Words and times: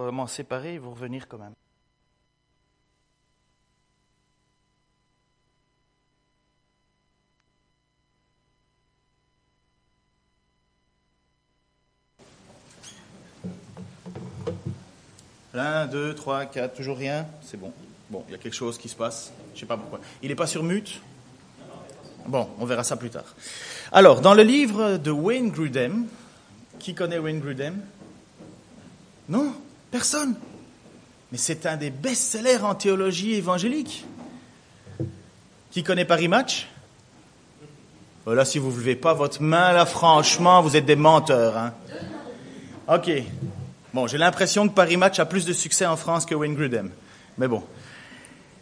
euh, 0.00 0.10
m'en 0.10 0.26
séparer 0.26 0.74
et 0.74 0.78
vous 0.78 0.90
revenir 0.90 1.28
quand 1.28 1.38
même. 1.38 1.54
Un, 15.56 15.86
deux, 15.86 16.14
trois, 16.16 16.46
quatre, 16.46 16.74
toujours 16.74 16.96
rien? 16.96 17.28
C'est 17.42 17.56
bon. 17.56 17.72
Bon, 18.10 18.24
il 18.28 18.32
y 18.32 18.34
a 18.34 18.38
quelque 18.38 18.54
chose 18.54 18.76
qui 18.76 18.88
se 18.88 18.96
passe. 18.96 19.32
Je 19.50 19.54
ne 19.54 19.60
sais 19.60 19.66
pas 19.66 19.76
pourquoi. 19.76 20.00
Il 20.20 20.28
n'est 20.28 20.34
pas 20.34 20.48
sur 20.48 20.64
mute? 20.64 21.00
Bon, 22.26 22.48
on 22.58 22.64
verra 22.64 22.82
ça 22.82 22.96
plus 22.96 23.10
tard. 23.10 23.36
Alors, 23.92 24.20
dans 24.20 24.34
le 24.34 24.42
livre 24.42 24.96
de 24.96 25.10
Wayne 25.12 25.50
Grudem, 25.50 26.06
qui 26.80 26.94
connaît 26.94 27.18
Wayne 27.18 27.38
Grudem? 27.38 27.80
Non? 29.28 29.54
Personne 29.94 30.34
Mais 31.30 31.38
c'est 31.38 31.66
un 31.66 31.76
des 31.76 31.90
best-sellers 31.90 32.64
en 32.64 32.74
théologie 32.74 33.34
évangélique. 33.34 34.04
Qui 35.70 35.84
connaît 35.84 36.04
Paris 36.04 36.26
Match? 36.26 36.66
Voilà, 38.24 38.44
si 38.44 38.58
vous 38.58 38.72
ne 38.72 38.76
levez 38.76 38.96
pas 38.96 39.14
votre 39.14 39.40
main, 39.40 39.72
là, 39.72 39.86
franchement, 39.86 40.62
vous 40.62 40.74
êtes 40.74 40.84
des 40.84 40.96
menteurs. 40.96 41.56
Hein. 41.56 41.74
Ok. 42.88 43.08
Bon, 43.92 44.08
j'ai 44.08 44.18
l'impression 44.18 44.68
que 44.68 44.74
Paris 44.74 44.96
Match 44.96 45.20
a 45.20 45.26
plus 45.26 45.46
de 45.46 45.52
succès 45.52 45.86
en 45.86 45.96
France 45.96 46.26
que 46.26 46.34
Wayne 46.34 46.56
Grudem. 46.56 46.90
Mais 47.38 47.46
bon. 47.46 47.62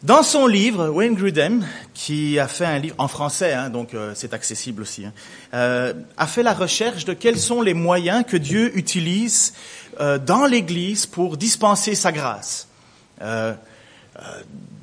Dans 0.03 0.25
son 0.25 0.49
livre, 0.49 0.89
Wayne 0.89 1.15
Grudem, 1.15 1.65
qui 1.95 2.37
a 2.41 2.49
fait 2.49 2.65
un 2.65 2.81
livre 2.81 2.97
en 2.99 3.07
français, 3.07 3.53
hein, 3.53 3.71
donc 3.71 3.95
euh, 3.95 4.11
c'est 4.17 4.35
accessible 4.35 4.83
aussi, 4.83 5.05
hein, 5.05 5.13
euh, 5.55 5.93
a 6.17 6.27
fait 6.27 6.43
la 6.43 6.55
recherche 6.55 7.05
de 7.05 7.13
quels 7.13 7.39
sont 7.39 7.63
les 7.63 7.73
moyens 7.73 8.25
que 8.27 8.37
Dieu 8.37 8.77
utilise 8.77 9.55
euh, 10.01 10.19
dans 10.19 10.45
l'Église 10.45 11.07
pour 11.07 11.37
dispenser 11.37 11.95
sa 11.95 12.11
grâce. 12.11 12.67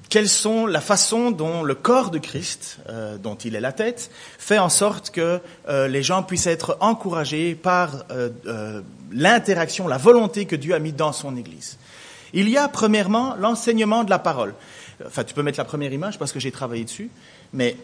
quelles 0.09 0.29
sont 0.29 0.65
la 0.65 0.79
façon 0.79 1.31
dont 1.31 1.63
le 1.63 1.75
corps 1.75 2.11
de 2.11 2.19
Christ, 2.19 2.77
dont 3.21 3.35
il 3.35 3.55
est 3.55 3.59
la 3.59 3.73
tête, 3.73 4.11
fait 4.37 4.57
en 4.57 4.69
sorte 4.69 5.09
que 5.09 5.41
les 5.67 6.01
gens 6.01 6.23
puissent 6.23 6.47
être 6.47 6.77
encouragés 6.79 7.55
par 7.55 8.05
l'interaction, 9.11 9.89
la 9.89 9.97
volonté 9.97 10.45
que 10.45 10.55
Dieu 10.55 10.73
a 10.73 10.79
mis 10.79 10.93
dans 10.93 11.11
son 11.11 11.35
Église. 11.35 11.77
Il 12.33 12.49
y 12.49 12.57
a 12.57 12.67
premièrement 12.69 13.35
l'enseignement 13.35 14.03
de 14.03 14.09
la 14.09 14.19
parole. 14.19 14.53
Enfin, 15.05 15.23
tu 15.23 15.33
peux 15.33 15.43
mettre 15.43 15.59
la 15.59 15.65
première 15.65 15.93
image 15.93 16.19
parce 16.19 16.31
que 16.31 16.39
j'ai 16.39 16.51
travaillé 16.51 16.83
dessus. 16.83 17.09
Mais 17.53 17.77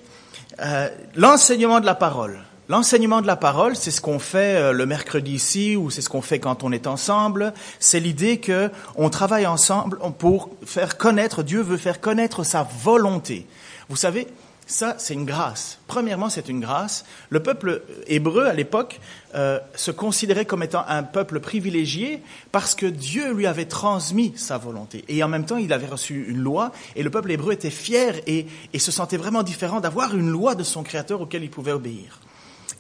euh, 0.61 0.89
l'enseignement 1.15 1.79
de 1.79 1.85
la 1.85 1.95
parole. 1.95 2.39
L'enseignement 2.67 3.21
de 3.21 3.27
la 3.27 3.35
parole, 3.35 3.75
c'est 3.75 3.91
ce 3.91 4.01
qu'on 4.01 4.17
fait 4.17 4.55
euh, 4.55 4.71
le 4.71 4.87
mercredi 4.87 5.33
ici 5.33 5.75
ou 5.75 5.91
c'est 5.91 6.01
ce 6.01 6.09
qu'on 6.09 6.23
fait 6.23 6.39
quand 6.39 6.63
on 6.63 6.71
est 6.71 6.87
ensemble. 6.87 7.53
C'est 7.79 7.99
l'idée 7.99 8.39
que 8.39 8.71
on 8.95 9.09
travaille 9.09 9.45
ensemble 9.45 9.99
pour 10.17 10.49
faire 10.65 10.97
connaître, 10.97 11.43
Dieu 11.43 11.61
veut 11.61 11.77
faire 11.77 12.01
connaître 12.01 12.43
sa 12.43 12.67
volonté. 12.83 13.45
Vous 13.87 13.95
savez, 13.95 14.27
ça, 14.67 14.95
c'est 14.97 15.13
une 15.13 15.25
grâce. 15.25 15.77
Premièrement, 15.85 16.29
c'est 16.29 16.49
une 16.49 16.59
grâce. 16.59 17.05
Le 17.29 17.41
peuple 17.41 17.83
hébreu, 18.07 18.47
à 18.47 18.53
l'époque, 18.53 18.99
euh, 19.35 19.59
se 19.75 19.91
considérait 19.91 20.45
comme 20.45 20.63
étant 20.63 20.83
un 20.87 21.03
peuple 21.03 21.39
privilégié 21.39 22.23
parce 22.51 22.73
que 22.73 22.87
Dieu 22.87 23.31
lui 23.31 23.45
avait 23.45 23.65
transmis 23.65 24.33
sa 24.35 24.57
volonté. 24.57 25.05
Et 25.07 25.23
en 25.23 25.27
même 25.27 25.45
temps, 25.45 25.57
il 25.57 25.71
avait 25.71 25.85
reçu 25.85 26.25
une 26.29 26.39
loi, 26.39 26.71
et 26.95 27.03
le 27.03 27.11
peuple 27.11 27.31
hébreu 27.31 27.53
était 27.53 27.69
fier 27.69 28.19
et, 28.25 28.47
et 28.73 28.79
se 28.79 28.91
sentait 28.91 29.17
vraiment 29.17 29.43
différent 29.43 29.81
d'avoir 29.81 30.15
une 30.15 30.29
loi 30.29 30.55
de 30.55 30.63
son 30.63 30.81
Créateur 30.81 31.21
auquel 31.21 31.43
il 31.43 31.51
pouvait 31.51 31.71
obéir. 31.71 32.19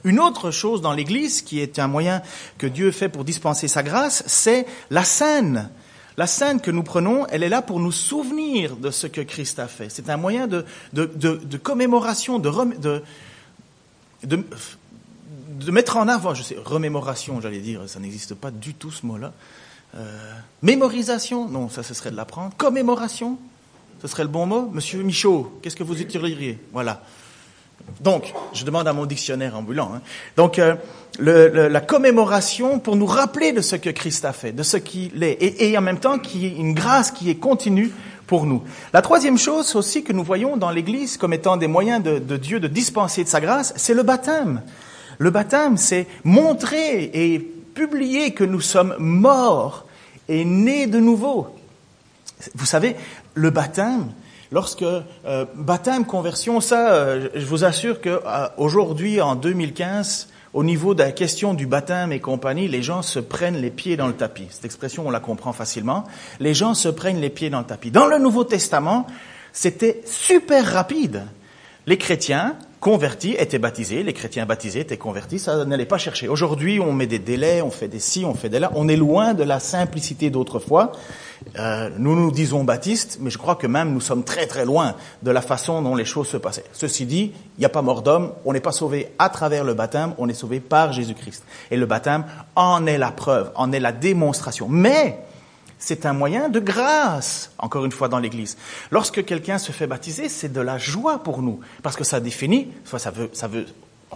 Une 0.03 0.19
autre 0.19 0.49
chose 0.49 0.81
dans 0.81 0.93
l'Église, 0.93 1.43
qui 1.43 1.59
est 1.59 1.77
un 1.77 1.87
moyen 1.87 2.21
que 2.57 2.67
Dieu 2.67 2.91
fait 2.91 3.09
pour 3.09 3.25
dispenser 3.25 3.67
sa 3.67 3.83
grâce, 3.83 4.23
c'est 4.25 4.65
la 4.89 5.03
scène. 5.03 5.69
La 6.17 6.27
scène 6.27 6.61
que 6.61 6.71
nous 6.71 6.83
prenons, 6.83 7.27
elle 7.27 7.43
est 7.43 7.49
là 7.49 7.61
pour 7.61 7.79
nous 7.79 7.91
souvenir 7.91 8.77
de 8.77 8.89
ce 8.89 9.07
que 9.07 9.21
Christ 9.21 9.59
a 9.59 9.67
fait. 9.67 9.89
C'est 9.89 10.09
un 10.09 10.17
moyen 10.17 10.47
de, 10.47 10.65
commémoration, 11.57 12.39
de, 12.39 13.01
mettre 15.69 15.97
en 15.97 16.07
avant, 16.07 16.33
je 16.33 16.43
sais, 16.43 16.57
remémoration, 16.63 17.41
j'allais 17.41 17.59
dire, 17.59 17.81
ça 17.87 17.99
n'existe 17.99 18.33
pas 18.33 18.51
du 18.51 18.73
tout 18.73 18.91
ce 18.91 19.05
mot-là. 19.05 19.33
Euh, 19.95 20.33
mémorisation, 20.61 21.49
non, 21.49 21.69
ça 21.69 21.83
ce 21.83 21.93
serait 21.93 22.11
de 22.11 22.15
l'apprendre. 22.15 22.53
Commémoration, 22.57 23.37
ce 24.01 24.07
serait 24.07 24.23
le 24.23 24.29
bon 24.29 24.45
mot. 24.45 24.69
Monsieur 24.73 25.03
Michaud, 25.03 25.59
qu'est-ce 25.61 25.75
que 25.75 25.83
vous 25.83 26.01
utiliseriez 26.01 26.59
Voilà. 26.71 27.01
Donc, 28.01 28.33
je 28.53 28.65
demande 28.65 28.87
à 28.87 28.93
mon 28.93 29.05
dictionnaire 29.05 29.55
ambulant. 29.55 29.91
Hein. 29.95 30.01
Donc, 30.37 30.59
euh, 30.59 30.75
la 31.19 31.81
commémoration 31.81 32.79
pour 32.79 32.95
nous 32.95 33.05
rappeler 33.05 33.51
de 33.51 33.61
ce 33.61 33.75
que 33.75 33.89
Christ 33.89 34.25
a 34.25 34.33
fait, 34.33 34.51
de 34.51 34.63
ce 34.63 34.77
qu'il 34.77 35.23
est, 35.23 35.37
et, 35.41 35.77
en 35.77 35.81
même 35.81 35.99
temps 35.99 36.19
qui 36.19 36.45
est 36.45 36.55
une 36.55 36.73
grâce 36.73 37.11
qui 37.11 37.29
est 37.29 37.35
continue 37.35 37.91
pour 38.27 38.45
nous. 38.45 38.63
La 38.93 39.01
troisième 39.01 39.37
chose 39.37 39.75
aussi 39.75 40.03
que 40.03 40.11
nous 40.11 40.23
voyons 40.23 40.57
dans 40.57 40.71
l'Église 40.71 41.17
comme 41.17 41.33
étant 41.33 41.57
des 41.57 41.67
moyens 41.67 42.03
de 42.03 42.37
Dieu 42.37 42.59
de 42.59 42.67
dispenser 42.67 43.23
de 43.23 43.29
sa 43.29 43.39
grâce, 43.39 43.73
c'est 43.77 43.93
le 43.93 44.03
baptême. 44.03 44.61
Le 45.17 45.29
baptême, 45.29 45.77
c'est 45.77 46.07
montrer 46.23 47.11
et 47.13 47.39
publier 47.39 48.31
que 48.31 48.43
nous 48.43 48.61
sommes 48.61 48.95
morts 48.99 49.85
et 50.27 50.43
nés 50.43 50.87
de 50.87 50.99
nouveau. 50.99 51.47
Vous 52.55 52.65
savez, 52.65 52.95
le 53.33 53.49
baptême, 53.49 54.11
Lorsque 54.55 54.83
euh, 54.83 55.45
baptême, 55.53 56.05
conversion, 56.05 56.61
ça, 56.61 56.93
euh, 56.93 57.27
je 57.35 57.45
vous 57.45 57.65
assure 57.65 57.99
que 57.99 58.21
euh, 58.25 58.47
aujourd'hui, 58.55 59.19
en 59.19 59.35
2015, 59.35 60.29
au 60.53 60.63
niveau 60.63 60.93
de 60.93 61.03
la 61.03 61.11
question 61.11 61.53
du 61.53 61.67
baptême 61.67 62.13
et 62.13 62.21
compagnie, 62.21 62.69
les 62.69 62.81
gens 62.81 63.01
se 63.01 63.19
prennent 63.19 63.57
les 63.57 63.69
pieds 63.69 63.97
dans 63.97 64.07
le 64.07 64.13
tapis. 64.13 64.47
Cette 64.51 64.63
expression, 64.63 65.07
on 65.07 65.11
la 65.11 65.19
comprend 65.19 65.51
facilement. 65.51 66.05
Les 66.39 66.53
gens 66.53 66.73
se 66.73 66.87
prennent 66.87 67.19
les 67.19 67.29
pieds 67.29 67.49
dans 67.49 67.59
le 67.59 67.65
tapis. 67.65 67.91
Dans 67.91 68.05
le 68.05 68.17
Nouveau 68.17 68.45
Testament, 68.45 69.07
c'était 69.51 70.01
super 70.05 70.65
rapide. 70.65 71.25
Les 71.85 71.97
chrétiens 71.97 72.55
convertis 72.79 73.35
étaient 73.37 73.59
baptisés, 73.59 74.03
les 74.03 74.13
chrétiens 74.13 74.45
baptisés 74.45 74.79
étaient 74.79 74.95
convertis, 74.95 75.39
ça 75.39 75.65
n'allait 75.65 75.85
pas 75.85 75.97
chercher. 75.97 76.29
Aujourd'hui, 76.29 76.79
on 76.79 76.93
met 76.93 77.07
des 77.07 77.19
délais, 77.19 77.61
on 77.61 77.71
fait 77.71 77.89
des 77.89 77.99
ci, 77.99 78.23
on 78.23 78.35
fait 78.35 78.47
des 78.47 78.59
là. 78.59 78.71
On 78.75 78.87
est 78.87 78.95
loin 78.95 79.33
de 79.33 79.43
la 79.43 79.59
simplicité 79.59 80.29
d'autrefois. 80.29 80.93
Euh, 81.57 81.89
nous 81.97 82.15
nous 82.15 82.31
disons 82.31 82.63
baptistes, 82.63 83.17
mais 83.21 83.29
je 83.29 83.37
crois 83.37 83.55
que 83.55 83.67
même 83.67 83.93
nous 83.93 84.01
sommes 84.01 84.23
très 84.23 84.47
très 84.47 84.65
loin 84.65 84.95
de 85.23 85.31
la 85.31 85.41
façon 85.41 85.81
dont 85.81 85.95
les 85.95 86.05
choses 86.05 86.27
se 86.27 86.37
passaient. 86.37 86.65
Ceci 86.73 87.05
dit, 87.05 87.31
il 87.57 87.59
n'y 87.59 87.65
a 87.65 87.69
pas 87.69 87.81
mort 87.81 88.01
d'homme, 88.01 88.33
on 88.45 88.53
n'est 88.53 88.59
pas 88.59 88.71
sauvé 88.71 89.11
à 89.19 89.29
travers 89.29 89.63
le 89.63 89.73
baptême, 89.73 90.13
on 90.17 90.29
est 90.29 90.33
sauvé 90.33 90.59
par 90.59 90.91
Jésus-Christ. 90.93 91.43
Et 91.71 91.77
le 91.77 91.85
baptême 91.85 92.25
en 92.55 92.85
est 92.85 92.97
la 92.97 93.11
preuve, 93.11 93.51
en 93.55 93.71
est 93.71 93.79
la 93.79 93.91
démonstration. 93.91 94.67
Mais 94.69 95.19
c'est 95.77 96.05
un 96.05 96.13
moyen 96.13 96.49
de 96.49 96.59
grâce, 96.59 97.51
encore 97.57 97.85
une 97.85 97.91
fois 97.91 98.07
dans 98.07 98.19
l'Église. 98.19 98.57
Lorsque 98.91 99.23
quelqu'un 99.25 99.57
se 99.57 99.71
fait 99.71 99.87
baptiser, 99.87 100.29
c'est 100.29 100.51
de 100.51 100.61
la 100.61 100.77
joie 100.77 101.19
pour 101.19 101.41
nous, 101.41 101.59
parce 101.83 101.95
que 101.95 102.03
ça 102.03 102.19
définit, 102.19 102.71
soit 102.85 102.99
ça 102.99 103.11
veut, 103.11 103.29
ça 103.33 103.47
veut 103.47 103.65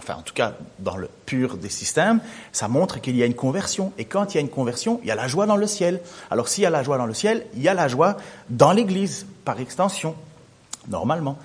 enfin 0.00 0.14
en 0.14 0.22
tout 0.22 0.32
cas 0.32 0.54
dans 0.78 0.96
le 0.96 1.08
pur 1.26 1.58
des 1.58 1.68
systèmes, 1.68 2.20
ça 2.52 2.68
montre 2.68 3.00
qu'il 3.00 3.16
y 3.16 3.22
a 3.22 3.26
une 3.26 3.34
conversion. 3.34 3.92
Et 3.98 4.06
quand 4.06 4.32
il 4.32 4.36
y 4.36 4.38
a 4.38 4.40
une 4.40 4.48
conversion, 4.48 4.98
il 5.02 5.08
y 5.08 5.10
a 5.10 5.14
la 5.14 5.28
joie 5.28 5.44
dans 5.44 5.56
le 5.56 5.66
ciel. 5.66 6.00
Alors 6.30 6.48
s'il 6.48 6.64
y 6.64 6.66
a 6.66 6.70
la 6.70 6.82
joie 6.82 6.96
dans 6.96 7.06
le 7.06 7.14
ciel, 7.14 7.46
il 7.54 7.62
y 7.62 7.68
a 7.68 7.74
la 7.74 7.86
joie 7.86 8.16
dans 8.48 8.72
l'Église, 8.72 9.26
par 9.44 9.60
extension, 9.60 10.14
normalement. 10.88 11.38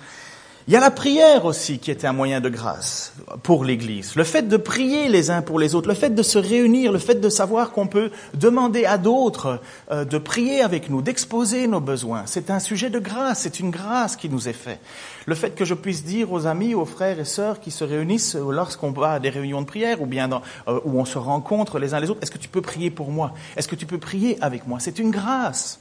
Il 0.67 0.73
y 0.73 0.77
a 0.77 0.79
la 0.79 0.89
prière 0.89 1.45
aussi 1.45 1.77
qui 1.77 1.91
est 1.91 2.05
un 2.05 2.11
moyen 2.11 2.41
de 2.41 2.49
grâce 2.49 3.13
pour 3.43 3.63
l'Église. 3.63 4.15
Le 4.15 4.23
fait 4.23 4.47
de 4.47 4.57
prier 4.57 5.09
les 5.09 5.29
uns 5.29 5.43
pour 5.43 5.59
les 5.59 5.75
autres, 5.75 5.87
le 5.87 5.93
fait 5.93 6.09
de 6.09 6.23
se 6.23 6.39
réunir, 6.39 6.91
le 6.91 6.97
fait 6.97 7.21
de 7.21 7.29
savoir 7.29 7.69
qu'on 7.69 7.85
peut 7.85 8.09
demander 8.33 8.83
à 8.83 8.97
d'autres 8.97 9.61
euh, 9.91 10.05
de 10.05 10.17
prier 10.17 10.61
avec 10.61 10.89
nous, 10.89 11.03
d'exposer 11.03 11.67
nos 11.67 11.81
besoins, 11.81 12.23
c'est 12.25 12.49
un 12.49 12.57
sujet 12.57 12.89
de 12.89 12.97
grâce, 12.97 13.41
c'est 13.41 13.59
une 13.59 13.69
grâce 13.69 14.15
qui 14.15 14.27
nous 14.27 14.49
est 14.49 14.53
faite. 14.53 14.79
Le 15.27 15.35
fait 15.35 15.51
que 15.51 15.65
je 15.65 15.75
puisse 15.75 16.03
dire 16.03 16.31
aux 16.31 16.47
amis, 16.47 16.73
aux 16.73 16.85
frères 16.85 17.19
et 17.19 17.25
sœurs 17.25 17.59
qui 17.59 17.69
se 17.69 17.83
réunissent 17.83 18.33
lorsqu'on 18.35 18.89
va 18.89 19.11
à 19.11 19.19
des 19.19 19.29
réunions 19.29 19.61
de 19.61 19.67
prière 19.67 20.01
ou 20.01 20.07
bien 20.07 20.27
dans, 20.27 20.41
euh, 20.67 20.79
où 20.83 20.99
on 20.99 21.05
se 21.05 21.19
rencontre 21.19 21.77
les 21.77 21.93
uns 21.93 21.99
les 21.99 22.09
autres, 22.09 22.23
est-ce 22.23 22.31
que 22.31 22.39
tu 22.39 22.49
peux 22.49 22.63
prier 22.63 22.89
pour 22.89 23.11
moi? 23.11 23.35
Est-ce 23.55 23.67
que 23.67 23.75
tu 23.75 23.85
peux 23.85 23.99
prier 23.99 24.39
avec 24.41 24.65
moi? 24.65 24.79
C'est 24.79 24.97
une 24.97 25.11
grâce. 25.11 25.79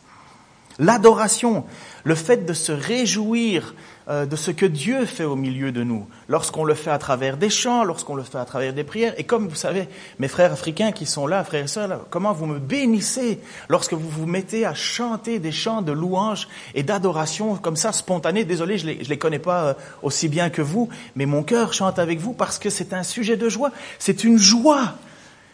L'adoration, 0.79 1.65
le 2.03 2.15
fait 2.17 2.45
de 2.45 2.53
se 2.53 2.73
réjouir 2.73 3.75
euh, 3.75 3.94
de 4.09 4.37
ce 4.37 4.51
que 4.51 4.67
Dieu 4.67 5.07
fait 5.07 5.25
au 5.25 5.37
milieu 5.37 5.73
de 5.73 5.83
nous, 5.83 6.07
lorsqu'on 6.29 6.65
le 6.65 6.75
fait 6.75 6.91
à 6.91 6.99
travers 6.99 7.39
des 7.39 7.49
chants, 7.49 7.85
lorsqu'on 7.85 8.15
le 8.15 8.23
fait 8.23 8.37
à 8.37 8.45
travers 8.45 8.75
des 8.75 8.85
prières. 8.85 9.15
Et 9.17 9.25
comme 9.25 9.49
vous 9.49 9.55
savez, 9.55 9.89
mes 10.19 10.29
frères 10.29 10.53
africains 10.53 10.93
qui 10.93 11.07
sont 11.07 11.27
là, 11.27 11.43
frères 11.43 11.65
et 11.65 11.69
sœurs, 11.69 12.07
comment 12.11 12.33
vous 12.33 12.47
me 12.47 12.59
bénissez 12.59 13.41
lorsque 13.69 13.95
vous 13.95 14.09
vous 14.09 14.27
mettez 14.27 14.67
à 14.67 14.75
chanter 14.75 15.39
des 15.39 15.53
chants 15.53 15.83
de 15.83 15.93
louange 15.93 16.49
et 16.75 16.83
d'adoration 16.83 17.57
comme 17.57 17.77
ça, 17.77 17.93
spontanés. 17.93 18.45
Désolé, 18.45 18.79
je 18.79 18.87
ne 18.87 18.93
les, 18.93 19.05
les 19.05 19.19
connais 19.19 19.39
pas 19.39 19.65
euh, 19.65 19.75
aussi 20.03 20.29
bien 20.29 20.51
que 20.51 20.63
vous, 20.63 20.89
mais 21.17 21.27
mon 21.27 21.43
cœur 21.43 21.73
chante 21.73 21.99
avec 21.99 22.19
vous 22.19 22.33
parce 22.33 22.59
que 22.59 22.71
c'est 22.71 22.93
un 22.93 23.03
sujet 23.03 23.37
de 23.37 23.49
joie. 23.49 23.71
C'est 23.99 24.25
une 24.25 24.39
joie. 24.39 24.95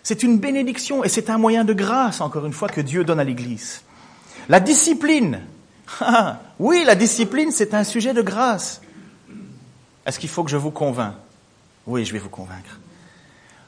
C'est 0.03 0.23
une 0.23 0.38
bénédiction 0.38 1.05
et 1.05 1.08
c'est 1.08 1.31
un 1.31 1.38
moyen 1.38 1.64
de 1.64 1.73
grâce, 1.73 2.20
encore 2.20 2.46
une 2.46 2.53
fois, 2.53 2.69
que 2.69 2.81
Dieu 2.81 3.05
donne 3.05 3.20
à 3.20 3.25
l'Église. 3.25 3.82
La 4.49 4.61
discipline, 4.61 5.41
oui, 6.58 6.84
la 6.84 6.94
discipline, 6.94 7.50
c'est 7.50 7.75
un 7.75 7.84
sujet 7.84 8.14
de 8.14 8.22
grâce. 8.22 8.81
Est-ce 10.06 10.19
qu'il 10.19 10.28
faut 10.28 10.44
que 10.44 10.50
je 10.50 10.56
vous 10.56 10.70
convainc? 10.70 11.14
Oui, 11.87 12.04
je 12.04 12.12
vais 12.12 12.19
vous 12.19 12.28
convaincre. 12.28 12.78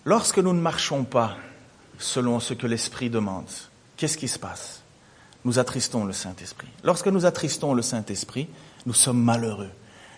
Lorsque 0.05 0.39
nous 0.39 0.53
ne 0.53 0.61
marchons 0.61 1.05
pas 1.05 1.37
selon 1.99 2.41
ce 2.41 2.55
que 2.55 2.67
l'Esprit 2.67 3.11
demande, 3.11 3.49
qu'est-ce 3.97 4.19
qui 4.19 4.29
se 4.29 4.39
passe? 4.39 4.83
Nous 5.45 5.59
attristons 5.59 6.05
le 6.05 6.13
Saint-Esprit. 6.13 6.69
Lorsque 6.85 7.09
nous 7.09 7.27
attristons 7.27 7.75
le 7.75 7.83
Saint-Esprit, 7.83 8.49
nous 8.87 8.95
sommes 8.95 9.23
malheureux. 9.23 9.71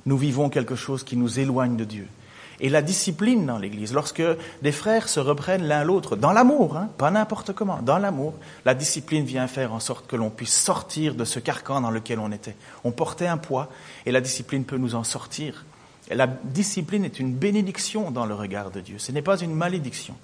Nous 0.06 0.18
vivons 0.18 0.50
quelque 0.50 0.76
chose 0.76 1.02
qui 1.02 1.16
nous 1.16 1.38
éloigne 1.38 1.76
de 1.76 1.84
Dieu. 1.84 2.08
Et 2.60 2.68
la 2.68 2.82
discipline 2.82 3.46
dans 3.46 3.58
l'Église, 3.58 3.92
lorsque 3.92 4.22
des 4.62 4.72
frères 4.72 5.08
se 5.08 5.20
reprennent 5.20 5.66
l'un 5.66 5.84
l'autre, 5.84 6.16
dans 6.16 6.32
l'amour, 6.32 6.76
hein, 6.76 6.88
pas 6.98 7.10
n'importe 7.10 7.52
comment, 7.52 7.82
dans 7.82 7.98
l'amour, 7.98 8.34
la 8.64 8.74
discipline 8.74 9.24
vient 9.24 9.46
faire 9.46 9.72
en 9.72 9.80
sorte 9.80 10.06
que 10.06 10.16
l'on 10.16 10.30
puisse 10.30 10.54
sortir 10.54 11.14
de 11.14 11.24
ce 11.24 11.38
carcan 11.38 11.80
dans 11.80 11.90
lequel 11.90 12.18
on 12.18 12.32
était. 12.32 12.56
On 12.84 12.92
portait 12.92 13.26
un 13.26 13.38
poids 13.38 13.68
et 14.06 14.12
la 14.12 14.20
discipline 14.20 14.64
peut 14.64 14.76
nous 14.76 14.94
en 14.94 15.04
sortir. 15.04 15.64
La 16.10 16.26
discipline 16.26 17.04
est 17.04 17.18
une 17.18 17.32
bénédiction 17.32 18.10
dans 18.10 18.26
le 18.26 18.34
regard 18.34 18.70
de 18.70 18.80
Dieu, 18.80 18.98
ce 18.98 19.10
n'est 19.10 19.22
pas 19.22 19.38
une 19.38 19.54
malédiction. 19.54 20.14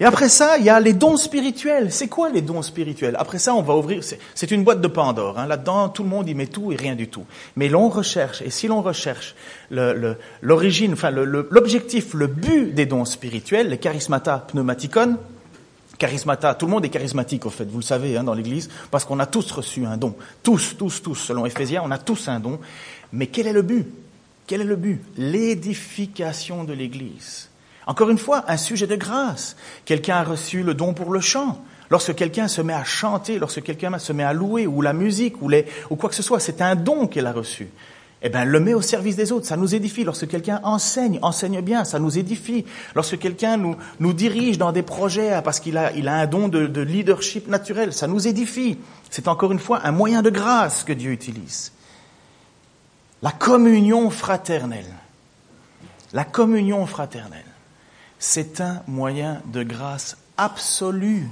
Et 0.00 0.04
après 0.04 0.28
ça, 0.28 0.58
il 0.58 0.64
y 0.64 0.70
a 0.70 0.80
les 0.80 0.92
dons 0.92 1.16
spirituels. 1.16 1.92
C'est 1.92 2.08
quoi 2.08 2.28
les 2.28 2.42
dons 2.42 2.62
spirituels? 2.62 3.14
Après 3.16 3.38
ça, 3.38 3.54
on 3.54 3.62
va 3.62 3.76
ouvrir. 3.76 4.02
C'est 4.34 4.50
une 4.50 4.64
boîte 4.64 4.80
de 4.80 4.88
Pandore. 4.88 5.38
Hein. 5.38 5.46
Là-dedans, 5.46 5.88
tout 5.88 6.02
le 6.02 6.08
monde 6.08 6.28
y 6.28 6.34
met 6.34 6.48
tout 6.48 6.72
et 6.72 6.76
rien 6.76 6.96
du 6.96 7.08
tout. 7.08 7.24
Mais 7.56 7.68
l'on 7.68 7.88
recherche, 7.88 8.42
et 8.42 8.50
si 8.50 8.66
l'on 8.66 8.82
recherche 8.82 9.36
l'origine, 9.70 10.90
le, 10.90 10.96
enfin 10.96 11.10
l'objectif, 11.10 12.14
le, 12.14 12.26
but 12.26 12.74
des 12.74 12.86
dons 12.86 13.04
spirituels, 13.04 13.68
les 13.68 13.78
charismata 13.78 14.46
pneumaticon, 14.48 15.16
charismata, 15.96 16.54
tout 16.54 16.66
le 16.66 16.72
monde 16.72 16.84
est 16.84 16.90
charismatique 16.90 17.46
au 17.46 17.50
fait, 17.50 17.64
vous 17.64 17.78
le 17.78 17.84
savez 17.84 18.16
hein, 18.16 18.24
dans 18.24 18.34
l'Église, 18.34 18.68
parce 18.90 19.04
qu'on 19.04 19.20
a 19.20 19.26
tous 19.26 19.48
reçu 19.52 19.86
un 19.86 19.96
don. 19.96 20.16
Tous, 20.42 20.76
tous, 20.76 21.02
tous. 21.02 21.14
Selon 21.14 21.46
Éphésiens, 21.46 21.82
on 21.84 21.92
a 21.92 21.98
tous 21.98 22.26
un 22.26 22.40
don. 22.40 22.58
Mais 23.12 23.28
quel 23.28 23.46
est 23.46 23.52
le 23.52 23.62
but? 23.62 23.86
Quel 24.48 24.60
est 24.60 24.64
le 24.64 24.76
but? 24.76 25.00
L'édification 25.16 26.64
de 26.64 26.72
l'Église. 26.72 27.48
Encore 27.86 28.10
une 28.10 28.18
fois, 28.18 28.44
un 28.48 28.56
sujet 28.56 28.86
de 28.86 28.96
grâce. 28.96 29.56
Quelqu'un 29.84 30.16
a 30.16 30.24
reçu 30.24 30.62
le 30.62 30.74
don 30.74 30.94
pour 30.94 31.12
le 31.12 31.20
chant. 31.20 31.62
Lorsque 31.90 32.14
quelqu'un 32.14 32.48
se 32.48 32.62
met 32.62 32.72
à 32.72 32.84
chanter, 32.84 33.38
lorsque 33.38 33.62
quelqu'un 33.62 33.98
se 33.98 34.12
met 34.12 34.22
à 34.22 34.32
louer, 34.32 34.66
ou 34.66 34.80
la 34.80 34.94
musique, 34.94 35.40
ou, 35.42 35.48
les, 35.48 35.66
ou 35.90 35.96
quoi 35.96 36.08
que 36.08 36.14
ce 36.14 36.22
soit, 36.22 36.40
c'est 36.40 36.62
un 36.62 36.76
don 36.76 37.06
qu'elle 37.06 37.26
a 37.26 37.32
reçu. 37.32 37.68
Eh 38.26 38.30
bien, 38.30 38.46
le 38.46 38.58
met 38.58 38.72
au 38.72 38.80
service 38.80 39.16
des 39.16 39.32
autres, 39.32 39.46
ça 39.46 39.58
nous 39.58 39.74
édifie. 39.74 40.02
Lorsque 40.02 40.26
quelqu'un 40.26 40.60
enseigne, 40.62 41.18
enseigne 41.20 41.60
bien, 41.60 41.84
ça 41.84 41.98
nous 41.98 42.18
édifie. 42.18 42.64
Lorsque 42.94 43.18
quelqu'un 43.18 43.58
nous, 43.58 43.76
nous 44.00 44.14
dirige 44.14 44.56
dans 44.56 44.72
des 44.72 44.82
projets 44.82 45.42
parce 45.44 45.60
qu'il 45.60 45.76
a, 45.76 45.92
il 45.92 46.08
a 46.08 46.14
un 46.14 46.26
don 46.26 46.48
de, 46.48 46.66
de 46.66 46.80
leadership 46.80 47.48
naturel, 47.48 47.92
ça 47.92 48.06
nous 48.06 48.26
édifie. 48.26 48.78
C'est 49.10 49.28
encore 49.28 49.52
une 49.52 49.58
fois 49.58 49.80
un 49.84 49.92
moyen 49.92 50.22
de 50.22 50.30
grâce 50.30 50.84
que 50.84 50.94
Dieu 50.94 51.12
utilise. 51.12 51.70
La 53.20 53.30
communion 53.30 54.08
fraternelle. 54.08 54.90
La 56.14 56.24
communion 56.24 56.86
fraternelle 56.86 57.43
c'est 58.24 58.62
un 58.62 58.82
moyen 58.86 59.42
de 59.52 59.62
grâce 59.62 60.16
absolu. 60.38 61.28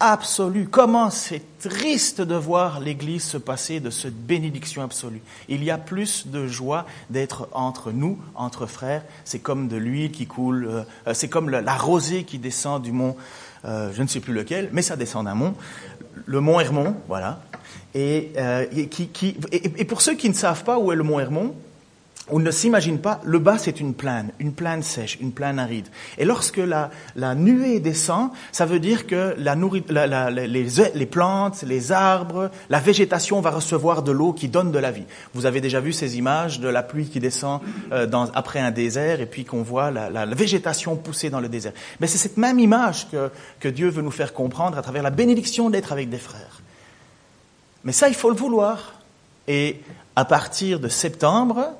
Absolu. 0.00 0.66
Comment 0.66 1.10
c'est 1.10 1.42
triste 1.60 2.22
de 2.22 2.34
voir 2.34 2.80
l'Église 2.80 3.22
se 3.22 3.36
passer 3.36 3.80
de 3.80 3.90
cette 3.90 4.16
bénédiction 4.16 4.82
absolue. 4.82 5.20
Il 5.50 5.62
y 5.62 5.70
a 5.70 5.76
plus 5.76 6.26
de 6.26 6.46
joie 6.46 6.86
d'être 7.10 7.48
entre 7.52 7.92
nous, 7.92 8.18
entre 8.34 8.64
frères. 8.64 9.02
C'est 9.26 9.40
comme 9.40 9.68
de 9.68 9.76
l'huile 9.76 10.10
qui 10.10 10.26
coule, 10.26 10.66
euh, 10.66 11.12
c'est 11.12 11.28
comme 11.28 11.50
la 11.50 11.76
rosée 11.76 12.24
qui 12.24 12.38
descend 12.38 12.82
du 12.82 12.90
mont, 12.90 13.14
euh, 13.66 13.92
je 13.94 14.02
ne 14.02 14.08
sais 14.08 14.20
plus 14.20 14.32
lequel, 14.32 14.70
mais 14.72 14.82
ça 14.82 14.96
descend 14.96 15.26
d'un 15.26 15.34
mont, 15.34 15.54
le 16.24 16.40
mont 16.40 16.60
Hermon, 16.60 16.96
voilà. 17.08 17.42
Et, 17.94 18.32
euh, 18.38 18.64
et 18.72 19.84
pour 19.84 20.00
ceux 20.00 20.14
qui 20.14 20.30
ne 20.30 20.34
savent 20.34 20.64
pas 20.64 20.78
où 20.78 20.92
est 20.92 20.96
le 20.96 21.04
mont 21.04 21.20
Hermon, 21.20 21.54
on 22.30 22.38
ne 22.38 22.50
s'imagine 22.50 23.00
pas, 23.00 23.20
le 23.22 23.38
bas 23.38 23.58
c'est 23.58 23.80
une 23.80 23.92
plaine, 23.92 24.30
une 24.38 24.54
plaine 24.54 24.82
sèche, 24.82 25.18
une 25.20 25.32
plaine 25.32 25.58
aride. 25.58 25.88
Et 26.16 26.24
lorsque 26.24 26.56
la, 26.56 26.90
la 27.16 27.34
nuée 27.34 27.80
descend, 27.80 28.30
ça 28.50 28.64
veut 28.64 28.80
dire 28.80 29.06
que 29.06 29.34
la 29.36 29.54
la, 29.54 30.30
les, 30.30 30.46
les, 30.46 31.06
plantes, 31.06 31.62
les 31.62 31.92
arbres, 31.92 32.50
la 32.70 32.80
végétation 32.80 33.42
va 33.42 33.50
recevoir 33.50 34.02
de 34.02 34.10
l'eau 34.10 34.32
qui 34.32 34.48
donne 34.48 34.72
de 34.72 34.78
la 34.78 34.90
vie. 34.90 35.04
Vous 35.34 35.44
avez 35.44 35.60
déjà 35.60 35.80
vu 35.80 35.92
ces 35.92 36.16
images 36.16 36.60
de 36.60 36.68
la 36.68 36.82
pluie 36.82 37.08
qui 37.08 37.20
descend 37.20 37.60
euh, 37.92 38.06
dans, 38.06 38.30
après 38.32 38.60
un 38.60 38.70
désert 38.70 39.20
et 39.20 39.26
puis 39.26 39.44
qu'on 39.44 39.62
voit 39.62 39.90
la, 39.90 40.08
la, 40.08 40.24
végétation 40.26 40.96
pousser 40.96 41.28
dans 41.28 41.40
le 41.40 41.48
désert. 41.48 41.72
Mais 42.00 42.06
c'est 42.06 42.18
cette 42.18 42.38
même 42.38 42.58
image 42.58 43.06
que, 43.10 43.30
que 43.60 43.68
Dieu 43.68 43.90
veut 43.90 44.02
nous 44.02 44.10
faire 44.10 44.32
comprendre 44.32 44.78
à 44.78 44.82
travers 44.82 45.02
la 45.02 45.10
bénédiction 45.10 45.68
d'être 45.68 45.92
avec 45.92 46.08
des 46.08 46.18
frères. 46.18 46.62
Mais 47.84 47.92
ça, 47.92 48.08
il 48.08 48.14
faut 48.14 48.30
le 48.30 48.36
vouloir. 48.36 48.94
Et 49.46 49.82
à 50.16 50.24
partir 50.24 50.80
de 50.80 50.88
septembre, 50.88 51.74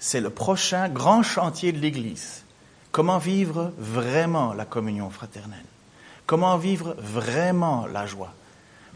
c'est 0.00 0.20
le 0.20 0.30
prochain 0.30 0.88
grand 0.88 1.22
chantier 1.22 1.70
de 1.70 1.78
l'Église. 1.78 2.42
Comment 2.90 3.18
vivre 3.18 3.72
vraiment 3.78 4.52
la 4.54 4.64
communion 4.64 5.10
fraternelle? 5.10 5.58
Comment 6.26 6.56
vivre 6.56 6.96
vraiment 6.98 7.86
la 7.86 8.06
joie? 8.06 8.32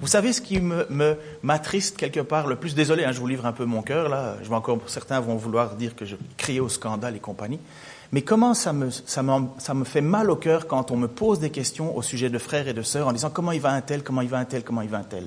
Vous 0.00 0.08
savez 0.08 0.32
ce 0.32 0.40
qui 0.40 0.58
me, 0.60 1.16
m'attriste 1.42 1.96
quelque 1.96 2.20
part 2.20 2.48
le 2.48 2.56
plus? 2.56 2.74
Désolé, 2.74 3.04
hein, 3.04 3.12
je 3.12 3.20
vous 3.20 3.28
livre 3.28 3.46
un 3.46 3.52
peu 3.52 3.64
mon 3.64 3.82
cœur 3.82 4.08
là. 4.08 4.36
Je 4.42 4.48
vais 4.48 4.54
encore, 4.54 4.80
certains 4.88 5.20
vont 5.20 5.36
vouloir 5.36 5.76
dire 5.76 5.94
que 5.94 6.04
je 6.04 6.16
crie 6.36 6.58
au 6.58 6.68
scandale 6.68 7.14
et 7.14 7.20
compagnie. 7.20 7.60
Mais 8.10 8.22
comment 8.22 8.54
ça 8.54 8.72
me, 8.72 9.84
fait 9.84 10.00
mal 10.00 10.30
au 10.30 10.36
cœur 10.36 10.66
quand 10.66 10.90
on 10.90 10.96
me 10.96 11.06
pose 11.06 11.38
des 11.38 11.50
questions 11.50 11.96
au 11.96 12.02
sujet 12.02 12.30
de 12.30 12.38
frères 12.38 12.66
et 12.66 12.72
de 12.72 12.82
sœurs 12.82 13.08
en 13.08 13.12
disant 13.12 13.30
comment 13.30 13.52
il 13.52 13.60
va 13.60 13.70
un 13.70 13.82
tel, 13.82 14.02
comment 14.02 14.22
il 14.22 14.28
va 14.28 14.38
un 14.38 14.44
tel, 14.44 14.64
comment 14.64 14.82
il 14.82 14.88
va 14.88 14.98
un 14.98 15.04
tel? 15.04 15.26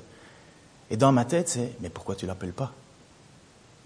Et 0.90 0.96
dans 0.96 1.12
ma 1.12 1.24
tête, 1.24 1.48
c'est 1.48 1.72
mais 1.80 1.88
pourquoi 1.88 2.16
tu 2.16 2.26
l'appelles 2.26 2.52
pas? 2.52 2.72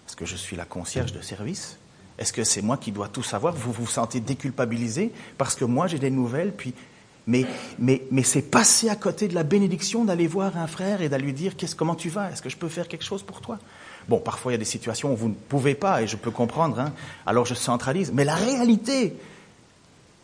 Est-ce 0.08 0.16
que 0.16 0.26
je 0.26 0.36
suis 0.36 0.56
la 0.56 0.64
concierge 0.64 1.12
de 1.12 1.20
service 1.20 1.76
est-ce 2.19 2.32
que 2.32 2.44
c'est 2.44 2.62
moi 2.62 2.76
qui 2.76 2.93
dois 2.93 3.09
tout 3.09 3.23
savoir? 3.23 3.55
Vous 3.55 3.73
vous 3.73 3.87
sentez 3.87 4.20
déculpabilisé 4.20 5.12
parce 5.38 5.55
que 5.55 5.64
moi 5.64 5.87
j'ai 5.87 5.99
des 5.99 6.11
nouvelles, 6.11 6.53
puis 6.53 6.75
mais, 7.26 7.47
c'est 8.25 8.43
passer 8.43 8.88
à 8.88 8.97
côté 8.97 9.29
de 9.29 9.35
la 9.35 9.44
bénédiction 9.44 10.05
d'aller 10.05 10.26
voir 10.26 10.56
un 10.56 10.67
frère 10.67 11.03
et 11.03 11.09
d'aller 11.09 11.25
lui 11.25 11.32
dire 11.32 11.53
comment 11.76 11.94
tu 11.94 12.09
vas? 12.09 12.31
Est-ce 12.31 12.43
que 12.43 12.49
je 12.49 12.56
peux 12.56 12.69
faire 12.69 12.88
quelque 12.88 13.05
chose 13.05 13.23
pour 13.23 13.41
toi? 13.41 13.59
Bon, 14.09 14.19
parfois 14.19 14.53
il 14.53 14.55
y 14.55 14.56
a 14.56 14.59
des 14.59 14.64
situations 14.64 15.12
où 15.12 15.17
vous 15.17 15.29
ne 15.29 15.35
pouvez 15.35 15.75
pas 15.75 16.03
et 16.03 16.09
je 16.09 16.17
peux 16.17 16.32
comprendre, 16.32 16.81
hein, 16.81 16.93
alors 17.25 17.47
je 17.47 17.55
centralise. 17.55 18.11
Mais 18.12 18.25
la 18.25 18.35
réalité, 18.35 19.17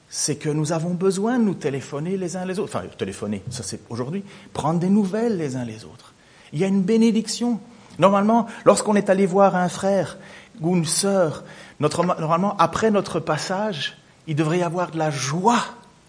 c'est 0.08 0.36
que 0.36 0.48
nous 0.48 0.72
avons 0.72 0.94
besoin 0.94 1.38
de 1.38 1.44
nous 1.44 1.54
téléphoner 1.54 2.16
les 2.16 2.36
uns 2.36 2.44
les 2.44 2.58
autres. 2.58 2.76
Enfin, 2.76 2.88
téléphoner, 2.98 3.42
ça 3.50 3.62
c'est 3.62 3.80
aujourd'hui, 3.88 4.24
prendre 4.52 4.80
des 4.80 4.90
nouvelles 4.90 5.36
les 5.36 5.54
uns 5.54 5.64
les 5.64 5.84
autres. 5.84 6.14
Il 6.52 6.58
y 6.58 6.64
a 6.64 6.66
une 6.66 6.82
bénédiction. 6.82 7.60
Normalement, 8.00 8.46
lorsqu'on 8.64 8.96
est 8.96 9.10
allé 9.10 9.26
voir 9.26 9.54
un 9.54 9.68
frère 9.68 10.18
ou 10.60 10.74
une 10.76 10.84
sœur 10.84 11.44
normalement, 11.80 12.56
après 12.58 12.90
notre 12.90 13.20
passage, 13.20 13.96
il 14.26 14.36
devrait 14.36 14.58
y 14.58 14.62
avoir 14.62 14.90
de 14.90 14.98
la 14.98 15.10
joie, 15.10 15.60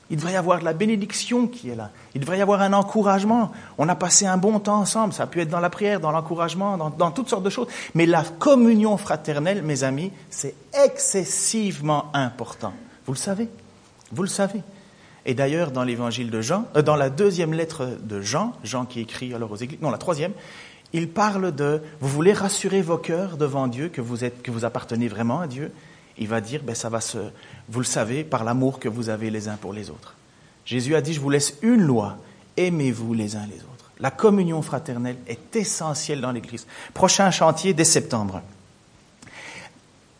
il 0.09 0.17
devrait 0.17 0.33
y 0.33 0.35
avoir 0.35 0.59
de 0.59 0.65
la 0.65 0.73
bénédiction 0.73 1.47
qui 1.47 1.69
est 1.69 1.75
là, 1.75 1.91
il 2.15 2.21
devrait 2.21 2.39
y 2.39 2.41
avoir 2.41 2.61
un 2.61 2.73
encouragement. 2.73 3.51
On 3.77 3.87
a 3.87 3.95
passé 3.95 4.25
un 4.25 4.37
bon 4.37 4.59
temps 4.59 4.79
ensemble, 4.79 5.13
ça 5.13 5.23
a 5.23 5.27
pu 5.27 5.41
être 5.41 5.49
dans 5.49 5.59
la 5.59 5.69
prière, 5.69 5.99
dans 5.99 6.11
l'encouragement, 6.11 6.77
dans, 6.77 6.89
dans 6.89 7.11
toutes 7.11 7.29
sortes 7.29 7.43
de 7.43 7.49
choses. 7.49 7.67
Mais 7.93 8.05
la 8.05 8.23
communion 8.23 8.97
fraternelle, 8.97 9.61
mes 9.61 9.83
amis, 9.83 10.11
c'est 10.29 10.55
excessivement 10.85 12.11
important. 12.13 12.73
Vous 13.05 13.13
le 13.13 13.19
savez, 13.19 13.49
vous 14.11 14.23
le 14.23 14.29
savez. 14.29 14.61
Et 15.25 15.33
d'ailleurs, 15.33 15.71
dans 15.71 15.83
l'évangile 15.83 16.31
de 16.31 16.41
Jean, 16.41 16.65
euh, 16.75 16.81
dans 16.81 16.95
la 16.95 17.09
deuxième 17.09 17.53
lettre 17.53 17.87
de 18.01 18.21
Jean, 18.21 18.53
Jean 18.63 18.85
qui 18.85 19.01
écrit 19.01 19.33
alors 19.33 19.51
aux 19.51 19.57
églises, 19.57 19.79
non, 19.81 19.91
la 19.91 19.97
troisième, 19.97 20.31
il 20.93 21.09
parle 21.09 21.53
de, 21.53 21.81
vous 21.99 22.07
voulez 22.07 22.33
rassurer 22.33 22.81
vos 22.81 22.97
cœurs 22.97 23.37
devant 23.37 23.67
Dieu, 23.67 23.89
que 23.89 24.01
vous, 24.01 24.23
êtes, 24.23 24.41
que 24.41 24.51
vous 24.51 24.65
appartenez 24.65 25.07
vraiment 25.07 25.39
à 25.39 25.47
Dieu. 25.47 25.71
Il 26.17 26.27
va 26.27 26.41
dire, 26.41 26.63
ben 26.63 26.75
ça 26.75 26.89
va 26.89 27.01
se, 27.01 27.17
vous 27.69 27.79
le 27.79 27.85
savez, 27.85 28.23
par 28.23 28.43
l'amour 28.43 28.79
que 28.79 28.89
vous 28.89 29.09
avez 29.09 29.29
les 29.29 29.47
uns 29.47 29.55
pour 29.55 29.73
les 29.73 29.89
autres. 29.89 30.15
Jésus 30.65 30.95
a 30.95 31.01
dit, 31.01 31.13
je 31.13 31.19
vous 31.19 31.29
laisse 31.29 31.55
une 31.61 31.81
loi, 31.81 32.17
aimez-vous 32.57 33.13
les 33.13 33.35
uns 33.35 33.45
les 33.45 33.55
autres. 33.55 33.91
La 33.99 34.11
communion 34.11 34.61
fraternelle 34.61 35.17
est 35.27 35.55
essentielle 35.55 36.21
dans 36.21 36.31
l'Église. 36.31 36.65
Prochain 36.93 37.31
chantier 37.31 37.73
dès 37.73 37.83
septembre. 37.83 38.41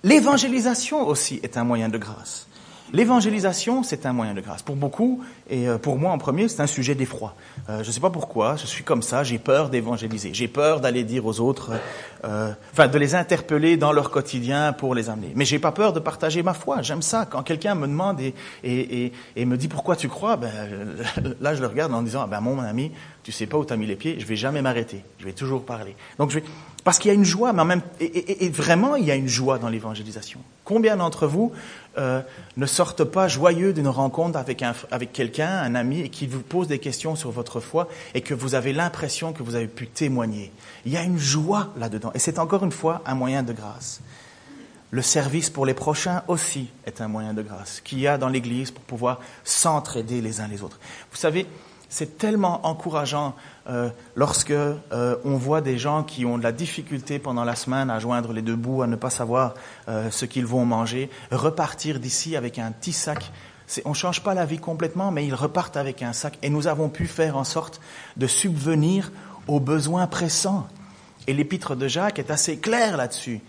L'évangélisation 0.04 1.08
aussi 1.08 1.40
est 1.44 1.58
un 1.58 1.64
moyen 1.64 1.90
de 1.90 1.98
grâce. 1.98 2.48
L'évangélisation, 2.92 3.84
c'est 3.84 4.06
un 4.06 4.14
moyen 4.14 4.34
de 4.34 4.42
grâce. 4.42 4.64
Pour 4.64 4.76
beaucoup, 4.76 5.24
et 5.50 5.68
euh, 5.68 5.78
pour 5.78 5.98
moi 5.98 6.12
en 6.12 6.18
premier, 6.18 6.48
c'est 6.48 6.62
un 6.62 6.68
sujet 6.68 6.96
d'effroi. 6.96 7.36
Euh, 7.70 7.84
je 7.84 7.88
ne 7.88 7.94
sais 7.94 8.00
pas 8.00 8.10
pourquoi, 8.10 8.56
je 8.56 8.66
suis 8.66 8.84
comme 8.84 9.04
ça, 9.04 9.24
j'ai 9.24 9.38
peur 9.38 9.70
d'évangéliser. 9.70 10.32
J'ai 10.34 10.48
peur 10.48 10.80
d'aller 10.82 11.04
dire 11.04 11.26
aux 11.26 11.40
autres, 11.40 11.72
euh, 12.24 12.52
enfin 12.72 12.88
de 12.88 12.98
les 12.98 13.14
interpeller 13.14 13.78
dans 13.78 13.92
leur 13.92 14.10
quotidien 14.10 14.74
pour 14.74 14.96
les 14.96 15.10
amener. 15.10 15.32
Mais 15.36 15.46
j'ai 15.46 15.60
pas 15.60 15.72
peur 15.72 15.94
de 15.94 16.00
partager 16.00 16.42
ma 16.42 16.54
foi. 16.54 16.82
J'aime 16.82 17.04
ça. 17.04 17.28
Quand 17.30 17.44
quelqu'un 17.44 17.76
me 17.76 17.88
demande 17.88 18.20
et, 18.22 18.34
et, 18.64 19.14
et, 19.36 19.46
me 19.46 19.56
dit 19.56 19.68
pourquoi 19.68 19.96
tu 19.96 20.08
crois, 20.08 20.36
ben, 20.36 20.50
là 21.42 21.54
je 21.54 21.62
le 21.62 21.68
regarde 21.68 21.94
en 21.94 22.02
disant, 22.02 22.22
ah 22.24 22.28
ben 22.28 22.42
mon 22.42 22.60
ami, 22.60 22.92
tu 23.24 23.32
sais 23.32 23.46
pas 23.46 23.58
où 23.58 23.66
tu 23.66 23.74
as 23.74 23.78
mis 23.78 23.86
les 23.86 23.96
pieds, 23.96 24.20
je 24.20 24.26
vais 24.26 24.36
jamais 24.36 24.62
m'arrêter. 24.64 25.04
Je 25.20 25.26
vais 25.26 25.34
toujours 25.34 25.64
parler. 25.64 25.96
Donc 26.18 26.32
je 26.32 26.40
vais, 26.40 26.46
parce 26.90 26.98
qu'il 26.98 27.10
y 27.10 27.12
a 27.12 27.14
une 27.14 27.24
joie, 27.24 27.54
mais 27.54 27.66
même 27.66 27.82
et, 28.00 28.46
et, 28.46 28.50
vraiment 28.50 28.96
il 28.96 29.06
y 29.06 29.12
a 29.12 29.16
une 29.16 29.28
joie 29.28 29.60
dans 29.60 29.70
l'évangélisation. 29.70 30.40
Combien 30.64 30.98
d'entre 30.98 31.28
vous 31.28 31.52
euh, 32.00 32.24
ne 32.58 32.66
sortent 32.66 33.04
pas 33.04 33.28
joyeux 33.28 33.74
d'une 33.74 33.90
rencontre 33.90 34.40
avec, 34.40 34.64
un, 34.64 34.74
avec 34.90 35.14
quelqu'un, 35.14 35.50
un 35.50 35.76
ami, 35.76 36.00
et 36.02 36.10
qui 36.10 36.26
vous 36.26 36.42
pose 36.42 36.68
des 36.68 36.80
questions 36.80 37.16
sur 37.16 37.30
votre 37.30 37.60
foi 37.60 37.90
et 38.16 38.22
que 38.22 38.34
vous 38.34 38.56
avez 38.56 38.74
l'impression 38.74 39.34
que 39.34 39.44
vous 39.44 39.54
avez 39.54 39.68
pu 39.68 39.86
témoigner? 39.86 40.52
Il 40.84 40.92
y 40.92 40.98
a 40.98 41.04
une 41.04 41.20
joie 41.20 41.72
là-dedans, 41.78 42.10
et 42.16 42.20
c'est 42.20 42.40
encore 42.40 42.64
une 42.64 42.72
fois 42.72 43.04
un 43.06 43.14
moyen 43.14 43.44
de 43.44 43.54
grâce. 43.54 44.02
Le 44.90 45.04
service 45.04 45.52
pour 45.52 45.68
les 45.68 45.76
prochains 45.76 46.24
aussi 46.28 46.72
est 46.88 47.02
un 47.02 47.08
moyen 47.08 47.36
de 47.36 47.44
grâce 47.44 47.82
qu'il 47.82 48.00
y 48.00 48.08
a 48.08 48.18
dans 48.18 48.30
l'Église 48.30 48.72
pour 48.72 48.84
pouvoir 48.84 49.20
s'entraider 49.44 50.22
les 50.22 50.42
uns 50.42 50.48
les 50.48 50.64
autres. 50.64 50.80
Vous 51.12 51.18
savez, 51.18 51.46
c'est 51.90 52.18
tellement 52.20 52.66
encourageant 52.68 53.36
euh, 53.68 53.90
lorsque 54.16 54.52
euh, 54.52 54.78
on 55.26 55.36
voit 55.36 55.62
des 55.62 55.78
gens 55.78 56.04
qui 56.04 56.26
ont 56.26 56.38
de 56.38 56.44
la 56.44 56.52
difficulté 56.52 57.18
pendant 57.20 57.44
la 57.44 57.56
semaine 57.56 57.90
à 57.90 58.00
joindre 58.00 58.32
les 58.32 58.44
deux 58.44 58.56
bouts, 58.56 58.84
à 58.84 58.88
ne 58.88 58.96
pas 58.96 59.10
savoir 59.10 59.56
euh, 59.88 60.12
ce 60.12 60.26
qu'ils 60.26 60.46
vont 60.46 60.66
manger, 60.66 61.10
repartir 61.32 62.00
d'ici 62.00 62.36
avec 62.36 62.60
un 62.60 62.72
petit 62.72 62.94
sac. 62.94 63.32
On 63.86 63.90
ne 63.90 63.96
change 63.96 64.24
pas 64.24 64.34
la 64.34 64.46
vie 64.46 64.60
complètement, 64.60 65.12
mais 65.12 65.26
ils 65.26 65.36
repartent 65.36 65.78
avec 65.78 66.02
un 66.02 66.14
sac. 66.14 66.38
Et 66.42 66.50
nous 66.50 66.68
avons 66.68 66.90
pu 66.90 67.08
faire 67.08 67.38
en 67.38 67.44
sorte 67.44 67.82
de 68.18 68.28
subvenir 68.28 69.12
aux 69.48 69.60
besoins 69.60 70.08
pressants. 70.08 70.68
Et 71.28 71.34
l'épître 71.34 71.76
de 71.76 71.88
Jacques 71.88 72.20
est 72.20 72.32
assez 72.32 72.58
clair 72.58 72.98
là-dessus. 72.98 73.42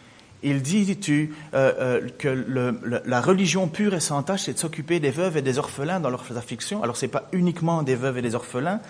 Il 0.43 0.63
dit 0.63 0.97
tu, 0.99 1.35
que 1.53 3.03
la 3.07 3.21
religion 3.21 3.69
pure 3.69 3.95
et 3.95 4.01
sans 4.01 4.23
tâche, 4.23 4.45
c'est 4.45 4.55
de 4.55 4.59
s'occuper 4.59 4.99
des 4.99 5.11
veuves 5.11 5.37
et 5.37 5.43
des 5.43 5.59
orphelins 5.59 6.01
dans 6.01 6.11
leurs 6.11 6.37
afflictions. 6.37 6.83
Alors, 6.83 6.97
ce 6.97 7.05
n'est 7.05 7.11
pas 7.11 7.29
uniquement 7.33 7.83
des 7.83 7.95
veuves 7.95 8.19
et 8.19 8.23
des 8.23 8.35
orphelins, 8.35 8.81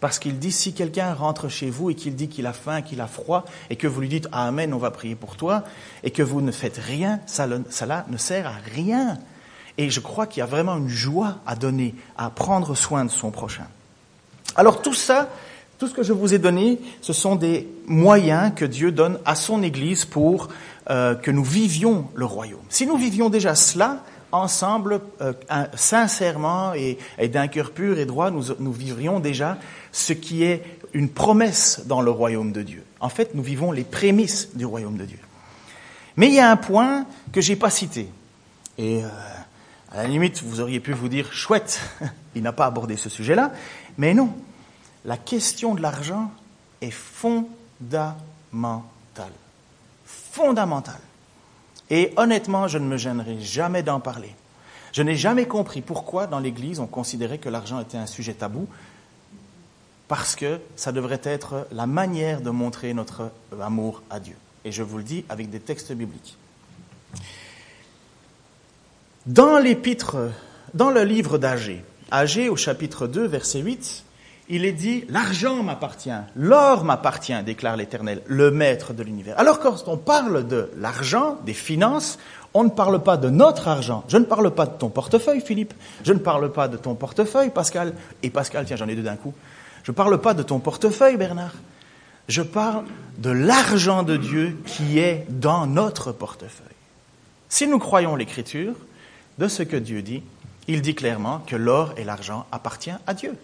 parce 0.00 0.18
qu'il 0.18 0.38
dit, 0.38 0.52
si 0.52 0.74
quelqu'un 0.74 1.12
rentre 1.12 1.48
chez 1.48 1.70
vous 1.70 1.90
et 1.90 1.94
qu'il 1.94 2.14
dit 2.14 2.28
qu'il 2.28 2.46
a 2.46 2.52
faim, 2.52 2.82
qu'il 2.82 3.00
a 3.00 3.06
froid, 3.06 3.44
et 3.70 3.76
que 3.76 3.86
vous 3.86 4.00
lui 4.00 4.08
dites 4.08 4.28
Amen, 4.32 4.72
on 4.74 4.78
va 4.78 4.90
prier 4.90 5.14
pour 5.14 5.36
toi, 5.36 5.64
et 6.04 6.10
que 6.10 6.22
vous 6.22 6.40
ne 6.40 6.52
faites 6.52 6.76
rien, 6.76 7.20
cela 7.26 8.04
ne 8.08 8.16
sert 8.16 8.46
à 8.46 8.54
rien. 8.74 9.18
Et 9.76 9.90
je 9.90 10.00
crois 10.00 10.26
qu'il 10.26 10.40
y 10.40 10.42
a 10.42 10.46
vraiment 10.46 10.76
une 10.76 10.88
joie 10.88 11.38
à 11.46 11.56
donner, 11.56 11.94
à 12.16 12.30
prendre 12.30 12.74
soin 12.74 13.04
de 13.04 13.10
son 13.10 13.30
prochain. 13.30 13.66
Alors 14.56 14.82
tout 14.82 14.94
ça, 14.94 15.30
tout 15.78 15.86
ce 15.86 15.94
que 15.94 16.02
je 16.02 16.12
vous 16.12 16.34
ai 16.34 16.38
donné, 16.38 16.80
ce 17.00 17.12
sont 17.12 17.36
des 17.36 17.68
moyens 17.86 18.52
que 18.54 18.64
Dieu 18.64 18.90
donne 18.90 19.18
à 19.24 19.34
son 19.34 19.62
Église 19.62 20.04
pour 20.04 20.48
euh, 20.90 21.14
que 21.14 21.30
nous 21.30 21.44
vivions 21.44 22.08
le 22.14 22.24
royaume. 22.24 22.60
Si 22.68 22.86
nous 22.86 22.96
vivions 22.96 23.30
déjà 23.30 23.54
cela, 23.54 24.02
ensemble, 24.32 25.00
euh, 25.20 25.32
sincèrement 25.74 26.72
et, 26.74 26.98
d'un 27.28 27.48
cœur 27.48 27.70
pur 27.70 27.98
et 27.98 28.06
droit, 28.06 28.30
nous, 28.30 28.72
vivrions 28.72 29.20
déjà 29.20 29.58
ce 29.92 30.12
qui 30.12 30.42
est 30.42 30.64
une 30.92 31.08
promesse 31.08 31.82
dans 31.86 32.00
le 32.00 32.10
royaume 32.10 32.52
de 32.52 32.62
Dieu. 32.62 32.84
En 33.00 33.08
fait, 33.08 33.34
nous 33.34 33.42
vivons 33.42 33.70
les 33.70 33.84
prémices 33.84 34.56
du 34.56 34.66
royaume 34.66 34.96
de 34.96 35.04
Dieu. 35.04 35.18
Mais 36.16 36.26
il 36.26 36.34
y 36.34 36.40
a 36.40 36.50
un 36.50 36.56
point 36.56 37.06
que 37.32 37.40
j'ai 37.40 37.56
pas 37.56 37.70
cité. 37.70 38.08
Et 38.78 39.04
euh, 39.04 39.08
à 39.92 39.98
la 39.98 40.08
limite, 40.08 40.42
vous 40.42 40.60
auriez 40.60 40.80
pu 40.80 40.92
vous 40.92 41.08
dire, 41.08 41.32
chouette, 41.32 41.80
il 42.34 42.42
n'a 42.42 42.52
pas 42.52 42.66
abordé 42.66 42.96
ce 42.96 43.08
sujet-là. 43.08 43.52
Mais 43.96 44.14
non, 44.14 44.32
la 45.08 45.16
question 45.16 45.74
de 45.74 45.80
l'argent 45.80 46.30
est 46.82 46.90
fondamentale. 46.90 48.12
Fondamentale. 50.04 51.00
Et 51.88 52.12
honnêtement, 52.18 52.68
je 52.68 52.76
ne 52.76 52.84
me 52.84 52.98
gênerai 52.98 53.40
jamais 53.40 53.82
d'en 53.82 54.00
parler. 54.00 54.34
Je 54.92 55.00
n'ai 55.02 55.16
jamais 55.16 55.46
compris 55.46 55.80
pourquoi 55.80 56.26
dans 56.26 56.38
l'Église 56.38 56.78
on 56.78 56.86
considérait 56.86 57.38
que 57.38 57.48
l'argent 57.48 57.80
était 57.80 57.96
un 57.96 58.04
sujet 58.04 58.34
tabou, 58.34 58.68
parce 60.08 60.36
que 60.36 60.60
ça 60.76 60.92
devrait 60.92 61.22
être 61.24 61.66
la 61.72 61.86
manière 61.86 62.42
de 62.42 62.50
montrer 62.50 62.92
notre 62.92 63.30
amour 63.62 64.02
à 64.10 64.20
Dieu. 64.20 64.36
Et 64.66 64.72
je 64.72 64.82
vous 64.82 64.98
le 64.98 65.04
dis 65.04 65.24
avec 65.30 65.48
des 65.48 65.60
textes 65.60 65.92
bibliques. 65.92 66.36
Dans 69.24 69.56
l'épître, 69.58 70.18
dans 70.74 70.90
le 70.90 71.02
livre 71.02 71.38
d'Agé, 71.38 71.82
Agé 72.10 72.50
au 72.50 72.56
chapitre 72.56 73.06
2, 73.06 73.26
verset 73.26 73.60
8, 73.60 74.04
il 74.48 74.64
est 74.64 74.72
dit, 74.72 75.04
l'argent 75.08 75.62
m'appartient, 75.62 76.10
l'or 76.34 76.84
m'appartient, 76.84 77.42
déclare 77.44 77.76
l'Éternel, 77.76 78.22
le 78.26 78.50
maître 78.50 78.94
de 78.94 79.02
l'univers. 79.02 79.38
Alors 79.38 79.60
quand 79.60 79.84
on 79.86 79.96
parle 79.96 80.46
de 80.46 80.70
l'argent, 80.76 81.36
des 81.44 81.54
finances, 81.54 82.18
on 82.54 82.64
ne 82.64 82.70
parle 82.70 83.02
pas 83.02 83.16
de 83.16 83.28
notre 83.28 83.68
argent. 83.68 84.04
Je 84.08 84.16
ne 84.16 84.24
parle 84.24 84.50
pas 84.50 84.66
de 84.66 84.76
ton 84.78 84.88
portefeuille, 84.88 85.42
Philippe. 85.42 85.74
Je 86.02 86.12
ne 86.12 86.18
parle 86.18 86.50
pas 86.50 86.66
de 86.66 86.76
ton 86.76 86.94
portefeuille, 86.94 87.50
Pascal. 87.50 87.92
Et 88.22 88.30
Pascal, 88.30 88.64
tiens, 88.64 88.76
j'en 88.76 88.88
ai 88.88 88.96
deux 88.96 89.02
d'un 89.02 89.16
coup. 89.16 89.34
Je 89.84 89.92
ne 89.92 89.96
parle 89.96 90.18
pas 90.18 90.34
de 90.34 90.42
ton 90.42 90.58
portefeuille, 90.58 91.16
Bernard. 91.16 91.54
Je 92.26 92.42
parle 92.42 92.84
de 93.18 93.30
l'argent 93.30 94.02
de 94.02 94.16
Dieu 94.16 94.56
qui 94.66 94.98
est 94.98 95.26
dans 95.28 95.66
notre 95.66 96.12
portefeuille. 96.12 96.66
Si 97.48 97.66
nous 97.66 97.78
croyons 97.78 98.16
l'Écriture, 98.16 98.74
de 99.38 99.48
ce 99.48 99.62
que 99.62 99.76
Dieu 99.76 100.02
dit, 100.02 100.22
il 100.66 100.82
dit 100.82 100.94
clairement 100.94 101.40
que 101.46 101.56
l'or 101.56 101.94
et 101.96 102.04
l'argent 102.04 102.46
appartiennent 102.50 102.98
à 103.06 103.14
Dieu. 103.14 103.34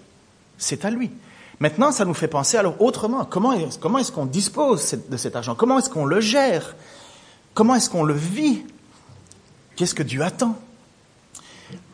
C'est 0.59 0.85
à 0.85 0.91
lui. 0.91 1.11
Maintenant, 1.61 1.93
ça 1.93 2.05
nous 2.05 2.15
fait 2.15 2.29
penser 2.29 2.57
alors 2.57 2.81
autrement. 2.81 3.25
Comment 3.25 3.53
est, 3.53 3.79
comment 3.79 3.99
est-ce 3.99 4.13
qu'on 4.13 4.27
dispose 4.27 4.97
de 5.09 5.17
cet 5.17 5.37
argent? 5.37 5.55
Comment 5.55 5.79
est-ce 5.79 5.91
qu'on 5.91 6.05
le 6.05 6.21
gère? 6.21 6.75
Comment 7.55 7.77
est-ce 7.77 7.89
qu'on 7.89 8.03
le 8.05 8.15
vit? 8.15 8.65
Qu'est-ce 9.77 9.95
que 9.95 10.03
Dieu 10.03 10.23
attend? 10.23 10.59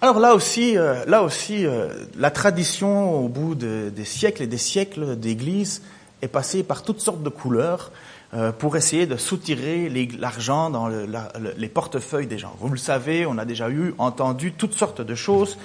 Alors 0.00 0.18
là 0.18 0.34
aussi, 0.34 0.76
euh, 0.76 1.04
là 1.06 1.22
aussi, 1.22 1.66
euh, 1.66 1.88
la 2.16 2.30
tradition 2.30 3.24
au 3.24 3.28
bout 3.28 3.54
des 3.54 4.04
siècles 4.04 4.42
et 4.42 4.46
des 4.46 4.58
siècles 4.58 5.16
d'Église 5.16 5.82
est 6.22 6.28
passée 6.28 6.62
par 6.62 6.82
toutes 6.82 7.00
sortes 7.00 7.22
de 7.22 7.28
couleurs 7.28 7.92
euh, 8.34 8.52
pour 8.52 8.76
essayer 8.76 9.06
de 9.06 9.16
soutirer 9.16 9.88
l'argent 10.18 10.70
dans 10.70 10.88
les 10.88 11.68
portefeuilles 11.68 12.26
des 12.26 12.38
gens. 12.38 12.56
Vous 12.60 12.68
le 12.70 12.78
savez, 12.78 13.26
on 13.26 13.38
a 13.38 13.44
déjà 13.44 13.70
eu 13.70 13.94
entendu 13.98 14.52
toutes 14.52 14.74
sortes 14.74 15.00
de 15.00 15.14
choses. 15.14 15.58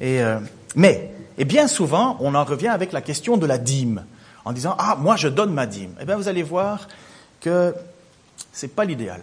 Et, 0.00 0.20
mais 0.74 1.12
et 1.40 1.46
bien 1.46 1.68
souvent, 1.68 2.18
on 2.20 2.34
en 2.34 2.44
revient 2.44 2.68
avec 2.68 2.92
la 2.92 3.00
question 3.00 3.38
de 3.38 3.46
la 3.46 3.56
dîme, 3.56 4.04
en 4.44 4.52
disant 4.52 4.76
Ah, 4.78 4.94
moi 5.00 5.16
je 5.16 5.26
donne 5.26 5.54
ma 5.54 5.64
dîme. 5.64 5.94
Eh 5.98 6.04
bien, 6.04 6.16
vous 6.16 6.28
allez 6.28 6.42
voir 6.42 6.86
que 7.40 7.74
ce 8.52 8.66
n'est 8.66 8.70
pas 8.72 8.84
l'idéal. 8.84 9.22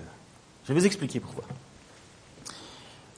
Je 0.63 0.73
vais 0.73 0.79
vous 0.79 0.85
expliquer 0.87 1.19
pourquoi. 1.19 1.43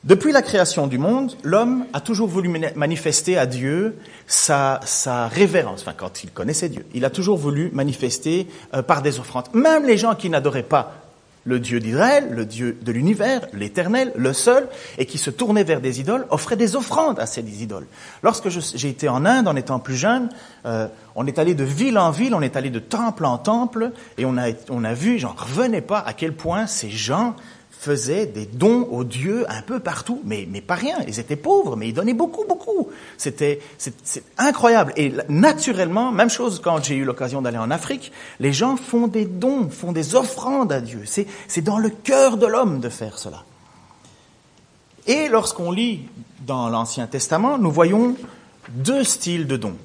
Depuis 0.04 0.34
la 0.34 0.42
création 0.42 0.86
du 0.86 0.98
monde, 0.98 1.38
l'homme 1.44 1.86
a 1.94 2.02
toujours 2.02 2.28
voulu 2.28 2.50
manifester 2.76 3.38
à 3.38 3.46
Dieu 3.46 3.98
sa, 4.28 4.82
sa, 4.84 5.30
révérence, 5.30 5.80
enfin 5.82 5.94
quand 5.96 6.26
il 6.26 6.32
connaissait 6.32 6.68
Dieu. 6.68 6.86
Il 6.94 7.06
a 7.06 7.10
toujours 7.10 7.38
voulu 7.38 7.70
manifester 7.72 8.48
euh, 8.74 8.82
par 8.82 9.02
des 9.02 9.18
offrandes. 9.18 9.48
Même 9.54 9.86
les 9.86 9.98
gens 9.98 10.14
qui 10.14 10.30
n'adoraient 10.30 10.62
pas 10.62 11.09
le 11.50 11.60
Dieu 11.60 11.80
d'Israël, 11.80 12.30
le 12.32 12.46
Dieu 12.46 12.78
de 12.82 12.92
l'univers, 12.92 13.42
l'éternel, 13.54 14.14
le 14.16 14.32
seul, 14.34 14.70
et 14.98 15.06
qui 15.06 15.18
se 15.18 15.32
tournait 15.32 15.64
vers 15.64 15.82
des 15.82 16.00
idoles, 16.00 16.26
offrait 16.30 16.56
des 16.56 16.76
offrandes 16.76 17.20
à 17.20 17.26
ces 17.26 17.42
idoles. 17.42 17.88
Lorsque 18.24 18.50
j'ai 18.50 18.90
été 18.90 19.10
en 19.10 19.26
Inde, 19.26 19.48
en 19.48 19.56
étant 19.56 19.80
plus 19.80 19.98
jeune, 19.98 20.30
euh, 20.66 20.88
on 21.16 21.26
est 21.26 21.40
allé 21.40 21.56
de 21.56 21.64
ville 21.64 21.98
en 21.98 22.12
ville, 22.12 22.36
on 22.36 22.42
est 22.42 22.56
allé 22.56 22.70
de 22.70 22.80
temple 22.80 23.26
en 23.26 23.40
temple, 23.40 23.92
et 24.18 24.26
on 24.26 24.38
a, 24.38 24.52
on 24.70 24.84
a 24.84 24.94
vu, 24.94 25.18
j'en 25.18 25.34
revenais 25.36 25.82
pas, 25.82 26.00
à 26.00 26.14
quel 26.14 26.34
point 26.34 26.68
ces 26.68 26.92
gens 26.92 27.36
faisaient 27.80 28.26
des 28.26 28.46
dons 28.46 28.90
aux 28.92 29.06
dieux 29.06 29.46
un 29.50 29.62
peu 29.62 29.80
partout, 29.80 30.22
mais, 30.26 30.46
mais 30.52 30.60
pas 30.60 30.76
rien. 30.76 30.98
Ils 31.08 31.18
étaient 31.18 31.38
pauvres, 31.38 31.78
mais 31.78 31.88
ils 31.88 31.94
donnaient 31.94 32.14
beaucoup, 32.14 32.44
beaucoup. 32.46 32.90
C'était 33.18 33.62
c'est 33.78 34.24
incroyable. 34.38 34.92
Et 34.98 35.14
naturellement, 35.30 36.12
même 36.12 36.30
chose 36.30 36.60
quand 36.62 36.84
j'ai 36.84 36.96
eu 36.96 37.06
l'occasion 37.06 37.42
d'aller 37.42 37.58
en 37.58 37.72
Afrique, 37.72 38.12
les 38.42 38.52
gens 38.52 38.76
font 38.76 39.08
des 39.08 39.24
dons, 39.24 39.70
font 39.70 39.94
des 39.94 40.16
offrandes 40.16 40.74
à 40.74 40.82
Dieu. 40.82 41.04
C'est 41.06 41.62
dans 41.62 41.78
le 41.78 41.90
cœur 41.90 42.36
de 42.36 42.46
l'homme 42.46 42.82
de 42.82 42.90
faire 42.90 43.18
cela. 43.18 43.46
Et 45.08 45.30
lorsqu'on 45.30 45.72
lit 45.72 46.02
dans 46.46 46.68
l'Ancien 46.68 47.08
Testament, 47.08 47.58
nous 47.58 47.72
voyons 47.72 48.18
deux 48.68 49.06
styles 49.06 49.48
de 49.48 49.56
dons. 49.56 49.78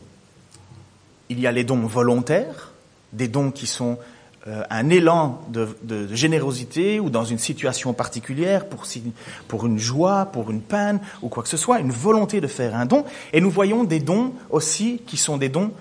Il 1.28 1.38
y 1.38 1.46
a 1.46 1.52
les 1.52 1.62
dons 1.62 1.86
volontaires, 1.86 2.72
des 3.12 3.28
dons 3.28 3.52
qui 3.52 3.68
sont 3.68 3.98
un 4.46 4.90
élan 4.90 5.40
de, 5.48 6.14
générosité 6.14 7.00
ou 7.00 7.08
dans 7.08 7.24
une 7.24 7.38
situation 7.38 7.94
particulière, 7.94 8.66
pour, 8.66 8.84
pour 9.48 9.66
une 9.66 9.78
joie, 9.78 10.26
pour 10.26 10.50
une 10.50 10.60
peine 10.60 11.00
ou 11.22 11.28
quoi 11.28 11.42
que 11.42 11.48
ce 11.48 11.56
soit, 11.56 11.80
une 11.80 11.90
volonté 11.90 12.40
de 12.40 12.46
faire 12.46 12.76
un 12.76 12.84
don. 12.84 13.04
Et 13.32 13.40
nous 13.40 13.50
voyons 13.50 13.84
des 13.84 14.00
dons 14.00 14.34
aussi 14.50 15.00
qui 15.06 15.16
sont 15.16 15.38
des 15.38 15.48
dons 15.48 15.72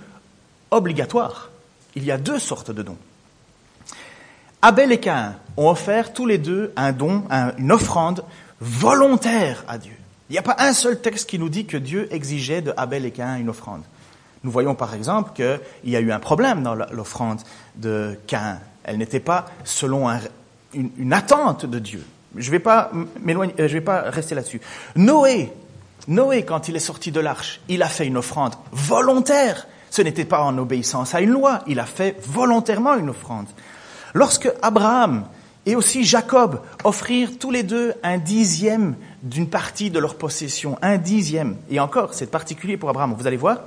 obligatoires. 0.71 1.49
Il 1.95 2.05
y 2.05 2.11
a 2.11 2.17
deux 2.17 2.39
sortes 2.39 2.71
de 2.71 2.83
dons. 2.83 2.97
Abel 4.61 4.93
et 4.93 4.99
Caïn 4.99 5.35
ont 5.57 5.69
offert 5.69 6.13
tous 6.13 6.25
les 6.25 6.37
deux 6.37 6.71
un 6.77 6.93
don, 6.93 7.23
une 7.57 7.71
offrande 7.71 8.23
volontaire 8.61 9.65
à 9.67 9.77
Dieu. 9.77 9.91
Il 10.29 10.33
n'y 10.33 10.39
a 10.39 10.41
pas 10.41 10.55
un 10.59 10.71
seul 10.71 11.01
texte 11.01 11.29
qui 11.29 11.37
nous 11.37 11.49
dit 11.49 11.65
que 11.65 11.75
Dieu 11.75 12.07
exigeait 12.11 12.61
de 12.61 12.73
Abel 12.77 13.05
et 13.05 13.11
Caïn 13.11 13.37
une 13.37 13.49
offrande. 13.49 13.83
Nous 14.43 14.51
voyons 14.51 14.73
par 14.73 14.93
exemple 14.93 15.31
qu'il 15.35 15.89
y 15.89 15.95
a 15.95 15.99
eu 15.99 16.11
un 16.11 16.19
problème 16.19 16.63
dans 16.63 16.75
l'offrande 16.75 17.41
de 17.75 18.17
Cain. 18.27 18.59
Elle 18.83 18.97
n'était 18.97 19.19
pas 19.19 19.45
selon 19.63 20.09
une, 20.73 21.13
attente 21.13 21.65
de 21.65 21.79
Dieu. 21.79 22.05
Je 22.35 22.47
ne 22.47 22.51
vais 22.51 22.59
pas 22.59 22.91
euh, 22.93 23.05
je 23.57 23.73
vais 23.73 23.81
pas 23.81 24.01
rester 24.09 24.35
là-dessus. 24.35 24.61
Noé, 24.95 25.53
Noé, 26.07 26.43
quand 26.43 26.67
il 26.67 26.75
est 26.75 26.79
sorti 26.79 27.11
de 27.11 27.19
l'arche, 27.19 27.61
il 27.69 27.81
a 27.83 27.87
fait 27.87 28.05
une 28.05 28.17
offrande 28.17 28.55
volontaire. 28.71 29.67
Ce 29.89 30.01
n'était 30.01 30.25
pas 30.25 30.41
en 30.41 30.57
obéissance 30.57 31.13
à 31.13 31.21
une 31.21 31.29
loi, 31.29 31.61
il 31.67 31.79
a 31.79 31.85
fait 31.85 32.17
volontairement 32.27 32.95
une 32.95 33.09
offrande. 33.09 33.45
Lorsque 34.13 34.51
Abraham 34.61 35.25
et 35.65 35.75
aussi 35.75 36.03
Jacob 36.03 36.61
offrirent 36.83 37.37
tous 37.39 37.51
les 37.51 37.63
deux 37.63 37.93
un 38.03 38.17
dixième 38.17 38.95
d'une 39.21 39.49
partie 39.49 39.89
de 39.89 39.99
leur 39.99 40.15
possession, 40.15 40.77
un 40.81 40.97
dixième, 40.97 41.57
et 41.69 41.79
encore, 41.79 42.13
c'est 42.13 42.29
particulier 42.29 42.75
pour 42.75 42.89
Abraham, 42.89 43.13
vous 43.17 43.27
allez 43.27 43.37
voir, 43.37 43.59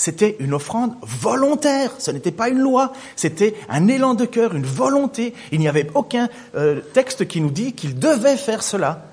c'était 0.00 0.36
une 0.40 0.54
offrande 0.54 0.94
volontaire, 1.02 1.92
ce 1.98 2.10
n'était 2.10 2.32
pas 2.32 2.48
une 2.48 2.60
loi, 2.60 2.94
c'était 3.16 3.54
un 3.68 3.86
élan 3.86 4.14
de 4.14 4.24
cœur, 4.24 4.54
une 4.54 4.64
volonté. 4.64 5.34
Il 5.52 5.60
n'y 5.60 5.68
avait 5.68 5.90
aucun 5.94 6.30
euh, 6.54 6.80
texte 6.80 7.28
qui 7.28 7.42
nous 7.42 7.50
dit 7.50 7.74
qu'ils 7.74 7.98
devaient 7.98 8.38
faire 8.38 8.62
cela. 8.62 9.04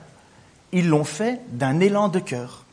Ils 0.71 0.87
l'ont 0.87 1.03
fait 1.03 1.41
d'un 1.49 1.81
élan 1.81 2.07
de 2.07 2.19
cœur. 2.19 2.63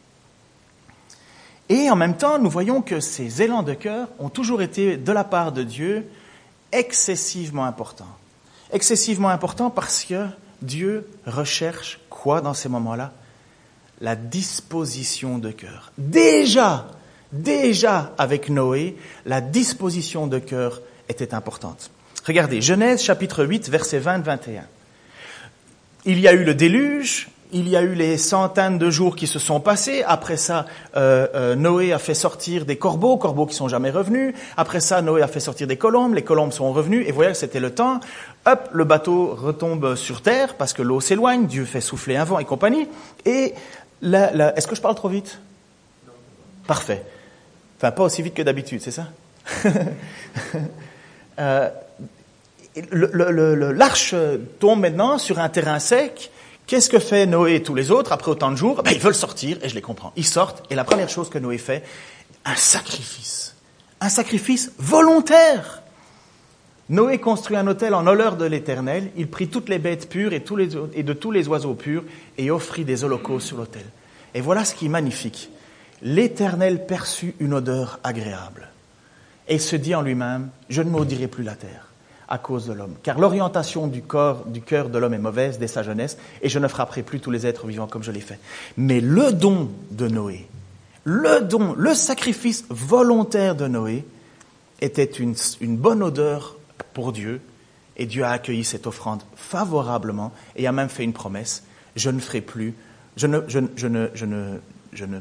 Et 1.69 1.91
en 1.91 1.97
même 1.97 2.17
temps, 2.17 2.39
nous 2.39 2.51
voyons 2.51 2.83
que 2.83 3.01
ces 3.01 3.43
élans 3.43 3.65
de 3.65 3.75
cœur 3.75 4.07
ont 4.21 4.29
toujours 4.29 4.63
été, 4.63 4.97
de 4.97 5.11
la 5.11 5.25
part 5.25 5.51
de 5.51 5.65
Dieu, 5.65 6.07
excessivement 6.71 7.65
importants. 7.65 8.17
Excessivement 8.73 9.31
importants 9.31 9.71
parce 9.71 10.05
que 10.05 10.29
Dieu 10.63 11.11
recherche 11.27 11.99
quoi 12.11 12.43
dans 12.43 12.55
ces 12.55 12.69
moments-là? 12.69 13.13
La 14.01 14.15
disposition 14.15 15.39
de 15.39 15.51
cœur. 15.51 15.91
Déjà, 15.99 16.87
déjà 17.35 18.13
avec 18.17 18.49
Noé, 18.49 18.97
la 19.27 19.41
disposition 19.41 20.27
de 20.27 20.39
cœur 20.39 20.81
était 21.09 21.35
importante. 21.35 21.91
Regardez, 22.27 22.63
Genèse 22.63 23.03
chapitre 23.03 23.45
8, 23.45 23.69
verset 23.69 24.01
20-21. 24.01 24.63
Il 26.07 26.21
y 26.21 26.29
a 26.29 26.33
eu 26.33 26.45
le 26.45 26.55
déluge, 26.55 27.29
il 27.53 27.69
y 27.69 27.77
a 27.77 27.83
eu 27.83 27.95
les 27.95 28.17
centaines 28.17 28.79
de 28.79 28.91
jours 28.91 29.15
qui 29.15 29.27
se 29.27 29.39
sont 29.39 29.61
passés. 29.61 30.03
Après 30.07 30.37
ça, 30.37 30.67
euh, 30.97 31.27
euh, 31.35 31.55
Noé 31.55 31.93
a 31.93 31.99
fait 31.99 32.15
sortir 32.15 32.65
des 32.65 32.77
corbeaux, 32.77 33.17
corbeaux 33.17 33.47
qui 33.47 33.55
sont 33.55 33.69
jamais 33.69 33.91
revenus. 33.91 34.35
Après 34.57 34.81
ça, 34.81 35.03
Noé 35.03 35.23
a 35.23 35.29
fait 35.29 35.41
sortir 35.41 35.67
des 35.67 35.77
colombes, 35.77 36.15
les 36.15 36.23
colombes 36.23 36.53
sont 36.53 36.73
revenues. 36.73 37.05
Et 37.07 37.13
voyez, 37.13 37.35
c'était 37.35 37.61
le 37.61 37.75
temps. 37.75 38.01
Hop, 38.47 38.69
le 38.73 38.85
bateau 38.85 39.35
retombe 39.35 39.95
sur 39.95 40.23
terre 40.23 40.55
parce 40.55 40.73
que 40.73 40.83
l'eau 40.83 41.01
s'éloigne. 41.01 41.47
Dieu 41.47 41.65
fait 41.65 41.81
souffler 41.81 42.17
un 42.17 42.25
vent 42.25 42.39
et 42.39 42.45
compagnie. 42.45 42.89
Et 43.25 43.55
est-ce 44.03 44.67
que 44.67 44.75
je 44.75 44.81
parle 44.81 44.95
trop 44.95 45.09
vite? 45.09 45.39
Parfait. 46.67 47.05
Pas 47.93 48.05
aussi 48.05 48.23
vite 48.23 48.35
que 48.35 48.43
d'habitude, 48.43 48.81
c'est 48.81 48.91
ça 48.91 49.09
euh, 51.39 51.69
L'arche 52.93 54.15
tombe 54.59 54.81
maintenant 54.81 55.19
sur 55.19 55.39
un 55.39 55.49
terrain 55.49 55.79
sec 55.79 56.31
Qu'est-ce 56.67 56.89
que 56.89 56.99
fait 56.99 57.27
Noé 57.27 57.57
et 57.57 57.63
tous 57.63 57.75
les 57.75 57.91
autres 57.91 58.13
après 58.13 58.31
autant 58.31 58.51
de 58.51 58.57
jours? 58.57 58.83
Ben, 58.83 58.93
Ils 58.93 59.01
veulent 59.01 59.15
sortir, 59.15 59.59
et 59.63 59.69
je 59.69 59.75
les 59.75 59.83
comprends. 59.83 60.13
Ils 60.17 60.25
sortent, 60.25 60.63
et 60.71 60.75
la 60.75 60.85
première 60.85 61.11
chose 61.11 61.29
que 61.29 61.39
Noé 61.39 61.59
fait, 61.59 61.85
un 62.45 62.57
sacrifice. 62.57 63.55
Un 64.01 64.09
sacrifice 64.09 64.73
volontaire. 64.79 65.83
Noé 66.89 67.19
construit 67.19 67.57
un 67.57 67.67
hôtel 67.67 67.95
en 67.95 68.07
honneur 68.07 68.37
de 68.37 68.45
l'Éternel. 68.45 69.11
Il 69.17 69.29
prit 69.29 69.49
toutes 69.49 69.69
les 69.69 69.79
bêtes 69.79 70.09
pures 70.09 70.33
et, 70.33 70.43
et 70.95 71.03
de 71.03 71.13
tous 71.13 71.31
les 71.31 71.49
oiseaux 71.49 71.75
purs 71.75 72.05
et 72.39 72.51
offrit 72.51 72.85
des 72.85 73.05
holocaustes 73.05 73.47
sur 73.47 73.59
l'autel. 73.59 73.85
Et 74.35 74.41
voilà 74.41 74.65
ce 74.65 74.75
qui 74.75 74.87
est 74.87 74.91
magnifique. 74.91 75.51
L'Éternel 76.05 76.87
perçut 76.87 77.35
une 77.41 77.55
odeur 77.55 77.99
agréable 78.05 78.69
et 79.49 79.59
se 79.59 79.75
dit 79.75 79.95
en 79.95 80.03
lui-même, 80.03 80.51
je 80.69 80.83
ne 80.83 80.91
maudirai 80.91 81.29
plus 81.29 81.43
la 81.43 81.55
terre 81.55 81.89
à 82.29 82.39
cause 82.39 82.67
de 82.67 82.73
l'homme. 82.73 82.95
Car 83.03 83.19
l'orientation 83.19 83.87
du 83.87 84.03
corps, 84.03 84.45
du 84.47 84.61
cœur 84.61 84.89
de 84.89 84.99
l'homme 84.99 85.15
est 85.15 85.19
mauvaise 85.19 85.59
dès 85.59 85.67
sa 85.67 85.83
jeunesse, 85.83 86.17
et 86.43 86.49
je 86.49 86.59
ne 86.59 86.69
frapperai 86.69 87.03
plus 87.03 87.21
tous 87.21 87.31
les 87.31 87.47
êtres 87.47 87.67
vivants 87.67 87.87
comme 87.87 88.03
je 88.03 88.13
l'ai 88.13 88.21
fait. 88.21 88.39
Mais 88.77 89.01
le 89.01 89.33
don 89.33 89.71
de 89.91 90.09
Noé, 90.09 90.47
le 91.05 91.41
don, 91.41 91.75
le 91.77 91.95
sacrifice 91.95 92.65
volontaire 92.69 93.55
de 93.55 93.67
Noé 93.67 94.05
était 94.81 95.05
une, 95.05 95.37
bonne 95.77 96.03
odeur 96.03 96.57
pour 96.93 97.13
Dieu, 97.13 97.41
et 97.97 98.07
Dieu 98.07 98.25
a 98.25 98.31
accueilli 98.31 98.65
cette 98.65 98.87
offrande 98.87 99.23
favorablement 99.37 100.33
et 100.57 100.67
a 100.67 100.73
même 100.73 100.89
fait 100.89 101.05
une 101.05 101.13
promesse, 101.13 101.65
je 101.95 102.11
ne 102.11 102.21
ferai 102.21 102.41
plus, 102.41 102.75
je 103.17 103.27
ne, 103.27 103.41
je, 103.47 103.61
je 103.77 103.87
ne, 103.87 105.21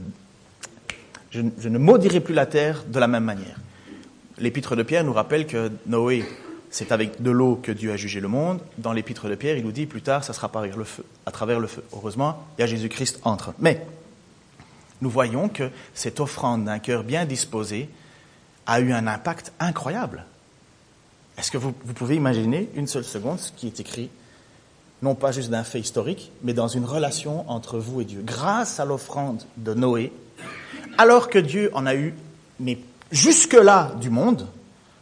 je 1.34 1.70
ne 1.70 1.78
maudirai 1.78 2.20
plus 2.20 2.34
la 2.34 2.46
terre 2.46 2.84
de 2.88 3.00
la 3.00 3.08
même 3.08 3.24
manière. 3.24 3.58
L'épître 4.38 4.76
de 4.76 4.84
Pierre 4.84 5.04
nous 5.04 5.14
rappelle 5.14 5.48
que 5.48 5.72
Noé 5.88 6.24
c'est 6.74 6.92
avec 6.92 7.22
de 7.22 7.30
l'eau 7.30 7.60
que 7.62 7.72
Dieu 7.72 7.92
a 7.92 7.98
jugé 7.98 8.20
le 8.20 8.28
monde. 8.28 8.60
Dans 8.80 8.94
l'épître 8.94 9.30
de 9.30 9.36
Pierre, 9.36 9.58
il 9.58 9.64
nous 9.64 9.72
dit 9.72 9.86
plus 9.86 10.02
tard, 10.02 10.24
ça 10.24 10.34
sera 10.34 10.50
par 10.50 10.64
le 10.66 10.84
feu, 10.84 11.06
à 11.28 11.32
travers 11.32 11.60
le 11.60 11.68
feu. 11.68 11.84
Heureusement, 11.94 12.44
il 12.58 12.62
y 12.62 12.64
a 12.64 12.68
Jésus-Christ 12.68 13.20
entre. 13.24 13.54
Mais 13.60 13.86
nous 15.00 15.10
voyons 15.12 15.50
que 15.50 15.70
cette 15.94 16.20
offrande 16.20 16.66
d'un 16.66 16.80
cœur 16.80 17.04
bien 17.04 17.26
disposé 17.26 17.90
a 18.66 18.80
eu 18.80 18.92
un 18.92 19.06
impact 19.06 19.54
incroyable. 19.60 20.26
Est-ce 21.38 21.52
que 21.52 21.60
vous, 21.60 21.76
vous, 21.86 21.94
pouvez 21.94 22.16
imaginer 22.16 22.68
une 22.74 22.88
seule 22.88 23.04
seconde 23.04 23.40
ce 23.40 23.52
qui 23.52 23.68
est 23.68 23.80
écrit, 23.80 24.10
non 25.04 25.14
pas 25.14 25.32
juste 25.32 25.52
d'un 25.52 25.64
fait 25.64 25.80
historique, 25.80 26.32
mais 26.42 26.54
dans 26.54 26.68
une 26.68 26.86
relation 26.86 27.48
entre 27.52 27.78
vous 27.78 28.02
et 28.02 28.06
Dieu, 28.06 28.24
grâce 28.26 28.80
à 28.80 28.86
l'offrande 28.86 29.44
de 29.58 29.76
Noé, 29.76 30.12
alors 30.98 31.30
que 31.30 31.40
Dieu 31.40 31.70
en 31.74 31.86
a 31.86 31.96
eu, 31.96 32.14
mais 32.60 32.78
jusque-là 33.12 33.94
du 34.00 34.10
monde, 34.10 34.48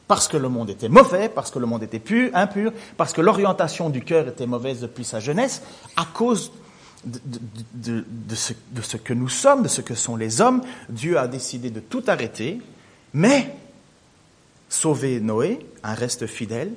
parce 0.07 0.27
que 0.27 0.37
le 0.37 0.49
monde 0.49 0.69
était 0.69 0.89
mauvais, 0.89 1.29
parce 1.29 1.51
que 1.51 1.59
le 1.59 1.65
monde 1.65 1.83
était 1.83 1.99
pur, 1.99 2.29
impur, 2.33 2.73
parce 2.97 3.13
que 3.13 3.21
l'orientation 3.21 3.89
du 3.89 4.01
cœur 4.01 4.27
était 4.27 4.45
mauvaise 4.45 4.81
depuis 4.81 5.05
sa 5.05 5.19
jeunesse, 5.19 5.61
à 5.95 6.05
cause 6.05 6.51
de, 7.05 8.03
ce, 8.35 8.97
que 8.97 9.13
nous 9.13 9.29
sommes, 9.29 9.63
de 9.63 9.67
ce 9.67 9.81
que 9.81 9.95
sont 9.95 10.15
les 10.15 10.41
hommes, 10.41 10.61
Dieu 10.89 11.17
a 11.17 11.27
décidé 11.27 11.69
de 11.69 11.79
tout 11.79 12.03
arrêter, 12.07 12.61
mais 13.13 13.55
sauver 14.69 15.19
Noé, 15.19 15.65
un 15.83 15.93
reste 15.93 16.27
fidèle, 16.27 16.73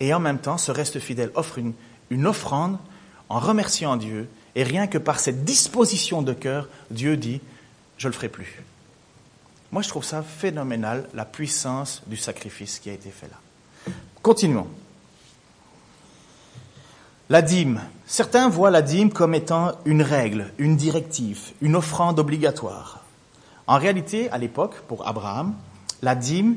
et 0.00 0.12
en 0.12 0.20
même 0.20 0.38
temps, 0.38 0.58
ce 0.58 0.72
reste 0.72 0.98
fidèle 0.98 1.30
offre 1.34 1.58
une 2.10 2.26
offrande 2.26 2.78
en 3.28 3.38
remerciant 3.38 3.96
Dieu, 3.96 4.28
et 4.54 4.62
rien 4.62 4.86
que 4.86 4.98
par 4.98 5.20
cette 5.20 5.44
disposition 5.44 6.20
de 6.22 6.32
cœur, 6.32 6.68
Dieu 6.90 7.16
dit, 7.16 7.40
je 8.02 8.08
ne 8.08 8.12
le 8.12 8.16
ferai 8.16 8.28
plus. 8.28 8.60
Moi, 9.70 9.80
je 9.82 9.88
trouve 9.88 10.04
ça 10.04 10.24
phénoménal, 10.24 11.08
la 11.14 11.24
puissance 11.24 12.02
du 12.08 12.16
sacrifice 12.16 12.80
qui 12.80 12.90
a 12.90 12.92
été 12.92 13.10
fait 13.10 13.28
là. 13.28 13.92
Continuons. 14.22 14.66
La 17.30 17.42
dîme. 17.42 17.80
Certains 18.04 18.48
voient 18.48 18.72
la 18.72 18.82
dîme 18.82 19.12
comme 19.12 19.36
étant 19.36 19.76
une 19.84 20.02
règle, 20.02 20.52
une 20.58 20.76
directive, 20.76 21.52
une 21.60 21.76
offrande 21.76 22.18
obligatoire. 22.18 23.04
En 23.68 23.78
réalité, 23.78 24.28
à 24.32 24.38
l'époque, 24.38 24.80
pour 24.88 25.06
Abraham, 25.06 25.54
la 26.02 26.16
dîme 26.16 26.56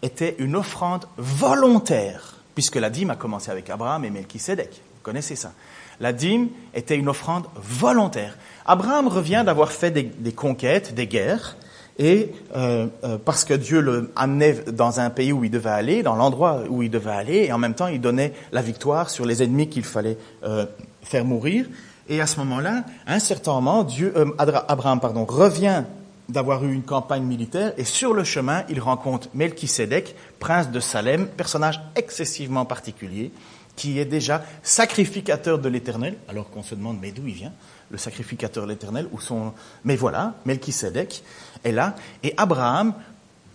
était 0.00 0.36
une 0.38 0.56
offrande 0.56 1.04
volontaire, 1.18 2.36
puisque 2.54 2.76
la 2.76 2.88
dîme 2.88 3.10
a 3.10 3.16
commencé 3.16 3.50
avec 3.50 3.68
Abraham 3.68 4.06
et 4.06 4.10
Melchisedec. 4.10 4.70
Vous 4.70 5.02
connaissez 5.02 5.36
ça. 5.36 5.52
La 6.00 6.14
dîme 6.14 6.48
était 6.72 6.96
une 6.96 7.08
offrande 7.08 7.46
volontaire. 7.56 8.38
Abraham 8.68 9.08
revient 9.08 9.42
d'avoir 9.46 9.72
fait 9.72 9.90
des, 9.90 10.32
conquêtes, 10.32 10.94
des 10.94 11.06
guerres, 11.06 11.56
et 11.98 12.32
euh, 12.54 12.86
euh, 13.02 13.16
parce 13.24 13.44
que 13.44 13.54
Dieu 13.54 13.80
le 13.80 14.12
amenait 14.14 14.62
dans 14.70 15.00
un 15.00 15.08
pays 15.08 15.32
où 15.32 15.42
il 15.42 15.50
devait 15.50 15.70
aller, 15.70 16.02
dans 16.02 16.14
l'endroit 16.14 16.64
où 16.68 16.82
il 16.82 16.90
devait 16.90 17.10
aller, 17.10 17.46
et 17.46 17.52
en 17.52 17.56
même 17.56 17.74
temps 17.74 17.86
il 17.88 18.00
donnait 18.00 18.34
la 18.52 18.60
victoire 18.60 19.08
sur 19.08 19.24
les 19.24 19.42
ennemis 19.42 19.70
qu'il 19.70 19.84
fallait 19.84 20.18
euh, 20.44 20.66
faire 21.02 21.24
mourir. 21.24 21.64
Et 22.10 22.20
à 22.20 22.26
ce 22.26 22.38
moment-là, 22.40 22.84
un 23.06 23.18
certain 23.18 23.54
moment, 23.54 23.84
Dieu, 23.84 24.12
euh, 24.16 24.26
Abraham 24.36 25.00
pardon, 25.00 25.24
revient 25.24 25.84
d'avoir 26.28 26.62
eu 26.62 26.72
une 26.72 26.82
campagne 26.82 27.24
militaire, 27.24 27.72
et 27.78 27.84
sur 27.84 28.12
le 28.12 28.22
chemin, 28.22 28.64
il 28.68 28.80
rencontre 28.80 29.28
Melchisedec, 29.32 30.14
prince 30.38 30.70
de 30.70 30.78
Salem, 30.78 31.26
personnage 31.26 31.80
excessivement 31.96 32.66
particulier, 32.66 33.32
qui 33.76 33.98
est 33.98 34.04
déjà 34.04 34.42
sacrificateur 34.62 35.58
de 35.58 35.70
l'Éternel, 35.70 36.16
alors 36.28 36.50
qu'on 36.50 36.62
se 36.62 36.74
demande 36.74 36.98
mais 37.00 37.12
d'où 37.12 37.26
il 37.26 37.34
vient? 37.34 37.52
Le 37.90 37.98
sacrificateur 37.98 38.66
l'éternel, 38.66 39.08
ou 39.12 39.20
son... 39.20 39.52
Mais 39.84 39.96
voilà, 39.96 40.34
Melchisedec 40.44 41.22
est 41.64 41.72
là, 41.72 41.94
et 42.22 42.34
Abraham, 42.36 42.94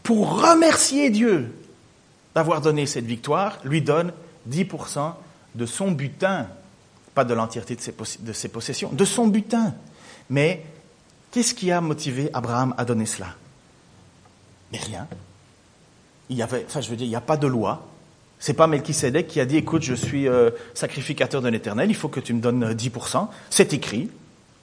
pour 0.01 0.41
remercier 0.41 1.09
Dieu 1.09 1.51
d'avoir 2.35 2.61
donné 2.61 2.85
cette 2.85 3.05
victoire, 3.05 3.59
lui 3.63 3.81
donne 3.81 4.11
10% 4.49 5.13
de 5.55 5.65
son 5.65 5.91
butin, 5.91 6.47
pas 7.13 7.23
de 7.23 7.33
l'entièreté 7.33 7.75
de 7.75 8.33
ses, 8.33 8.47
possessions, 8.49 8.89
de 8.91 9.05
son 9.05 9.27
butin. 9.27 9.73
Mais 10.29 10.65
qu'est-ce 11.31 11.53
qui 11.53 11.71
a 11.71 11.79
motivé 11.79 12.29
Abraham 12.33 12.73
à 12.77 12.85
donner 12.85 13.05
cela? 13.05 13.27
Mais 14.71 14.79
rien. 14.79 15.07
Il 16.29 16.37
y 16.37 16.41
avait, 16.41 16.65
enfin, 16.67 16.81
je 16.81 16.89
veux 16.89 16.95
dire, 16.95 17.05
il 17.05 17.11
n'y 17.11 17.15
a 17.15 17.21
pas 17.21 17.37
de 17.37 17.47
loi. 17.47 17.87
C'est 18.39 18.53
pas 18.53 18.67
Melchisedec 18.67 19.27
qui 19.27 19.39
a 19.39 19.45
dit, 19.45 19.57
écoute, 19.57 19.83
je 19.83 19.93
suis 19.93 20.27
euh, 20.27 20.49
sacrificateur 20.73 21.41
de 21.41 21.49
l'éternel, 21.49 21.89
il 21.89 21.95
faut 21.95 22.09
que 22.09 22.19
tu 22.19 22.33
me 22.33 22.41
donnes 22.41 22.73
10%. 22.73 23.27
C'est 23.49 23.73
écrit. 23.73 24.09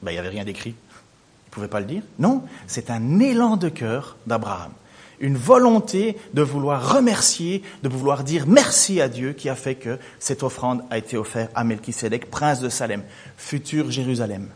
Ben, 0.02 0.10
il 0.10 0.14
n'y 0.14 0.18
avait 0.18 0.28
rien 0.28 0.44
d'écrit. 0.44 0.70
Il 0.70 1.48
ne 1.48 1.50
pouvait 1.50 1.68
pas 1.68 1.80
le 1.80 1.86
dire. 1.86 2.02
Non, 2.18 2.42
c'est 2.66 2.90
un 2.90 3.18
élan 3.18 3.56
de 3.56 3.68
cœur 3.68 4.16
d'Abraham. 4.26 4.72
Une 5.18 5.36
volonté 5.36 6.16
de 6.32 6.40
vouloir 6.42 6.94
remercier, 6.94 7.62
de 7.82 7.88
vouloir 7.88 8.24
dire 8.24 8.46
merci 8.46 9.00
à 9.00 9.08
Dieu 9.08 9.32
qui 9.34 9.48
a 9.48 9.54
fait 9.54 9.74
que 9.74 9.98
cette 10.18 10.42
offrande 10.42 10.82
a 10.90 10.96
été 10.96 11.16
offerte 11.16 11.50
à 11.54 11.64
Melchisedec, 11.64 12.30
prince 12.30 12.60
de 12.60 12.70
Salem, 12.70 13.02
futur 13.36 13.90
Jérusalem. 13.90 14.48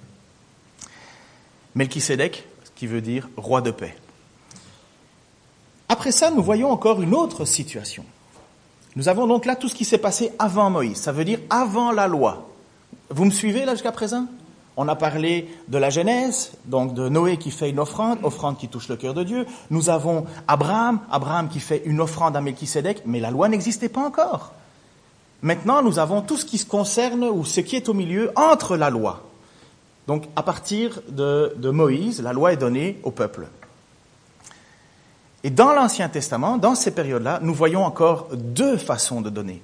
Melchisedec, 1.75 2.47
qui 2.75 2.87
veut 2.87 3.03
dire 3.03 3.29
roi 3.37 3.61
de 3.61 3.71
paix. 3.71 3.95
Après 5.89 6.13
ça, 6.13 6.31
nous 6.31 6.43
voyons 6.43 6.71
encore 6.71 7.03
une 7.03 7.15
autre 7.15 7.45
situation. 7.45 8.05
Nous 8.97 9.09
avons 9.09 9.27
donc 9.27 9.45
là 9.45 9.57
tout 9.57 9.69
ce 9.69 9.75
qui 9.75 9.85
s'est 9.85 9.99
passé 9.99 10.31
avant 10.39 10.71
Moïse, 10.71 10.99
ça 10.99 11.13
veut 11.13 11.25
dire 11.25 11.41
avant 11.51 11.93
la 11.93 12.07
loi. 12.07 12.49
Vous 13.11 13.25
me 13.25 13.31
suivez 13.31 13.65
là 13.65 13.75
jusqu'à 13.75 13.93
présent? 13.93 14.27
On 14.77 14.89
a 14.89 14.97
parlé 14.97 15.49
de 15.69 15.79
la 15.79 15.91
Genèse, 15.91 16.53
donc 16.65 16.95
de 16.95 17.09
Noé 17.09 17.37
qui 17.37 17.51
fait 17.51 17.71
une 17.71 17.79
offrande, 17.79 18.19
offrande 18.23 18.59
qui 18.59 18.69
touche 18.69 18.89
le 18.89 18.97
cœur 18.97 19.15
de 19.15 19.23
Dieu. 19.23 19.47
Nous 19.71 19.89
avons 19.89 20.27
Abraham, 20.49 21.01
Abraham 21.11 21.49
qui 21.49 21.61
fait 21.61 21.83
une 21.85 22.01
offrande 22.01 22.37
à 22.37 22.41
Melchisedec, 22.41 23.03
mais 23.07 23.21
la 23.21 23.31
loi 23.31 23.49
n'existait 23.49 23.89
pas 23.89 24.01
encore. 24.01 24.53
Maintenant, 25.43 25.83
nous 25.83 25.99
avons 25.99 26.23
tout 26.23 26.37
ce 26.37 26.45
qui 26.45 26.59
se 26.59 26.67
concerne 26.67 27.25
ou 27.25 27.45
ce 27.45 27.61
qui 27.61 27.77
est 27.77 27.89
au 27.89 27.95
milieu 27.95 28.33
entre 28.35 28.77
la 28.77 28.91
loi. 28.91 29.23
Donc, 30.07 30.25
à 30.37 30.43
partir 30.43 31.01
de, 31.09 31.55
de 31.57 31.71
Moïse, 31.71 32.21
la 32.21 32.33
loi 32.33 32.53
est 32.53 32.57
donnée 32.57 32.99
au 33.05 33.11
peuple. 33.11 33.47
Et 35.45 35.51
dans 35.51 35.73
l'Ancien 35.73 36.09
Testament, 36.09 36.57
dans 36.57 36.75
ces 36.75 36.91
périodes-là, 36.91 37.39
nous 37.43 37.55
voyons 37.55 37.85
encore 37.85 38.29
deux 38.33 38.79
façons 38.79 39.21
de 39.21 39.31
donner. 39.31 39.63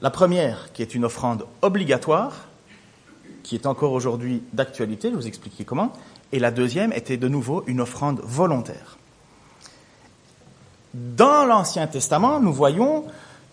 La 0.00 0.10
première, 0.10 0.72
qui 0.72 0.82
est 0.82 0.94
une 0.94 1.04
offrande 1.04 1.44
obligatoire, 1.62 2.46
qui 3.46 3.54
est 3.54 3.66
encore 3.66 3.92
aujourd'hui 3.92 4.42
d'actualité, 4.52 5.08
je 5.08 5.14
vous 5.14 5.28
expliquer 5.28 5.62
comment, 5.62 5.92
et 6.32 6.40
la 6.40 6.50
deuxième 6.50 6.92
était 6.92 7.16
de 7.16 7.28
nouveau 7.28 7.62
une 7.68 7.80
offrande 7.80 8.20
volontaire. 8.24 8.98
Dans 10.92 11.44
l'Ancien 11.44 11.86
Testament, 11.86 12.40
nous 12.40 12.52
voyons 12.52 13.04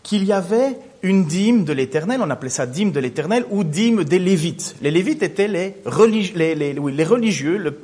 qu'il 0.01 0.23
y 0.23 0.33
avait 0.33 0.79
une 1.03 1.25
dîme 1.25 1.63
de 1.63 1.73
l'Éternel, 1.73 2.21
on 2.23 2.29
appelait 2.31 2.49
ça 2.49 2.65
dîme 2.65 2.91
de 2.91 2.99
l'Éternel 2.99 3.45
ou 3.51 3.63
dîme 3.63 4.03
des 4.03 4.17
Lévites. 4.17 4.75
Les 4.81 4.89
Lévites 4.89 5.21
étaient 5.21 5.47
les, 5.47 5.75
religieux, 5.85 7.79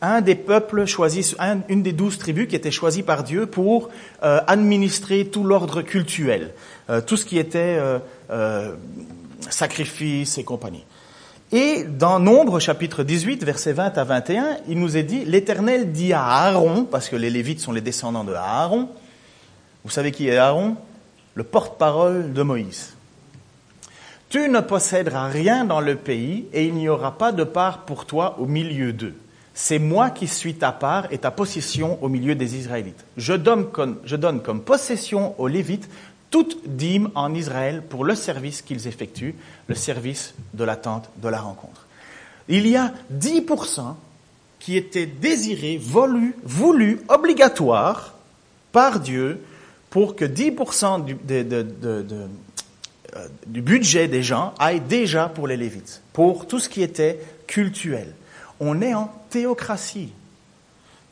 un 0.00 0.20
des 0.20 0.36
peuples 0.36 0.86
choisis, 0.86 1.34
une 1.68 1.82
des 1.82 1.92
douze 1.92 2.18
tribus 2.18 2.46
qui 2.46 2.54
étaient 2.54 2.70
choisies 2.70 3.02
par 3.02 3.24
Dieu 3.24 3.46
pour 3.46 3.88
euh, 4.22 4.40
administrer 4.46 5.24
tout 5.24 5.42
l'ordre 5.42 5.82
cultuel, 5.82 6.54
euh, 6.88 7.00
tout 7.00 7.16
ce 7.16 7.24
qui 7.24 7.36
était 7.36 7.80
euh, 8.30 8.74
sacrifice 9.50 10.38
et 10.38 10.44
compagnie. 10.44 10.84
Et 11.50 11.84
dans 11.84 12.18
Nombre 12.18 12.60
chapitre 12.60 13.02
18, 13.02 13.42
versets 13.42 13.72
20 13.72 13.96
à 13.96 14.04
21, 14.04 14.58
il 14.68 14.78
nous 14.78 14.98
est 14.98 15.02
dit, 15.02 15.24
l'Éternel 15.24 15.92
dit 15.92 16.12
à 16.12 16.22
Aaron, 16.22 16.84
parce 16.84 17.08
que 17.08 17.16
les 17.16 17.30
Lévites 17.30 17.60
sont 17.60 17.72
les 17.72 17.80
descendants 17.80 18.24
de 18.24 18.34
Aaron, 18.34 18.88
vous 19.84 19.90
savez 19.90 20.12
qui 20.12 20.28
est 20.28 20.36
Aaron? 20.36 20.76
Le 21.34 21.44
porte-parole 21.44 22.34
de 22.34 22.42
Moïse. 22.42 22.94
Tu 24.28 24.48
ne 24.48 24.60
posséderas 24.60 25.28
rien 25.28 25.64
dans 25.64 25.80
le 25.80 25.94
pays 25.94 26.44
et 26.52 26.66
il 26.66 26.74
n'y 26.74 26.90
aura 26.90 27.16
pas 27.16 27.32
de 27.32 27.44
part 27.44 27.86
pour 27.86 28.04
toi 28.04 28.36
au 28.38 28.44
milieu 28.44 28.92
d'eux. 28.92 29.14
C'est 29.54 29.78
moi 29.78 30.10
qui 30.10 30.26
suis 30.26 30.54
ta 30.54 30.72
part 30.72 31.06
et 31.10 31.18
ta 31.18 31.30
possession 31.30 31.98
au 32.02 32.08
milieu 32.08 32.34
des 32.34 32.56
Israélites. 32.56 33.04
Je 33.16 33.32
donne 33.32 33.70
comme, 33.70 33.98
je 34.04 34.16
donne 34.16 34.42
comme 34.42 34.60
possession 34.60 35.34
aux 35.40 35.48
Lévites 35.48 35.88
toute 36.30 36.58
dîme 36.66 37.10
en 37.14 37.34
Israël 37.34 37.82
pour 37.88 38.04
le 38.04 38.14
service 38.14 38.62
qu'ils 38.62 38.86
effectuent, 38.86 39.34
le 39.66 39.74
service 39.74 40.34
de 40.54 40.64
l'attente 40.64 41.08
de 41.16 41.28
la 41.28 41.40
rencontre. 41.40 41.86
Il 42.48 42.66
y 42.66 42.76
a 42.76 42.92
10% 43.12 43.94
qui 44.58 44.76
étaient 44.76 45.06
désirés, 45.06 45.78
voulus, 45.78 46.34
voulus, 46.42 47.00
obligatoires 47.08 48.14
par 48.72 49.00
Dieu 49.00 49.40
pour 49.90 50.16
que 50.16 50.24
10% 50.24 51.04
du, 51.04 51.16
euh, 51.30 52.26
du 53.46 53.62
budget 53.62 54.08
des 54.08 54.22
gens 54.22 54.54
aille 54.58 54.80
déjà 54.80 55.28
pour 55.28 55.46
les 55.46 55.56
Lévites, 55.56 56.02
pour 56.12 56.46
tout 56.46 56.58
ce 56.58 56.68
qui 56.68 56.82
était 56.82 57.18
cultuel. 57.46 58.12
On 58.60 58.82
est 58.82 58.94
en 58.94 59.10
théocratie. 59.30 60.10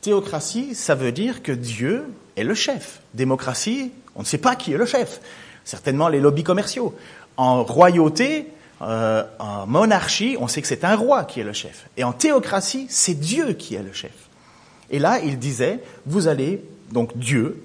Théocratie, 0.01 0.75
ça 0.75 0.95
veut 0.95 1.11
dire 1.11 1.41
que 1.41 1.51
Dieu 1.51 2.05
est 2.35 2.43
le 2.43 2.53
chef. 2.53 3.01
Démocratie, 3.13 3.91
on 4.17 4.21
ne 4.21 4.25
sait 4.25 4.37
pas 4.39 4.55
qui 4.55 4.73
est 4.73 4.77
le 4.77 4.85
chef. 4.85 5.21
Certainement 5.63 6.09
les 6.09 6.19
lobbies 6.19 6.43
commerciaux. 6.43 6.95
En 7.37 7.63
royauté, 7.63 8.47
euh, 8.81 9.23
en 9.39 9.67
monarchie, 9.67 10.37
on 10.39 10.47
sait 10.47 10.61
que 10.61 10.67
c'est 10.67 10.83
un 10.83 10.95
roi 10.95 11.23
qui 11.23 11.39
est 11.39 11.43
le 11.43 11.53
chef. 11.53 11.87
Et 11.97 12.03
en 12.03 12.13
théocratie, 12.13 12.87
c'est 12.89 13.13
Dieu 13.13 13.53
qui 13.53 13.75
est 13.75 13.83
le 13.83 13.93
chef. 13.93 14.11
Et 14.89 14.99
là, 14.99 15.19
il 15.23 15.39
disait, 15.39 15.79
vous 16.05 16.27
allez, 16.27 16.63
donc 16.91 17.17
Dieu 17.17 17.63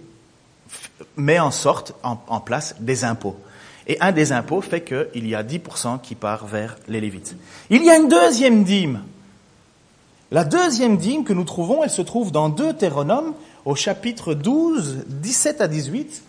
met 1.16 1.38
en 1.38 1.50
sorte 1.50 1.94
en, 2.02 2.18
en 2.28 2.40
place 2.40 2.76
des 2.80 3.04
impôts. 3.04 3.36
Et 3.86 3.98
un 4.00 4.12
des 4.12 4.32
impôts 4.32 4.60
fait 4.60 4.82
qu'il 4.82 5.26
y 5.26 5.34
a 5.34 5.42
10% 5.42 6.00
qui 6.00 6.14
part 6.14 6.46
vers 6.46 6.76
les 6.88 7.00
Lévites. 7.00 7.34
Il 7.70 7.84
y 7.84 7.90
a 7.90 7.96
une 7.96 8.08
deuxième 8.08 8.62
dîme. 8.64 9.02
La 10.30 10.44
deuxième 10.44 10.96
dîme 10.96 11.24
que 11.24 11.32
nous 11.32 11.44
trouvons, 11.44 11.82
elle 11.82 11.90
se 11.90 12.02
trouve 12.02 12.32
dans 12.32 12.48
Deutéronome 12.48 13.34
au 13.64 13.74
chapitre 13.74 14.34
12, 14.34 15.04
17 15.06 15.60
à 15.60 15.68
18. 15.68 16.22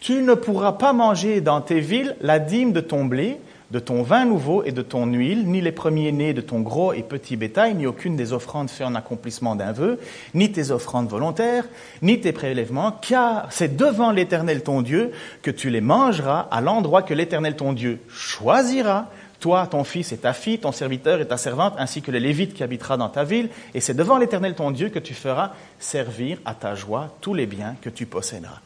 Tu 0.00 0.22
ne 0.22 0.34
pourras 0.34 0.72
pas 0.72 0.92
manger 0.92 1.40
dans 1.40 1.60
tes 1.60 1.80
villes 1.80 2.16
la 2.20 2.38
dîme 2.38 2.72
de 2.72 2.80
ton 2.80 3.04
blé, 3.04 3.38
de 3.70 3.78
ton 3.78 4.02
vin 4.02 4.24
nouveau 4.24 4.62
et 4.62 4.72
de 4.72 4.82
ton 4.82 5.06
huile, 5.06 5.48
ni 5.48 5.60
les 5.60 5.72
premiers-nés 5.72 6.34
de 6.34 6.40
ton 6.40 6.60
gros 6.60 6.92
et 6.92 7.02
petit 7.02 7.36
bétail, 7.36 7.74
ni 7.74 7.86
aucune 7.86 8.14
des 8.14 8.32
offrandes 8.32 8.70
faites 8.70 8.86
en 8.86 8.94
accomplissement 8.94 9.56
d'un 9.56 9.72
vœu, 9.72 9.98
ni 10.34 10.52
tes 10.52 10.70
offrandes 10.70 11.08
volontaires, 11.08 11.64
ni 12.02 12.20
tes 12.20 12.32
prélèvements, 12.32 12.92
car 12.92 13.48
c'est 13.50 13.76
devant 13.76 14.12
l'Éternel 14.12 14.62
ton 14.62 14.82
Dieu 14.82 15.10
que 15.42 15.50
tu 15.50 15.70
les 15.70 15.80
mangeras 15.80 16.46
à 16.50 16.60
l'endroit 16.60 17.02
que 17.02 17.14
l'Éternel 17.14 17.56
ton 17.56 17.72
Dieu 17.72 17.98
choisira, 18.08 19.10
toi, 19.40 19.66
ton 19.66 19.84
fils 19.84 20.12
et 20.12 20.18
ta 20.18 20.32
fille, 20.32 20.58
ton 20.58 20.72
serviteur 20.72 21.20
et 21.20 21.26
ta 21.26 21.36
servante, 21.36 21.74
ainsi 21.78 22.00
que 22.02 22.10
le 22.10 22.18
Lévite 22.18 22.54
qui 22.54 22.62
habitera 22.62 22.96
dans 22.96 23.08
ta 23.08 23.24
ville, 23.24 23.48
et 23.74 23.80
c'est 23.80 23.94
devant 23.94 24.18
l'Éternel 24.18 24.54
ton 24.54 24.70
Dieu 24.70 24.88
que 24.88 24.98
tu 24.98 25.14
feras 25.14 25.52
servir 25.78 26.38
à 26.44 26.54
ta 26.54 26.74
joie 26.74 27.16
tous 27.20 27.34
les 27.34 27.46
biens 27.46 27.74
que 27.82 27.90
tu 27.90 28.06
posséderas. 28.06 28.60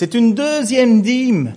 C'est 0.00 0.14
une 0.14 0.32
deuxième 0.32 1.02
dîme. 1.02 1.52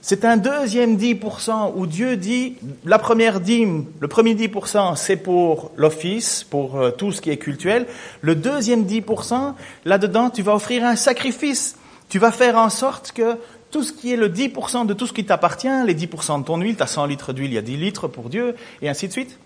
C'est 0.00 0.24
un 0.24 0.36
deuxième 0.36 0.96
10% 0.96 1.72
où 1.74 1.88
Dieu 1.88 2.16
dit, 2.16 2.54
la 2.84 3.00
première 3.00 3.40
dîme, 3.40 3.86
le 3.98 4.06
premier 4.06 4.36
10%, 4.36 4.94
c'est 4.94 5.16
pour 5.16 5.72
l'office, 5.74 6.46
pour 6.48 6.76
euh, 6.76 6.92
tout 6.92 7.10
ce 7.10 7.20
qui 7.20 7.30
est 7.30 7.36
cultuel. 7.36 7.88
Le 8.20 8.36
deuxième 8.36 8.84
10%, 8.84 9.54
là-dedans, 9.86 10.30
tu 10.30 10.42
vas 10.42 10.54
offrir 10.54 10.84
un 10.84 10.94
sacrifice. 10.94 11.74
Tu 12.08 12.20
vas 12.20 12.30
faire 12.30 12.56
en 12.58 12.70
sorte 12.70 13.10
que 13.10 13.36
tout 13.72 13.82
ce 13.82 13.92
qui 13.92 14.12
est 14.12 14.16
le 14.16 14.28
10% 14.28 14.86
de 14.86 14.94
tout 14.94 15.08
ce 15.08 15.12
qui 15.12 15.24
t'appartient, 15.24 15.66
les 15.84 15.96
10% 15.96 16.42
de 16.42 16.44
ton 16.44 16.58
huile, 16.60 16.76
tu 16.76 16.84
as 16.84 16.86
100 16.86 17.06
litres 17.06 17.32
d'huile, 17.32 17.50
il 17.50 17.54
y 17.54 17.58
a 17.58 17.62
10 17.62 17.76
litres 17.76 18.06
pour 18.06 18.28
Dieu, 18.28 18.54
et 18.82 18.88
ainsi 18.88 19.08
de 19.08 19.12
suite, 19.12 19.36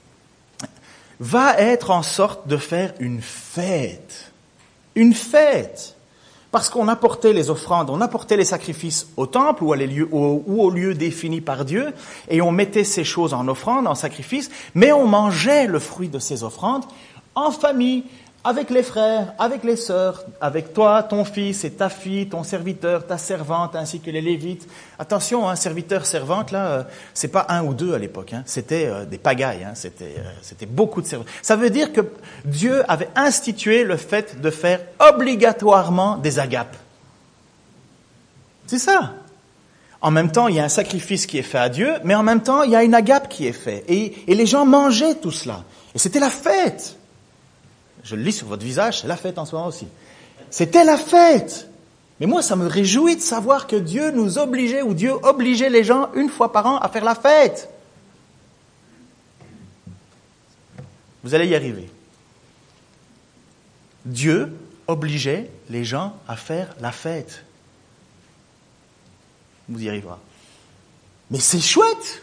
va 1.18 1.58
être 1.58 1.90
en 1.90 2.02
sorte 2.02 2.46
de 2.46 2.58
faire 2.58 2.92
une 3.00 3.22
fête. 3.22 4.32
Une 4.96 5.14
fête 5.14 5.93
parce 6.54 6.68
qu'on 6.68 6.86
apportait 6.86 7.32
les 7.32 7.50
offrandes, 7.50 7.90
on 7.90 8.00
apportait 8.00 8.36
les 8.36 8.44
sacrifices 8.44 9.08
au 9.16 9.26
temple 9.26 9.64
ou, 9.64 9.72
à 9.72 9.76
les 9.76 9.88
lieux, 9.88 10.08
ou, 10.12 10.62
au 10.62 10.70
lieu 10.70 10.94
défini 10.94 11.40
par 11.40 11.64
Dieu, 11.64 11.92
et 12.28 12.40
on 12.40 12.52
mettait 12.52 12.84
ces 12.84 13.02
choses 13.02 13.34
en 13.34 13.48
offrande, 13.48 13.88
en 13.88 13.96
sacrifice, 13.96 14.52
mais 14.72 14.92
on 14.92 15.08
mangeait 15.08 15.66
le 15.66 15.80
fruit 15.80 16.06
de 16.06 16.20
ces 16.20 16.44
offrandes 16.44 16.84
en 17.34 17.50
famille, 17.50 18.04
avec 18.46 18.68
les 18.68 18.82
frères, 18.82 19.32
avec 19.38 19.64
les 19.64 19.76
sœurs, 19.76 20.22
avec 20.38 20.74
toi, 20.74 21.02
ton 21.02 21.24
fils 21.24 21.64
et 21.64 21.70
ta 21.70 21.88
fille, 21.88 22.28
ton 22.28 22.44
serviteur, 22.44 23.06
ta 23.06 23.16
servante, 23.16 23.74
ainsi 23.74 24.00
que 24.00 24.10
les 24.10 24.20
Lévites. 24.20 24.68
Attention, 24.98 25.48
un 25.48 25.56
serviteur, 25.56 26.04
servante, 26.04 26.52
là, 26.52 26.66
euh, 26.66 26.82
c'est 27.14 27.28
pas 27.28 27.46
un 27.48 27.64
ou 27.64 27.72
deux 27.72 27.94
à 27.94 27.98
l'époque, 27.98 28.34
hein, 28.34 28.42
c'était 28.44 28.86
euh, 28.86 29.06
des 29.06 29.16
pagailles, 29.16 29.64
hein, 29.64 29.72
c'était, 29.74 30.16
euh, 30.18 30.30
c'était 30.42 30.66
beaucoup 30.66 31.00
de 31.00 31.06
serviteurs. 31.06 31.32
Ça 31.40 31.56
veut 31.56 31.70
dire 31.70 31.90
que 31.90 32.02
Dieu 32.44 32.82
avait 32.86 33.08
institué 33.16 33.82
le 33.82 33.96
fait 33.96 34.38
de 34.38 34.50
faire 34.50 34.80
obligatoirement 34.98 36.18
des 36.18 36.38
agapes. 36.38 36.76
C'est 38.66 38.78
ça. 38.78 39.14
En 40.02 40.10
même 40.10 40.30
temps, 40.30 40.48
il 40.48 40.56
y 40.56 40.60
a 40.60 40.64
un 40.64 40.68
sacrifice 40.68 41.24
qui 41.24 41.38
est 41.38 41.42
fait 41.42 41.58
à 41.58 41.70
Dieu, 41.70 41.94
mais 42.04 42.14
en 42.14 42.22
même 42.22 42.42
temps, 42.42 42.62
il 42.62 42.72
y 42.72 42.76
a 42.76 42.84
une 42.84 42.94
agape 42.94 43.30
qui 43.30 43.46
est 43.46 43.52
faite. 43.52 43.84
Et, 43.88 44.30
et 44.30 44.34
les 44.34 44.44
gens 44.44 44.66
mangeaient 44.66 45.14
tout 45.14 45.30
cela. 45.30 45.64
Et 45.94 45.98
c'était 45.98 46.20
la 46.20 46.28
fête. 46.28 46.98
Je 48.04 48.16
le 48.16 48.22
lis 48.22 48.32
sur 48.32 48.46
votre 48.46 48.62
visage, 48.62 49.00
c'est 49.00 49.08
la 49.08 49.16
fête 49.16 49.38
en 49.38 49.46
ce 49.46 49.54
moment 49.54 49.68
aussi. 49.68 49.88
C'était 50.50 50.84
la 50.84 50.98
fête. 50.98 51.68
Mais 52.20 52.26
moi, 52.26 52.42
ça 52.42 52.54
me 52.54 52.66
réjouit 52.66 53.16
de 53.16 53.20
savoir 53.20 53.66
que 53.66 53.76
Dieu 53.76 54.10
nous 54.10 54.38
obligeait, 54.38 54.82
ou 54.82 54.94
Dieu 54.94 55.12
obligeait 55.22 55.70
les 55.70 55.82
gens 55.82 56.10
une 56.14 56.28
fois 56.28 56.52
par 56.52 56.66
an 56.66 56.78
à 56.78 56.88
faire 56.88 57.04
la 57.04 57.14
fête. 57.14 57.70
Vous 61.24 61.34
allez 61.34 61.48
y 61.48 61.54
arriver. 61.54 61.90
Dieu 64.04 64.52
obligeait 64.86 65.50
les 65.70 65.84
gens 65.84 66.14
à 66.28 66.36
faire 66.36 66.76
la 66.80 66.92
fête. 66.92 67.42
Vous 69.68 69.82
y 69.82 69.88
arriverez. 69.88 70.18
Mais 71.30 71.40
c'est 71.40 71.60
chouette. 71.60 72.22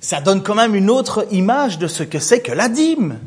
Ça 0.00 0.20
donne 0.20 0.42
quand 0.42 0.54
même 0.54 0.76
une 0.76 0.88
autre 0.88 1.26
image 1.32 1.78
de 1.78 1.88
ce 1.88 2.04
que 2.04 2.20
c'est 2.20 2.40
que 2.40 2.52
la 2.52 2.68
dîme 2.68 3.18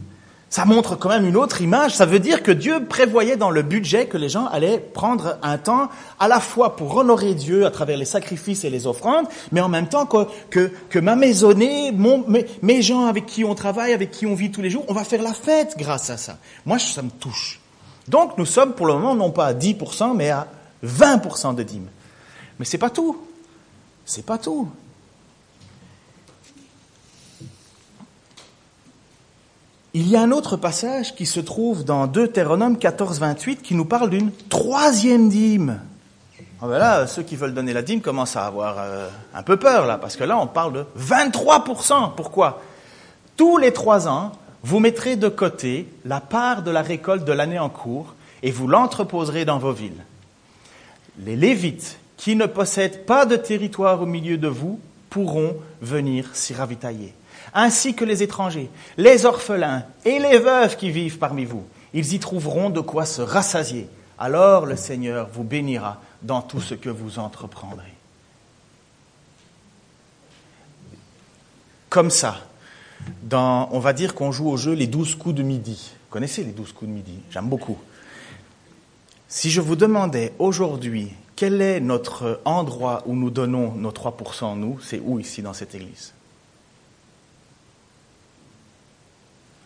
ça 0.50 0.64
montre 0.66 0.96
quand 0.96 1.10
même 1.10 1.26
une 1.26 1.36
autre 1.36 1.62
image. 1.62 1.96
Ça 1.96 2.06
veut 2.06 2.20
dire 2.20 2.44
que 2.44 2.52
Dieu 2.52 2.86
prévoyait 2.86 3.36
dans 3.36 3.50
le 3.50 3.62
budget 3.62 4.06
que 4.06 4.18
les 4.18 4.30
gens 4.30 4.46
allaient 4.46 4.80
prendre 4.80 5.38
un 5.42 5.58
temps 5.58 5.90
à 6.20 6.28
la 6.28 6.40
fois 6.40 6.76
pour 6.76 6.96
honorer 6.96 7.34
Dieu 7.34 7.66
à 7.66 7.72
travers 7.72 7.98
les 7.98 8.06
sacrifices 8.06 8.64
et 8.64 8.70
les 8.70 8.88
offrandes, 8.88 9.26
mais 9.52 9.62
en 9.62 9.70
même 9.70 9.88
temps 9.88 10.06
que, 10.06 10.72
que, 10.90 11.00
ma 11.00 11.16
maisonnée, 11.16 11.92
mes, 11.92 12.46
mes, 12.62 12.82
gens 12.82 13.08
avec 13.08 13.26
qui 13.26 13.44
on 13.44 13.56
travaille, 13.56 13.94
avec 13.94 14.12
qui 14.12 14.26
on 14.26 14.36
vit 14.36 14.52
tous 14.52 14.62
les 14.62 14.70
jours, 14.70 14.86
on 14.88 14.94
va 14.94 15.04
faire 15.04 15.22
la 15.22 15.34
fête 15.34 15.76
grâce 15.78 16.10
à 16.10 16.18
ça. 16.18 16.38
Moi, 16.66 16.80
ça 16.80 17.02
me 17.02 17.10
touche. 17.10 17.60
Donc, 18.08 18.38
nous 18.38 18.46
sommes 18.46 18.74
pour 18.74 18.86
le 18.86 18.94
moment 18.94 19.16
non 19.16 19.32
pas 19.32 19.48
à 19.48 19.54
10%, 19.54 20.16
mais 20.16 20.30
à 20.30 20.48
20% 20.86 21.56
de 21.56 21.64
dîmes. 21.64 21.90
Mais 22.60 22.66
c'est 22.66 22.78
pas 22.78 22.90
tout. 22.92 23.18
C'est 24.06 24.26
pas 24.26 24.38
tout. 24.38 24.70
Il 29.98 30.10
y 30.10 30.18
a 30.18 30.22
un 30.22 30.34
autre 30.34 30.58
passage 30.58 31.16
qui 31.16 31.26
se 31.26 31.40
trouve 31.40 31.86
dans 31.86 32.06
Deutéronome 32.06 32.78
14, 32.78 33.18
28 33.18 33.62
qui 33.62 33.76
nous 33.76 33.86
parle 33.86 34.10
d'une 34.10 34.30
troisième 34.50 35.30
dîme. 35.30 35.80
Ah 36.62 36.68
ben 36.68 37.08
ceux 37.08 37.24
qui 37.24 37.38
veulent 37.38 37.54
donner 37.54 37.72
la 37.72 37.82
dîme 37.82 38.02
commencent 38.02 38.36
à 38.36 38.46
avoir 38.46 38.76
euh, 38.78 39.08
un 39.34 39.42
peu 39.42 39.56
peur 39.56 39.98
parce 40.02 40.18
que 40.18 40.26
là 40.26 40.38
on 40.38 40.48
parle 40.48 40.74
de 40.74 40.86
23%. 41.00 42.14
Pourquoi? 42.14 42.62
Tous 43.38 43.58
les 43.58 43.72
trois 43.72 44.10
ans, 44.10 44.34
vous 44.64 44.82
mettrez 44.82 45.16
de 45.16 45.30
côté 45.30 45.88
la 46.04 46.20
part 46.20 46.62
de 46.62 46.72
la 46.72 46.82
récolte 46.82 47.24
de 47.24 47.32
l'année 47.32 47.58
en 47.60 47.70
cours 47.70 48.16
et 48.44 48.52
vous 48.52 48.68
l'entreposerez 48.68 49.46
dans 49.46 49.60
vos 49.60 49.72
villes. 49.72 50.04
Les 51.20 51.38
Lévites 51.38 52.00
qui 52.18 52.36
ne 52.36 52.48
possèdent 52.48 53.06
pas 53.06 53.26
de 53.26 53.38
territoire 53.38 54.02
au 54.02 54.06
milieu 54.06 54.38
de 54.38 54.50
vous 54.50 54.78
pourront 55.10 55.56
venir 55.82 56.32
s'y 56.34 56.54
ravitailler, 56.54 57.14
ainsi 57.56 57.96
que 57.96 58.06
les 58.06 58.22
étrangers, 58.22 58.70
les 58.98 59.26
orphelins 59.26 59.86
et 60.04 60.20
les 60.20 60.38
veuves 60.38 60.76
qui 60.76 60.92
vivent 60.92 61.18
parmi 61.18 61.46
vous. 61.46 61.64
Ils 61.94 62.14
y 62.14 62.20
trouveront 62.20 62.70
de 62.70 62.82
quoi 62.82 63.06
se 63.06 63.22
rassasier. 63.22 63.88
Alors 64.20 64.66
le 64.66 64.76
Seigneur 64.76 65.30
vous 65.34 65.44
bénira 65.44 66.02
dans 66.22 66.42
tout 66.42 66.62
ce 66.62 66.76
que 66.76 66.90
vous 66.90 67.18
entreprendrez. 67.18 67.94
Comme 71.90 72.10
ça, 72.10 72.36
dans, 73.24 73.70
on 73.72 73.80
va 73.80 73.94
dire 73.94 74.16
qu'on 74.16 74.32
joue 74.32 74.50
au 74.50 74.58
jeu 74.58 74.74
les 74.74 74.88
douze 74.88 75.16
coups 75.16 75.36
de 75.36 75.44
midi. 75.44 75.92
Vous 75.94 76.12
connaissez 76.12 76.44
les 76.44 76.52
douze 76.52 76.74
coups 76.74 76.90
de 76.90 76.96
midi? 76.96 77.20
J'aime 77.32 77.48
beaucoup. 77.48 77.78
Si 79.30 79.50
je 79.50 79.62
vous 79.62 79.76
demandais 79.78 80.34
aujourd'hui 80.40 81.14
quel 81.36 81.62
est 81.62 81.80
notre 81.80 82.42
endroit 82.44 83.04
où 83.06 83.16
nous 83.16 83.30
donnons 83.30 83.72
nos 83.74 83.92
3%, 83.92 84.58
nous, 84.58 84.80
c'est 84.82 85.02
où 85.04 85.20
ici 85.20 85.42
dans 85.42 85.54
cette 85.54 85.76
église? 85.76 86.15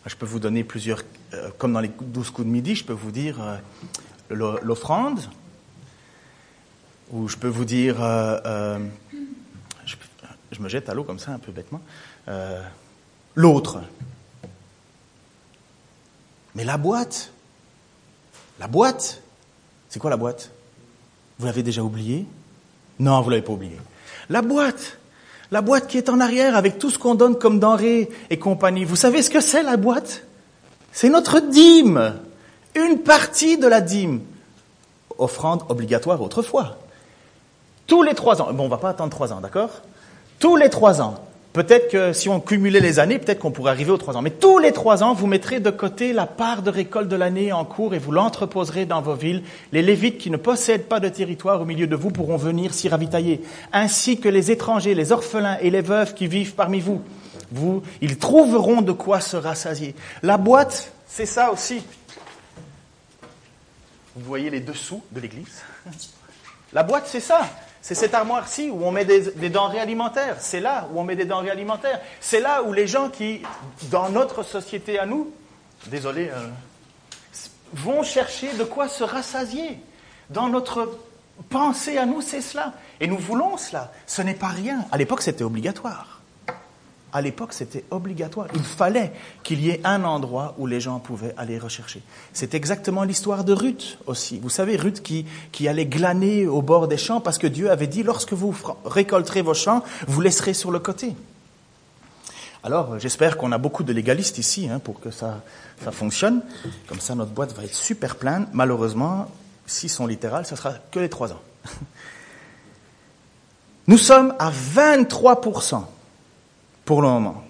Je 0.10 0.16
peux 0.16 0.26
vous 0.26 0.40
donner 0.40 0.64
plusieurs, 0.64 1.04
euh, 1.36 1.52
comme 1.60 1.74
dans 1.74 1.82
les 1.82 1.92
douze 2.02 2.32
coups 2.32 2.48
de 2.48 2.52
midi, 2.52 2.74
je 2.74 2.84
peux 2.84 2.94
vous 2.94 3.12
dire 3.12 3.38
euh, 3.40 4.58
l'offrande, 4.64 5.20
ou 7.12 7.28
je 7.28 7.38
peux 7.38 7.48
vous 7.48 7.64
dire, 7.64 8.02
euh, 8.02 8.80
je, 9.86 9.96
je, 10.52 10.62
me 10.62 10.68
jette 10.68 10.90
à 10.90 10.96
l'eau 10.96 11.04
comme 11.04 11.20
ça 11.20 11.32
un 11.32 11.38
peu 11.38 11.52
bêtement, 11.52 11.80
l'autre. 13.36 13.84
Mais 16.56 16.64
la 16.64 16.78
boîte, 16.78 17.32
la 18.60 18.68
boîte, 18.68 19.22
c'est 19.90 20.00
quoi 20.00 20.10
la 20.10 20.18
boîte? 20.18 20.52
Vous 21.38 21.46
l'avez 21.46 21.62
déjà 21.62 21.84
oublié 21.84 22.26
Non, 22.98 23.22
vous 23.22 23.30
l'avez 23.30 23.44
pas 23.44 23.54
oublié. 23.54 23.78
La 24.28 24.42
boîte, 24.42 24.99
la 25.52 25.62
boîte 25.62 25.88
qui 25.88 25.98
est 25.98 26.10
en 26.10 26.20
arrière 26.20 26.56
avec 26.56 26.80
tout 26.80 26.90
ce 26.90 27.00
qu'on 27.00 27.16
donne 27.16 27.38
comme 27.38 27.60
denrées 27.60 28.10
et 28.30 28.38
compagnie. 28.38 28.86
Vous 28.86 28.96
savez 28.96 29.22
ce 29.22 29.30
que 29.30 29.42
c'est 29.42 29.64
la 29.64 29.78
boîte? 29.78 30.24
C'est 30.92 31.10
notre 31.10 31.40
dîme, 31.40 32.16
une 32.76 33.00
partie 33.00 33.58
de 33.58 33.68
la 33.68 33.82
dîme. 33.82 34.22
Offrande 35.18 35.64
obligatoire 35.70 36.22
autrefois. 36.22 36.78
Tous 37.88 38.04
les 38.04 38.14
trois 38.14 38.42
ans, 38.42 38.54
bon, 38.54 38.66
on 38.66 38.70
va 38.70 38.78
pas 38.78 38.90
attendre 38.90 39.12
trois 39.12 39.34
ans, 39.34 39.42
d'accord? 39.42 39.70
Tous 40.40 40.56
les 40.56 40.70
trois 40.70 41.02
ans, 41.02 41.16
Peut-être 41.52 41.90
que 41.90 42.14
si 42.14 42.30
on 42.30 42.40
cumulait 42.40 42.80
les 42.80 43.00
années, 43.00 43.18
peut-être 43.18 43.40
qu'on 43.40 43.50
pourrait 43.50 43.72
arriver 43.72 43.90
aux 43.90 43.98
trois 43.98 44.16
ans. 44.16 44.22
Mais 44.22 44.30
tous 44.30 44.60
les 44.60 44.72
trois 44.72 45.04
ans, 45.04 45.16
vous 45.16 45.26
mettrez 45.26 45.60
de 45.60 45.72
côté 45.72 46.14
la 46.14 46.28
part 46.28 46.62
de 46.62 46.70
récolte 46.70 47.08
de 47.10 47.16
l'année 47.16 47.52
en 47.52 47.66
cours 47.66 47.96
et 47.96 47.98
vous 47.98 48.12
l'entreposerez 48.12 48.86
dans 48.86 49.02
vos 49.02 49.16
villes. 49.16 49.42
Les 49.72 49.82
Lévites 49.82 50.20
qui 50.20 50.30
ne 50.30 50.38
possèdent 50.38 50.86
pas 50.86 51.00
de 51.00 51.10
territoire 51.10 51.60
au 51.62 51.66
milieu 51.66 51.88
de 51.88 51.96
vous 51.96 52.12
pourront 52.12 52.38
venir 52.38 52.76
s'y 52.76 52.88
ravitailler, 52.88 53.42
ainsi 53.74 54.20
que 54.20 54.30
les 54.30 54.52
étrangers, 54.52 54.94
les 54.94 55.12
orphelins 55.12 55.58
et 55.60 55.72
les 55.72 55.82
veuves 55.82 56.14
qui 56.14 56.28
vivent 56.28 56.54
parmi 56.54 56.80
vous. 56.82 57.02
Vous, 57.52 57.82
ils 58.00 58.20
trouveront 58.20 58.84
de 58.84 58.92
quoi 58.92 59.20
se 59.20 59.36
rassasier. 59.36 59.96
La 60.22 60.38
boîte, 60.38 60.94
c'est 61.08 61.26
ça 61.26 61.52
aussi. 61.52 61.82
Vous 64.16 64.26
voyez 64.26 64.52
les 64.52 64.60
dessous 64.60 65.02
de 65.12 65.20
l'église? 65.20 65.64
La 66.74 66.84
boîte, 66.84 67.08
c'est 67.08 67.20
ça. 67.20 67.50
C'est 67.82 67.96
cette 67.96 68.14
armoire-ci 68.14 68.70
où 68.70 68.84
on 68.84 68.92
met 68.92 69.06
des, 69.06 69.50
denrées 69.50 69.80
alimentaires. 69.80 70.38
C'est 70.40 70.60
là 70.60 70.88
où 70.92 71.00
on 71.00 71.04
met 71.04 71.16
des 71.16 71.26
denrées 71.26 71.50
alimentaires. 71.50 72.02
C'est 72.20 72.40
là 72.40 72.64
où 72.64 72.74
les 72.74 72.88
gens 72.88 73.10
qui, 73.10 73.42
dans 73.90 74.10
notre 74.10 74.44
société 74.44 75.00
à 75.00 75.06
nous, 75.06 75.32
désolé, 75.88 76.30
euh, 76.30 76.48
vont 77.74 78.04
chercher 78.04 78.52
de 78.54 78.64
quoi 78.64 78.88
se 78.90 79.04
rassasier. 79.04 79.80
Dans 80.30 80.50
notre 80.50 81.00
pensée 81.50 81.98
à 81.98 82.06
nous, 82.06 82.22
c'est 82.22 82.42
cela. 82.42 82.74
Et 83.00 83.08
nous 83.08 83.18
voulons 83.18 83.58
cela. 83.58 83.92
Ce 84.08 84.22
n'est 84.22 84.34
pas 84.34 84.48
rien. 84.48 84.86
À 84.92 84.98
l'époque, 84.98 85.22
c'était 85.22 85.44
obligatoire. 85.44 86.19
À 87.12 87.22
l'époque, 87.22 87.54
c'était 87.54 87.84
obligatoire. 87.90 88.48
Il 88.54 88.64
fallait 88.64 89.12
qu'il 89.44 89.62
y 89.62 89.70
ait 89.70 89.82
un 89.84 90.04
endroit 90.04 90.54
où 90.60 90.68
les 90.68 90.80
gens 90.80 91.00
pouvaient 91.00 91.34
aller 91.38 91.58
rechercher. 91.58 92.04
C'est 92.34 92.54
exactement 92.54 93.04
l'histoire 93.04 93.44
de 93.44 93.54
Ruth 93.54 93.98
aussi. 94.06 94.40
Vous 94.40 94.50
savez, 94.50 94.76
Ruth 94.76 95.02
qui, 95.02 95.26
qui 95.52 95.68
allait 95.68 95.88
glaner 95.88 96.46
au 96.46 96.62
bord 96.62 96.88
des 96.88 96.98
champs 96.98 97.20
parce 97.20 97.40
que 97.40 97.48
Dieu 97.48 97.72
avait 97.72 97.88
dit, 97.88 98.04
lorsque 98.04 98.34
vous 98.34 98.56
récolterez 98.86 99.42
vos 99.42 99.56
champs, 99.56 99.84
vous 100.08 100.22
laisserez 100.22 100.54
sur 100.54 100.70
le 100.70 100.80
côté. 100.80 101.16
Alors, 102.64 103.00
j'espère 103.00 103.38
qu'on 103.38 103.52
a 103.54 103.58
beaucoup 103.58 103.84
de 103.84 103.94
légalistes 103.94 104.38
ici 104.38 104.70
hein, 104.70 104.80
pour 104.80 105.00
que 105.00 105.12
ça, 105.12 105.42
ça 105.84 105.92
fonctionne. 105.92 106.42
Comme 106.88 107.00
ça, 107.00 107.16
notre 107.16 107.32
boîte 107.32 107.56
va 107.56 107.64
être 107.64 107.74
super 107.74 108.18
pleine. 108.18 108.48
Malheureusement, 108.54 109.32
s'ils 109.66 109.90
sont 109.90 110.06
littérales, 110.06 110.46
ce 110.46 110.56
sera 110.56 110.74
que 110.92 111.00
les 111.00 111.10
trois 111.10 111.32
ans. 111.32 111.42
Nous 113.88 113.98
sommes 113.98 114.36
à 114.38 114.52
23 114.52 115.42
pour 116.90 117.04
le 117.04 117.08
moment, 117.08 117.44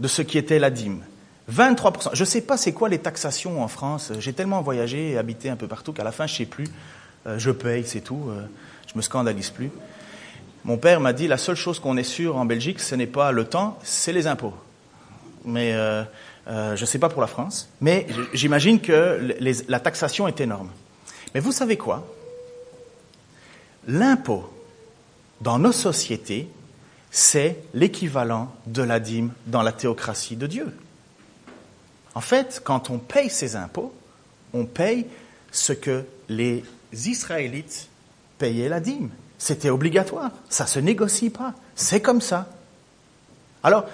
de 0.00 0.08
ce 0.08 0.20
qui 0.20 0.36
était 0.36 0.58
la 0.58 0.68
dîme. 0.68 1.04
23%. 1.48 2.10
Je 2.12 2.20
ne 2.20 2.24
sais 2.24 2.40
pas 2.40 2.56
c'est 2.56 2.72
quoi 2.72 2.88
les 2.88 2.98
taxations 2.98 3.62
en 3.62 3.68
France. 3.68 4.10
J'ai 4.18 4.32
tellement 4.32 4.62
voyagé 4.62 5.12
et 5.12 5.16
habité 5.16 5.48
un 5.48 5.54
peu 5.54 5.68
partout 5.68 5.92
qu'à 5.92 6.02
la 6.02 6.10
fin, 6.10 6.26
je 6.26 6.32
ne 6.32 6.38
sais 6.38 6.44
plus. 6.44 6.66
Euh, 7.28 7.38
je 7.38 7.52
paye, 7.52 7.84
c'est 7.86 8.00
tout. 8.00 8.26
Euh, 8.30 8.42
je 8.92 8.98
me 8.98 9.00
scandalise 9.00 9.50
plus. 9.50 9.70
Mon 10.64 10.76
père 10.76 10.98
m'a 10.98 11.12
dit 11.12 11.28
la 11.28 11.36
seule 11.36 11.54
chose 11.54 11.78
qu'on 11.78 11.96
est 11.96 12.02
sûr 12.02 12.36
en 12.36 12.46
Belgique, 12.46 12.80
ce 12.80 12.96
n'est 12.96 13.06
pas 13.06 13.30
le 13.30 13.44
temps, 13.44 13.78
c'est 13.84 14.12
les 14.12 14.26
impôts. 14.26 14.54
Mais 15.44 15.72
euh, 15.74 16.02
je 16.48 16.80
ne 16.80 16.86
sais 16.86 16.98
pas 16.98 17.08
pour 17.08 17.20
la 17.20 17.28
France. 17.28 17.68
Mais 17.80 18.08
j'imagine 18.32 18.80
que 18.80 19.36
la 19.68 19.78
taxation 19.78 20.26
est 20.26 20.40
énorme. 20.40 20.70
Mais 21.32 21.38
vous 21.38 21.52
savez 21.52 21.76
quoi? 21.76 22.04
L'impôt 23.86 24.52
dans 25.40 25.60
nos 25.60 25.70
sociétés 25.70 26.48
c'est 27.16 27.58
l'équivalent 27.74 28.52
de 28.66 28.82
la 28.82 28.98
dîme 28.98 29.30
dans 29.46 29.62
la 29.62 29.70
théocratie 29.70 30.34
de 30.34 30.48
Dieu. 30.48 30.76
En 32.16 32.20
fait, 32.20 32.60
quand 32.64 32.90
on 32.90 32.98
paye 32.98 33.30
ses 33.30 33.54
impôts, 33.54 33.94
on 34.52 34.64
paye 34.64 35.06
ce 35.52 35.72
que 35.72 36.04
les 36.28 36.64
Israélites 36.92 37.86
payaient 38.36 38.68
la 38.68 38.80
dîme. 38.80 39.10
C'était 39.38 39.70
obligatoire. 39.70 40.32
Ça 40.48 40.66
se 40.66 40.80
négocie 40.80 41.30
pas. 41.30 41.54
C'est 41.76 42.00
comme 42.00 42.20
ça. 42.20 42.48
Alors, 43.62 43.84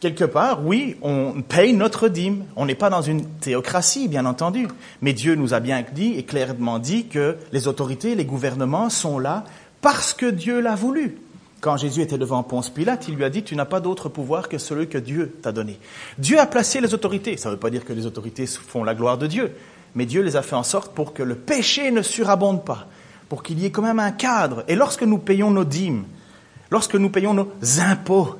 quelque 0.00 0.24
part, 0.24 0.66
oui, 0.66 0.96
on 1.00 1.42
paye 1.42 1.74
notre 1.74 2.08
dîme. 2.08 2.44
On 2.56 2.66
n'est 2.66 2.74
pas 2.74 2.90
dans 2.90 3.02
une 3.02 3.24
théocratie, 3.24 4.08
bien 4.08 4.26
entendu. 4.26 4.66
Mais 5.00 5.12
Dieu 5.12 5.36
nous 5.36 5.54
a 5.54 5.60
bien 5.60 5.84
dit 5.92 6.14
et 6.18 6.24
clairement 6.24 6.80
dit 6.80 7.06
que 7.06 7.36
les 7.52 7.68
autorités, 7.68 8.16
les 8.16 8.24
gouvernements 8.24 8.90
sont 8.90 9.20
là 9.20 9.44
parce 9.80 10.12
que 10.12 10.26
Dieu 10.26 10.60
l'a 10.60 10.74
voulu. 10.74 11.18
Quand 11.62 11.76
Jésus 11.76 12.02
était 12.02 12.18
devant 12.18 12.42
Ponce 12.42 12.70
Pilate, 12.70 13.06
il 13.06 13.14
lui 13.14 13.22
a 13.22 13.30
dit, 13.30 13.44
tu 13.44 13.54
n'as 13.54 13.64
pas 13.64 13.78
d'autre 13.78 14.08
pouvoir 14.08 14.48
que 14.48 14.58
celui 14.58 14.88
que 14.88 14.98
Dieu 14.98 15.38
t'a 15.42 15.52
donné. 15.52 15.78
Dieu 16.18 16.40
a 16.40 16.46
placé 16.46 16.80
les 16.80 16.92
autorités. 16.92 17.36
Ça 17.36 17.48
ne 17.48 17.54
veut 17.54 17.60
pas 17.60 17.70
dire 17.70 17.84
que 17.84 17.92
les 17.92 18.04
autorités 18.04 18.46
font 18.46 18.82
la 18.82 18.96
gloire 18.96 19.16
de 19.16 19.28
Dieu, 19.28 19.54
mais 19.94 20.04
Dieu 20.04 20.22
les 20.22 20.34
a 20.34 20.42
fait 20.42 20.56
en 20.56 20.64
sorte 20.64 20.92
pour 20.92 21.14
que 21.14 21.22
le 21.22 21.36
péché 21.36 21.92
ne 21.92 22.02
surabonde 22.02 22.64
pas, 22.64 22.88
pour 23.28 23.44
qu'il 23.44 23.60
y 23.60 23.64
ait 23.64 23.70
quand 23.70 23.82
même 23.82 24.00
un 24.00 24.10
cadre. 24.10 24.64
Et 24.66 24.74
lorsque 24.74 25.04
nous 25.04 25.18
payons 25.18 25.52
nos 25.52 25.62
dîmes, 25.62 26.04
lorsque 26.72 26.96
nous 26.96 27.10
payons 27.10 27.32
nos 27.32 27.52
impôts, 27.78 28.34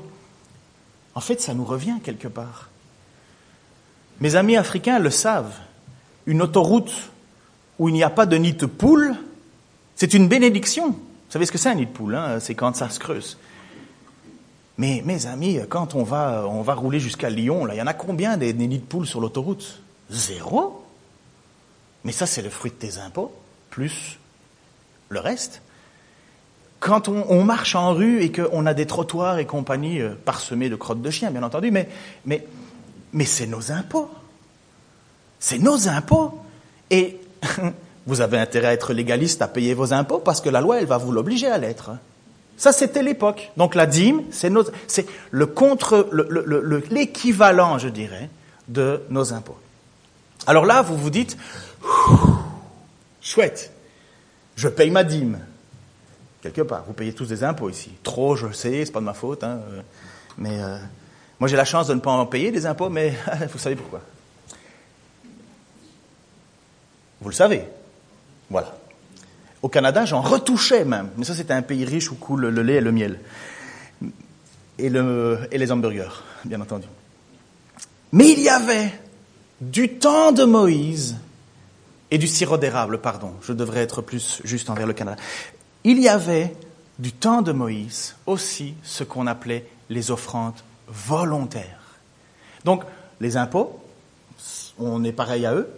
en 1.14 1.20
fait, 1.20 1.40
ça 1.40 1.54
nous 1.54 1.64
revient 1.64 2.00
quelque 2.02 2.26
part. 2.26 2.70
Mes 4.20 4.35
amis 4.35 4.56
africains 4.56 4.98
le 4.98 5.11
savent. 5.11 5.54
Une 6.26 6.42
autoroute 6.42 6.92
où 7.78 7.88
il 7.88 7.92
n'y 7.92 8.02
a 8.02 8.11
pas 8.11 8.26
de 8.26 8.37
nid 8.37 8.54
de 8.54 8.66
poule, 8.66 9.14
c'est 9.94 10.12
une 10.12 10.26
bénédiction. 10.26 10.96
Vous 11.32 11.38
savez 11.38 11.46
ce 11.46 11.52
que 11.52 11.56
c'est 11.56 11.70
un 11.70 11.76
nid 11.76 11.86
de 11.86 11.90
poule 11.90 12.14
hein? 12.14 12.40
C'est 12.40 12.54
quand 12.54 12.76
ça 12.76 12.90
se 12.90 13.00
creuse. 13.00 13.38
Mais 14.76 15.00
mes 15.06 15.24
amis, 15.24 15.58
quand 15.70 15.94
on 15.94 16.02
va, 16.02 16.42
rouler 16.74 17.00
jusqu'à 17.00 17.30
Lyon, 17.30 17.66
il 17.72 17.74
y 17.74 17.80
en 17.80 17.86
a 17.86 17.94
combien 17.94 18.36
des, 18.36 18.52
nids 18.52 18.80
de 18.80 18.84
poules 18.84 19.06
sur 19.06 19.18
l'autoroute? 19.18 19.80
Zéro. 20.10 20.84
Mais 22.04 22.12
ça, 22.12 22.26
c'est 22.26 22.42
le 22.42 22.50
fruit 22.50 22.70
de 22.70 22.76
tes 22.76 22.98
impôts, 22.98 23.34
plus 23.70 24.18
le 25.08 25.20
reste. 25.20 25.62
Quand 26.80 27.08
on, 27.08 27.44
marche 27.44 27.76
en 27.76 27.94
rue 27.94 28.20
et 28.20 28.30
qu'on 28.30 28.66
a 28.66 28.74
des 28.74 28.86
trottoirs 28.86 29.38
et 29.38 29.46
compagnie 29.46 30.02
euh, 30.02 30.14
parsemés 30.26 30.68
de 30.68 30.76
crottes 30.76 31.00
de 31.00 31.10
chiens, 31.10 31.30
bien 31.30 31.44
entendu, 31.44 31.70
mais, 31.70 31.88
mais, 32.26 32.46
mais 33.14 33.24
c'est 33.24 33.46
nos 33.46 33.72
impôts. 33.72 34.10
C'est 35.40 35.60
nos 35.60 35.88
impôts. 35.88 36.38
Et 36.90 37.18
Vous 38.06 38.20
avez 38.20 38.38
intérêt 38.38 38.68
à 38.68 38.72
être 38.72 38.92
légaliste, 38.92 39.42
à 39.42 39.48
payer 39.48 39.74
vos 39.74 39.92
impôts, 39.92 40.18
parce 40.18 40.40
que 40.40 40.48
la 40.48 40.60
loi, 40.60 40.80
elle 40.80 40.86
va 40.86 40.98
vous 40.98 41.12
l'obliger 41.12 41.46
à 41.46 41.58
l'être. 41.58 41.92
Ça, 42.56 42.72
c'était 42.72 43.02
l'époque. 43.02 43.50
Donc 43.56 43.74
la 43.74 43.86
dîme, 43.86 44.22
c'est 44.30 44.50
le 45.30 45.46
contre, 45.46 46.08
l'équivalent, 46.90 47.78
je 47.78 47.88
dirais, 47.88 48.28
de 48.68 49.02
nos 49.10 49.32
impôts. 49.32 49.58
Alors 50.46 50.66
là, 50.66 50.82
vous 50.82 50.96
vous 50.96 51.10
dites, 51.10 51.36
chouette, 53.20 53.72
je 54.56 54.68
paye 54.68 54.90
ma 54.90 55.04
dîme. 55.04 55.38
Quelque 56.42 56.62
part, 56.62 56.84
vous 56.86 56.92
payez 56.92 57.12
tous 57.12 57.26
des 57.26 57.44
impôts 57.44 57.70
ici. 57.70 57.92
Trop, 58.02 58.34
je 58.34 58.52
sais, 58.52 58.84
c'est 58.84 58.92
pas 58.92 59.00
de 59.00 59.04
ma 59.04 59.14
faute, 59.14 59.44
hein, 59.44 59.60
euh, 59.70 59.80
mais 60.38 60.60
euh, 60.60 60.76
moi 61.38 61.48
j'ai 61.48 61.56
la 61.56 61.64
chance 61.64 61.86
de 61.86 61.94
ne 61.94 62.00
pas 62.00 62.10
en 62.10 62.26
payer 62.26 62.50
des 62.50 62.66
impôts, 62.66 62.90
mais 62.90 63.14
vous 63.52 63.58
savez 63.58 63.76
pourquoi. 63.76 64.00
Vous 67.20 67.28
le 67.28 67.34
savez. 67.34 67.64
Voilà. 68.52 68.76
Au 69.62 69.68
Canada, 69.68 70.04
j'en 70.04 70.20
retouchais 70.20 70.84
même. 70.84 71.08
Mais 71.16 71.24
ça, 71.24 71.34
c'était 71.34 71.54
un 71.54 71.62
pays 71.62 71.84
riche 71.84 72.10
où 72.10 72.16
coule 72.16 72.48
le 72.48 72.62
lait 72.62 72.74
et 72.74 72.80
le 72.80 72.92
miel. 72.92 73.18
Et, 74.78 74.86
et 74.86 75.58
les 75.58 75.72
hamburgers, 75.72 76.22
bien 76.44 76.60
entendu. 76.60 76.86
Mais 78.12 78.30
il 78.30 78.40
y 78.40 78.48
avait 78.50 78.92
du 79.60 79.94
temps 79.94 80.32
de 80.32 80.44
Moïse 80.44 81.16
et 82.10 82.18
du 82.18 82.26
sirop 82.26 82.58
d'érable, 82.58 82.98
pardon, 82.98 83.32
je 83.40 83.54
devrais 83.54 83.80
être 83.80 84.02
plus 84.02 84.42
juste 84.44 84.68
envers 84.68 84.86
le 84.86 84.92
Canada. 84.92 85.20
Il 85.82 85.98
y 85.98 86.08
avait 86.08 86.54
du 86.98 87.12
temps 87.12 87.40
de 87.40 87.52
Moïse 87.52 88.16
aussi 88.26 88.74
ce 88.82 89.02
qu'on 89.02 89.26
appelait 89.26 89.66
les 89.88 90.10
offrandes 90.10 90.60
volontaires. 90.88 91.96
Donc, 92.64 92.82
les 93.20 93.38
impôts, 93.38 93.80
on 94.78 95.02
est 95.04 95.12
pareil 95.12 95.46
à 95.46 95.54
eux, 95.54 95.72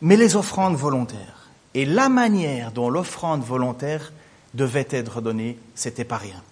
mais 0.00 0.16
les 0.16 0.36
offrandes 0.36 0.76
volontaires. 0.76 1.41
Et 1.74 1.84
la 1.84 2.08
manière 2.08 2.72
dont 2.72 2.90
l'offrande 2.90 3.42
volontaire 3.42 4.12
devait 4.54 4.88
être 4.90 5.20
donnée, 5.20 5.58
c'était 5.74 6.04
pas 6.04 6.18
rien. 6.18 6.42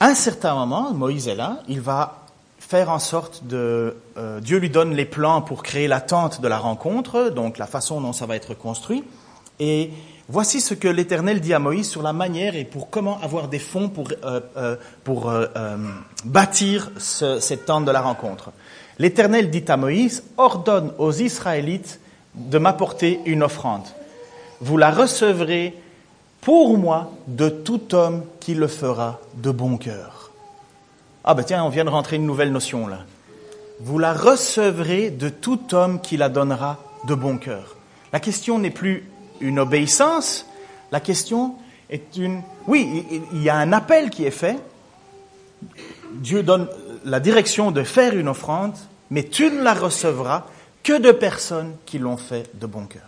Un 0.00 0.14
certain 0.14 0.54
moment, 0.54 0.92
Moïse 0.92 1.28
est 1.28 1.34
là, 1.34 1.58
il 1.68 1.80
va 1.80 2.26
faire 2.58 2.90
en 2.90 2.98
sorte 2.98 3.44
de... 3.44 3.96
Euh, 4.16 4.40
Dieu 4.40 4.58
lui 4.58 4.70
donne 4.70 4.94
les 4.94 5.04
plans 5.04 5.42
pour 5.42 5.62
créer 5.62 5.88
la 5.88 6.00
tente 6.00 6.40
de 6.40 6.48
la 6.48 6.58
rencontre, 6.58 7.28
donc 7.28 7.58
la 7.58 7.66
façon 7.66 8.00
dont 8.00 8.12
ça 8.12 8.26
va 8.26 8.34
être 8.34 8.54
construit. 8.54 9.04
Et 9.58 9.90
voici 10.28 10.60
ce 10.60 10.74
que 10.74 10.88
l'Éternel 10.88 11.40
dit 11.40 11.52
à 11.52 11.58
Moïse 11.58 11.88
sur 11.88 12.02
la 12.02 12.12
manière 12.12 12.56
et 12.56 12.64
pour 12.64 12.90
comment 12.90 13.20
avoir 13.20 13.48
des 13.48 13.58
fonds 13.58 13.88
pour, 13.88 14.08
euh, 14.24 14.40
euh, 14.56 14.76
pour 15.04 15.30
bâtir 16.24 16.90
cette 16.98 17.66
tente 17.66 17.84
de 17.84 17.90
la 17.90 18.00
rencontre. 18.00 18.52
L'Éternel 18.98 19.50
dit 19.50 19.64
à 19.68 19.76
Moïse, 19.76 20.24
ordonne 20.38 20.92
aux 20.98 21.12
Israélites 21.12 21.99
de 22.34 22.58
m'apporter 22.58 23.20
une 23.26 23.42
offrande. 23.42 23.86
Vous 24.60 24.76
la 24.76 24.90
recevrez 24.90 25.74
pour 26.40 26.78
moi 26.78 27.12
de 27.26 27.48
tout 27.48 27.94
homme 27.94 28.24
qui 28.40 28.54
le 28.54 28.68
fera 28.68 29.20
de 29.34 29.50
bon 29.50 29.76
cœur. 29.76 30.30
Ah 31.24 31.34
ben 31.34 31.42
tiens, 31.42 31.64
on 31.64 31.68
vient 31.68 31.84
de 31.84 31.90
rentrer 31.90 32.16
une 32.16 32.26
nouvelle 32.26 32.52
notion 32.52 32.86
là. 32.86 33.00
Vous 33.80 33.98
la 33.98 34.12
recevrez 34.12 35.10
de 35.10 35.28
tout 35.28 35.74
homme 35.74 36.00
qui 36.00 36.16
la 36.16 36.28
donnera 36.28 36.78
de 37.06 37.14
bon 37.14 37.38
cœur. 37.38 37.76
La 38.12 38.20
question 38.20 38.58
n'est 38.58 38.70
plus 38.70 39.08
une 39.40 39.58
obéissance, 39.58 40.46
la 40.92 41.00
question 41.00 41.54
est 41.88 42.16
une... 42.16 42.42
Oui, 42.66 43.06
il 43.32 43.42
y 43.42 43.48
a 43.48 43.56
un 43.56 43.72
appel 43.72 44.10
qui 44.10 44.24
est 44.24 44.30
fait. 44.30 44.58
Dieu 46.14 46.42
donne 46.42 46.68
la 47.04 47.20
direction 47.20 47.70
de 47.70 47.82
faire 47.82 48.16
une 48.16 48.28
offrande, 48.28 48.74
mais 49.10 49.24
tu 49.24 49.50
ne 49.50 49.62
la 49.62 49.74
recevras 49.74 50.44
que 50.82 50.98
de 50.98 51.12
personnes 51.12 51.74
qui 51.86 51.98
l'ont 51.98 52.16
fait 52.16 52.50
de 52.58 52.66
bon 52.66 52.86
cœur. 52.86 53.02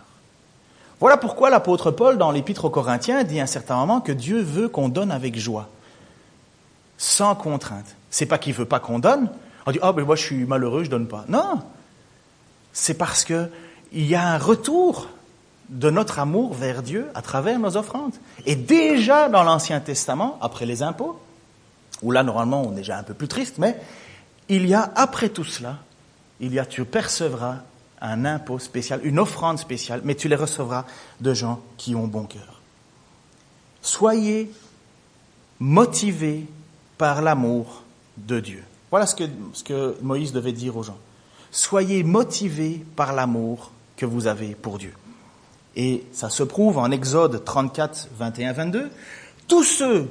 Voilà 0.99 1.17
pourquoi 1.17 1.49
l'apôtre 1.49 1.91
Paul, 1.91 2.17
dans 2.17 2.31
l'épître 2.31 2.65
aux 2.65 2.69
Corinthiens, 2.69 3.23
dit 3.23 3.39
à 3.39 3.43
un 3.43 3.47
certain 3.47 3.75
moment 3.75 3.99
que 3.99 4.11
Dieu 4.11 4.41
veut 4.41 4.69
qu'on 4.69 4.89
donne 4.89 5.11
avec 5.11 5.37
joie, 5.37 5.67
sans 6.97 7.35
contrainte. 7.35 7.95
C'est 8.09 8.25
pas 8.25 8.37
qu'il 8.37 8.53
veut 8.53 8.65
pas 8.65 8.79
qu'on 8.79 8.99
donne. 8.99 9.29
On 9.65 9.71
dit, 9.71 9.79
ah, 9.81 9.89
oh, 9.89 9.93
ben 9.93 10.05
moi 10.05 10.15
je 10.15 10.23
suis 10.23 10.45
malheureux, 10.45 10.83
je 10.83 10.89
donne 10.89 11.07
pas. 11.07 11.25
Non. 11.27 11.61
C'est 12.71 12.93
parce 12.93 13.25
que 13.25 13.49
il 13.91 14.05
y 14.05 14.15
a 14.15 14.25
un 14.25 14.37
retour 14.37 15.09
de 15.69 15.89
notre 15.89 16.19
amour 16.19 16.53
vers 16.53 16.83
Dieu 16.83 17.07
à 17.15 17.21
travers 17.21 17.59
nos 17.59 17.77
offrandes. 17.77 18.13
Et 18.45 18.55
déjà 18.55 19.29
dans 19.29 19.43
l'Ancien 19.43 19.79
Testament, 19.79 20.37
après 20.41 20.65
les 20.65 20.83
impôts, 20.83 21.19
où 22.01 22.11
là 22.11 22.23
normalement 22.23 22.63
on 22.63 22.73
est 22.73 22.77
déjà 22.77 22.97
un 22.97 23.03
peu 23.03 23.13
plus 23.13 23.27
triste, 23.27 23.55
mais 23.57 23.77
il 24.49 24.67
y 24.67 24.73
a 24.73 24.91
après 24.95 25.29
tout 25.29 25.43
cela 25.43 25.77
il 26.43 26.53
y 26.53 26.59
a, 26.59 26.65
tu 26.65 26.83
percevras 26.85 27.59
un 28.01 28.25
impôt 28.25 28.59
spécial, 28.59 28.99
une 29.03 29.17
offrande 29.17 29.57
spéciale, 29.57 30.01
mais 30.03 30.15
tu 30.15 30.27
les 30.27 30.35
recevras 30.35 30.85
de 31.21 31.33
gens 31.33 31.61
qui 31.77 31.95
ont 31.95 32.05
bon 32.05 32.25
cœur. 32.25 32.61
Soyez 33.81 34.51
motivés 35.59 36.45
par 36.97 37.21
l'amour 37.21 37.83
de 38.17 38.41
Dieu. 38.41 38.63
Voilà 38.91 39.07
ce 39.07 39.15
que, 39.15 39.95
Moïse 40.01 40.33
devait 40.33 40.51
dire 40.51 40.75
aux 40.75 40.83
gens. 40.83 40.97
Soyez 41.49 42.03
motivés 42.03 42.83
par 42.95 43.13
l'amour 43.13 43.71
que 43.95 44.05
vous 44.05 44.27
avez 44.27 44.53
pour 44.53 44.77
Dieu. 44.77 44.93
Et 45.75 46.03
ça 46.11 46.29
se 46.29 46.43
prouve 46.43 46.77
en 46.77 46.91
Exode 46.91 47.43
34, 47.43 48.09
21, 48.17 48.53
22. 48.53 48.91
Tous 49.47 49.63
ceux 49.63 50.09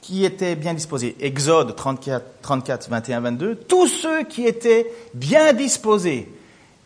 qui 0.00 0.24
étaient 0.24 0.56
bien 0.56 0.74
disposés. 0.74 1.16
Exode 1.20 1.76
34, 1.76 2.24
34, 2.42 2.90
21, 2.90 3.20
22. 3.20 3.54
Tous 3.56 3.86
ceux 3.86 4.24
qui 4.24 4.46
étaient 4.46 4.90
bien 5.14 5.52
disposés 5.52 6.28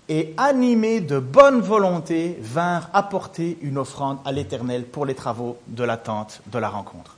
et 0.09 0.35
animés 0.37 1.01
de 1.01 1.19
bonne 1.19 1.61
volonté 1.61 2.37
vinrent 2.41 2.91
apporter 2.93 3.57
une 3.63 3.79
offrande 3.79 4.19
à 4.25 4.33
l'Éternel 4.33 4.85
pour 4.85 5.07
les 5.07 5.15
travaux 5.15 5.57
de 5.69 5.85
l'attente 5.85 6.43
de 6.53 6.59
la 6.59 6.69
rencontre. 6.69 7.17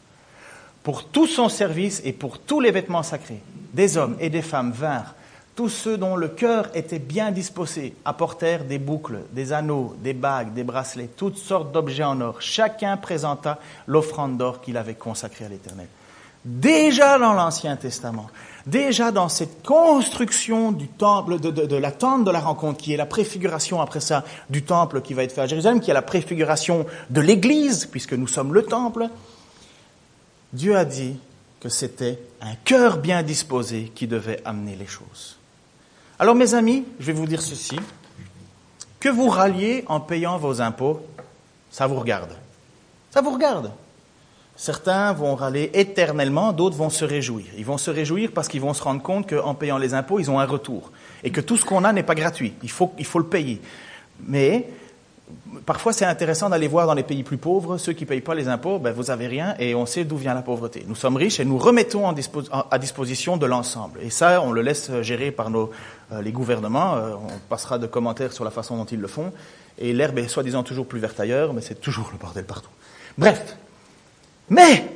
Pour 0.82 1.04
tout 1.04 1.26
son 1.26 1.48
service 1.48 2.00
et 2.04 2.12
pour 2.12 2.38
tous 2.38 2.60
les 2.60 2.70
vêtements 2.70 3.02
sacrés, 3.02 3.42
des 3.72 3.96
hommes 3.96 4.16
et 4.20 4.30
des 4.30 4.42
femmes 4.42 4.70
vinrent 4.70 5.15
tous 5.56 5.70
ceux 5.70 5.96
dont 5.96 6.16
le 6.16 6.28
cœur 6.28 6.68
était 6.74 6.98
bien 6.98 7.32
disposé 7.32 7.94
apportèrent 8.04 8.64
des 8.64 8.78
boucles, 8.78 9.20
des 9.32 9.54
anneaux, 9.54 9.96
des 10.02 10.12
bagues, 10.12 10.52
des 10.52 10.64
bracelets, 10.64 11.08
toutes 11.16 11.38
sortes 11.38 11.72
d'objets 11.72 12.04
en 12.04 12.20
or. 12.20 12.42
Chacun 12.42 12.98
présenta 12.98 13.58
l'offrande 13.86 14.36
d'or 14.36 14.60
qu'il 14.60 14.76
avait 14.76 14.94
consacrée 14.94 15.46
à 15.46 15.48
l'Éternel. 15.48 15.88
Déjà 16.44 17.18
dans 17.18 17.32
l'Ancien 17.32 17.74
Testament, 17.76 18.28
déjà 18.66 19.10
dans 19.10 19.30
cette 19.30 19.64
construction 19.64 20.72
du 20.72 20.88
temple, 20.88 21.40
de, 21.40 21.50
de, 21.50 21.76
la 21.76 21.90
tente 21.90 22.24
de 22.24 22.30
la 22.30 22.38
rencontre, 22.38 22.78
qui 22.78 22.92
est 22.92 22.98
la 22.98 23.06
préfiguration 23.06 23.80
après 23.80 24.00
ça 24.00 24.24
du 24.50 24.62
temple 24.62 25.00
qui 25.00 25.14
va 25.14 25.24
être 25.24 25.32
fait 25.32 25.40
à 25.40 25.46
Jérusalem, 25.46 25.80
qui 25.80 25.90
est 25.90 25.94
la 25.94 26.02
préfiguration 26.02 26.86
de 27.08 27.20
l'Église, 27.22 27.86
puisque 27.86 28.12
nous 28.12 28.28
sommes 28.28 28.52
le 28.52 28.62
temple, 28.62 29.08
Dieu 30.52 30.76
a 30.76 30.84
dit 30.84 31.16
que 31.60 31.70
c'était 31.70 32.20
un 32.42 32.54
cœur 32.64 32.98
bien 32.98 33.22
disposé 33.22 33.90
qui 33.94 34.06
devait 34.06 34.40
amener 34.44 34.76
les 34.76 34.86
choses. 34.86 35.35
Alors 36.18 36.34
mes 36.34 36.54
amis, 36.54 36.84
je 36.98 37.06
vais 37.06 37.12
vous 37.12 37.26
dire 37.26 37.42
ceci. 37.42 37.78
Que 39.00 39.10
vous 39.10 39.28
ralliez 39.28 39.84
en 39.86 40.00
payant 40.00 40.38
vos 40.38 40.62
impôts, 40.62 41.06
ça 41.70 41.86
vous 41.86 41.96
regarde. 41.96 42.30
Ça 43.10 43.20
vous 43.20 43.30
regarde. 43.30 43.70
Certains 44.56 45.12
vont 45.12 45.34
râler 45.34 45.70
éternellement, 45.74 46.54
d'autres 46.54 46.78
vont 46.78 46.88
se 46.88 47.04
réjouir. 47.04 47.44
Ils 47.58 47.66
vont 47.66 47.76
se 47.76 47.90
réjouir 47.90 48.30
parce 48.32 48.48
qu'ils 48.48 48.62
vont 48.62 48.72
se 48.72 48.82
rendre 48.82 49.02
compte 49.02 49.28
qu'en 49.28 49.54
payant 49.54 49.76
les 49.76 49.92
impôts, 49.92 50.18
ils 50.18 50.30
ont 50.30 50.40
un 50.40 50.46
retour. 50.46 50.90
Et 51.22 51.30
que 51.30 51.42
tout 51.42 51.58
ce 51.58 51.66
qu'on 51.66 51.84
a 51.84 51.92
n'est 51.92 52.02
pas 52.02 52.14
gratuit. 52.14 52.54
Il 52.62 52.70
faut, 52.70 52.92
il 52.98 53.04
faut 53.04 53.18
le 53.18 53.26
payer. 53.26 53.60
Mais 54.26 54.70
parfois, 55.64 55.92
c'est 55.92 56.04
intéressant 56.04 56.48
d'aller 56.48 56.68
voir 56.68 56.86
dans 56.86 56.94
les 56.94 57.02
pays 57.02 57.22
plus 57.22 57.36
pauvres, 57.36 57.78
ceux 57.78 57.92
qui 57.92 58.04
ne 58.04 58.08
payent 58.08 58.20
pas 58.20 58.34
les 58.34 58.48
impôts, 58.48 58.78
ben, 58.78 58.92
vous 58.92 59.04
n'avez 59.04 59.26
rien 59.26 59.54
et 59.58 59.74
on 59.74 59.86
sait 59.86 60.04
d'où 60.04 60.16
vient 60.16 60.34
la 60.34 60.42
pauvreté. 60.42 60.84
Nous 60.86 60.94
sommes 60.94 61.16
riches 61.16 61.40
et 61.40 61.44
nous 61.44 61.58
remettons 61.58 62.08
à 62.08 62.78
disposition 62.78 63.36
de 63.36 63.46
l'ensemble. 63.46 64.00
Et 64.02 64.10
ça, 64.10 64.40
on 64.42 64.52
le 64.52 64.62
laisse 64.62 64.90
gérer 65.02 65.30
par 65.30 65.50
nos, 65.50 65.70
euh, 66.12 66.22
les 66.22 66.32
gouvernements. 66.32 66.96
Euh, 66.96 67.14
on 67.14 67.38
passera 67.48 67.78
de 67.78 67.86
commentaires 67.86 68.32
sur 68.32 68.44
la 68.44 68.50
façon 68.50 68.76
dont 68.76 68.84
ils 68.84 69.00
le 69.00 69.08
font. 69.08 69.32
Et 69.78 69.92
l'herbe 69.92 70.18
est 70.18 70.28
soi-disant 70.28 70.62
toujours 70.62 70.86
plus 70.86 71.00
verte 71.00 71.18
ailleurs, 71.20 71.52
mais 71.52 71.60
c'est 71.60 71.80
toujours 71.80 72.10
le 72.12 72.18
bordel 72.18 72.44
partout. 72.44 72.70
Bref. 73.18 73.56
Mais, 74.48 74.88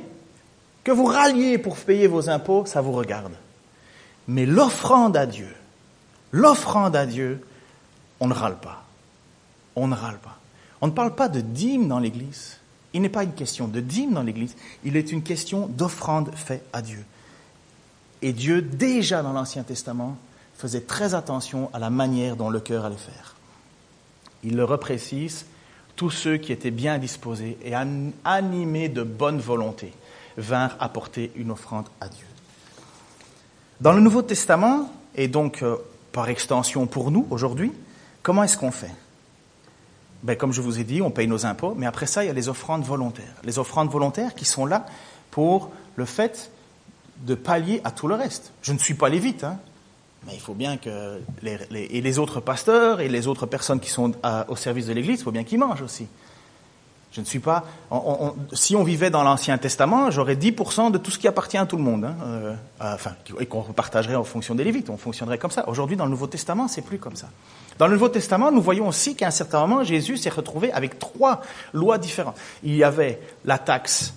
que 0.83 0.91
vous 0.91 1.05
ralliez 1.05 1.57
pour 1.57 1.75
payer 1.75 2.07
vos 2.07 2.29
impôts, 2.29 2.65
ça 2.65 2.81
vous 2.81 2.93
regarde. 2.93 3.33
Mais 4.27 4.45
l'offrande 4.45 5.17
à 5.17 5.25
Dieu, 5.25 5.49
l'offrande 6.31 6.95
à 6.95 7.05
Dieu, 7.05 7.45
on 8.19 8.27
ne 8.27 8.33
râle 8.33 8.57
pas. 8.57 8.83
On 9.75 9.87
ne 9.87 9.95
râle 9.95 10.19
pas. 10.19 10.37
On 10.81 10.87
ne 10.87 10.91
parle 10.91 11.15
pas 11.15 11.29
de 11.29 11.41
dîme 11.41 11.87
dans 11.87 11.99
l'Église. 11.99 12.57
Il 12.93 13.01
n'est 13.01 13.09
pas 13.09 13.23
une 13.23 13.33
question 13.33 13.67
de 13.67 13.79
dîme 13.79 14.13
dans 14.13 14.23
l'Église, 14.23 14.55
il 14.83 14.97
est 14.97 15.11
une 15.11 15.23
question 15.23 15.67
d'offrande 15.67 16.31
faite 16.35 16.65
à 16.73 16.81
Dieu. 16.81 17.03
Et 18.21 18.33
Dieu, 18.33 18.61
déjà 18.61 19.23
dans 19.23 19.33
l'Ancien 19.33 19.63
Testament, 19.63 20.17
faisait 20.57 20.81
très 20.81 21.15
attention 21.15 21.69
à 21.73 21.79
la 21.79 21.89
manière 21.89 22.35
dont 22.35 22.49
le 22.49 22.59
cœur 22.59 22.85
allait 22.85 22.97
faire. 22.97 23.35
Il 24.43 24.55
le 24.55 24.63
reprécise, 24.63 25.45
tous 25.95 26.09
ceux 26.09 26.37
qui 26.37 26.51
étaient 26.51 26.71
bien 26.71 26.97
disposés 26.97 27.57
et 27.63 27.73
animés 28.25 28.89
de 28.89 29.03
bonne 29.03 29.39
volonté 29.39 29.93
vinrent 30.37 30.75
apporter 30.79 31.31
une 31.35 31.51
offrande 31.51 31.87
à 31.99 32.09
Dieu. 32.09 32.25
Dans 33.79 33.93
le 33.93 34.01
Nouveau 34.01 34.21
Testament, 34.21 34.91
et 35.15 35.27
donc 35.27 35.63
euh, 35.63 35.77
par 36.11 36.29
extension 36.29 36.87
pour 36.87 37.11
nous 37.11 37.25
aujourd'hui, 37.29 37.71
comment 38.21 38.43
est-ce 38.43 38.57
qu'on 38.57 38.71
fait? 38.71 38.91
Ben, 40.23 40.35
comme 40.35 40.53
je 40.53 40.61
vous 40.61 40.79
ai 40.79 40.83
dit, 40.83 41.01
on 41.01 41.11
paye 41.11 41.27
nos 41.27 41.45
impôts, 41.45 41.73
mais 41.75 41.85
après 41.85 42.05
ça, 42.05 42.23
il 42.23 42.27
y 42.27 42.29
a 42.29 42.33
les 42.33 42.49
offrandes 42.49 42.83
volontaires. 42.83 43.35
Les 43.43 43.59
offrandes 43.59 43.89
volontaires 43.89 44.35
qui 44.35 44.45
sont 44.45 44.65
là 44.65 44.85
pour 45.31 45.71
le 45.95 46.05
fait 46.05 46.51
de 47.25 47.35
pallier 47.35 47.81
à 47.83 47.91
tout 47.91 48.07
le 48.07 48.15
reste. 48.15 48.51
Je 48.61 48.73
ne 48.73 48.77
suis 48.77 48.93
pas 48.93 49.09
lévite, 49.09 49.43
hein, 49.43 49.57
mais 50.25 50.33
il 50.33 50.39
faut 50.39 50.53
bien 50.53 50.77
que 50.77 51.19
les, 51.41 51.57
et 51.71 52.01
les 52.01 52.19
autres 52.19 52.39
pasteurs 52.39 53.01
et 53.01 53.09
les 53.09 53.27
autres 53.27 53.45
personnes 53.45 53.79
qui 53.79 53.89
sont 53.89 54.13
au 54.47 54.55
service 54.55 54.85
de 54.85 54.93
l'Église, 54.93 55.19
il 55.19 55.23
faut 55.23 55.31
bien 55.31 55.43
qu'ils 55.43 55.59
mangent 55.59 55.81
aussi. 55.81 56.07
Je 57.11 57.19
ne 57.19 57.25
suis 57.25 57.39
pas. 57.39 57.65
si 58.53 58.75
on 58.75 58.83
vivait 58.83 59.09
dans 59.09 59.23
l'Ancien 59.23 59.57
Testament, 59.57 60.11
j'aurais 60.11 60.35
10% 60.35 60.91
de 60.91 60.97
tout 60.97 61.11
ce 61.11 61.19
qui 61.19 61.27
appartient 61.27 61.57
à 61.57 61.65
tout 61.65 61.75
le 61.75 61.83
monde, 61.83 62.05
hein, 62.05 62.15
euh, 62.23 62.55
enfin, 62.79 63.11
et 63.39 63.45
qu'on 63.45 63.63
partagerait 63.63 64.15
en 64.15 64.23
fonction 64.23 64.55
des 64.55 64.63
Lévites. 64.63 64.89
On 64.89 64.95
fonctionnerait 64.95 65.37
comme 65.37 65.51
ça. 65.51 65.67
Aujourd'hui, 65.67 65.97
dans 65.97 66.05
le 66.05 66.11
Nouveau 66.11 66.27
Testament, 66.27 66.69
c'est 66.69 66.81
plus 66.81 66.99
comme 66.99 67.17
ça. 67.17 67.27
Dans 67.77 67.87
le 67.87 67.93
Nouveau 67.93 68.07
Testament, 68.07 68.49
nous 68.51 68.61
voyons 68.61 68.87
aussi 68.87 69.15
qu'à 69.15 69.27
un 69.27 69.31
certain 69.31 69.59
moment, 69.59 69.83
Jésus 69.83 70.15
s'est 70.15 70.29
retrouvé 70.29 70.71
avec 70.71 70.99
trois 70.99 71.41
lois 71.73 71.97
différentes. 71.97 72.37
Il 72.63 72.75
y 72.75 72.83
avait 72.83 73.19
la 73.43 73.57
taxe 73.57 74.13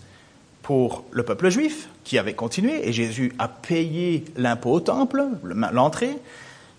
pour 0.62 1.04
le 1.10 1.24
peuple 1.24 1.50
juif, 1.50 1.88
qui 2.04 2.16
avait 2.16 2.34
continué, 2.34 2.88
et 2.88 2.92
Jésus 2.92 3.32
a 3.38 3.48
payé 3.48 4.24
l'impôt 4.36 4.72
au 4.72 4.80
temple, 4.80 5.24
l'entrée. 5.42 6.16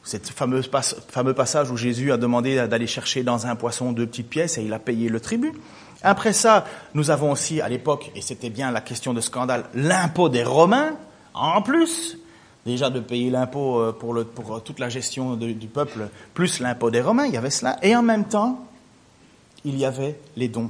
C'est 0.04 0.26
fameux, 0.30 0.62
fameux 1.10 1.34
passage 1.34 1.72
où 1.72 1.78
Jésus 1.78 2.12
a 2.12 2.18
demandé 2.18 2.56
d'aller 2.68 2.88
chercher 2.88 3.24
dans 3.24 3.48
un 3.48 3.56
poisson 3.56 3.92
deux 3.92 4.06
petites 4.06 4.30
pièces 4.30 4.58
et 4.58 4.64
il 4.64 4.72
a 4.72 4.80
payé 4.80 5.10
le 5.10 5.20
tribut. 5.20 5.54
Après 6.02 6.34
ça, 6.34 6.66
nous 6.94 7.10
avons 7.10 7.32
aussi 7.32 7.62
à 7.62 7.70
l'époque, 7.70 8.12
et 8.16 8.22
c'était 8.22 8.50
bien 8.50 8.72
la 8.72 8.82
question 8.82 9.14
de 9.14 9.22
scandale, 9.22 9.66
l'impôt 9.74 10.30
des 10.30 10.44
Romains, 10.44 10.94
en 11.34 11.62
plus, 11.62 12.18
déjà 12.66 12.90
de 12.90 13.00
payer 13.00 13.30
l'impôt 13.30 13.80
euh, 13.80 13.92
pour, 13.92 14.24
pour, 14.26 14.64
toute 14.64 14.80
la 14.80 14.90
gestion 14.90 15.36
du 15.36 15.68
peuple, 15.68 16.10
plus 16.34 16.60
l'impôt 16.60 16.92
des 16.92 17.02
Romains, 17.02 17.26
il 17.26 17.34
y 17.34 17.38
avait 17.38 17.50
cela, 17.50 17.78
et 17.82 17.96
en 17.96 18.04
même 18.04 18.26
temps, 18.26 18.66
il 19.64 19.78
y 19.78 19.86
avait 19.86 20.20
les 20.36 20.48
dons 20.48 20.70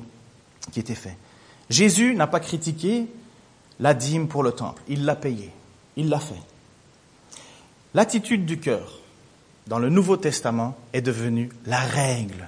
qui 0.72 0.80
étaient 0.80 0.96
faits. 0.96 1.18
Jésus 1.70 2.16
n'a 2.16 2.28
pas 2.28 2.40
critiqué 2.40 3.08
la 3.80 3.94
dîme 3.94 4.28
pour 4.28 4.44
le 4.44 4.52
temple, 4.52 4.82
il 4.88 5.06
l'a 5.06 5.16
payé, 5.16 5.52
il 5.98 6.10
l'a 6.10 6.20
fait. 6.20 6.42
L'attitude 7.94 8.46
du 8.46 8.60
cœur 8.60 9.00
dans 9.68 9.80
le 9.80 9.90
Nouveau 9.90 10.18
Testament 10.18 10.78
est 10.94 11.02
devenue 11.02 11.50
la 11.66 11.80
règle, 11.80 12.48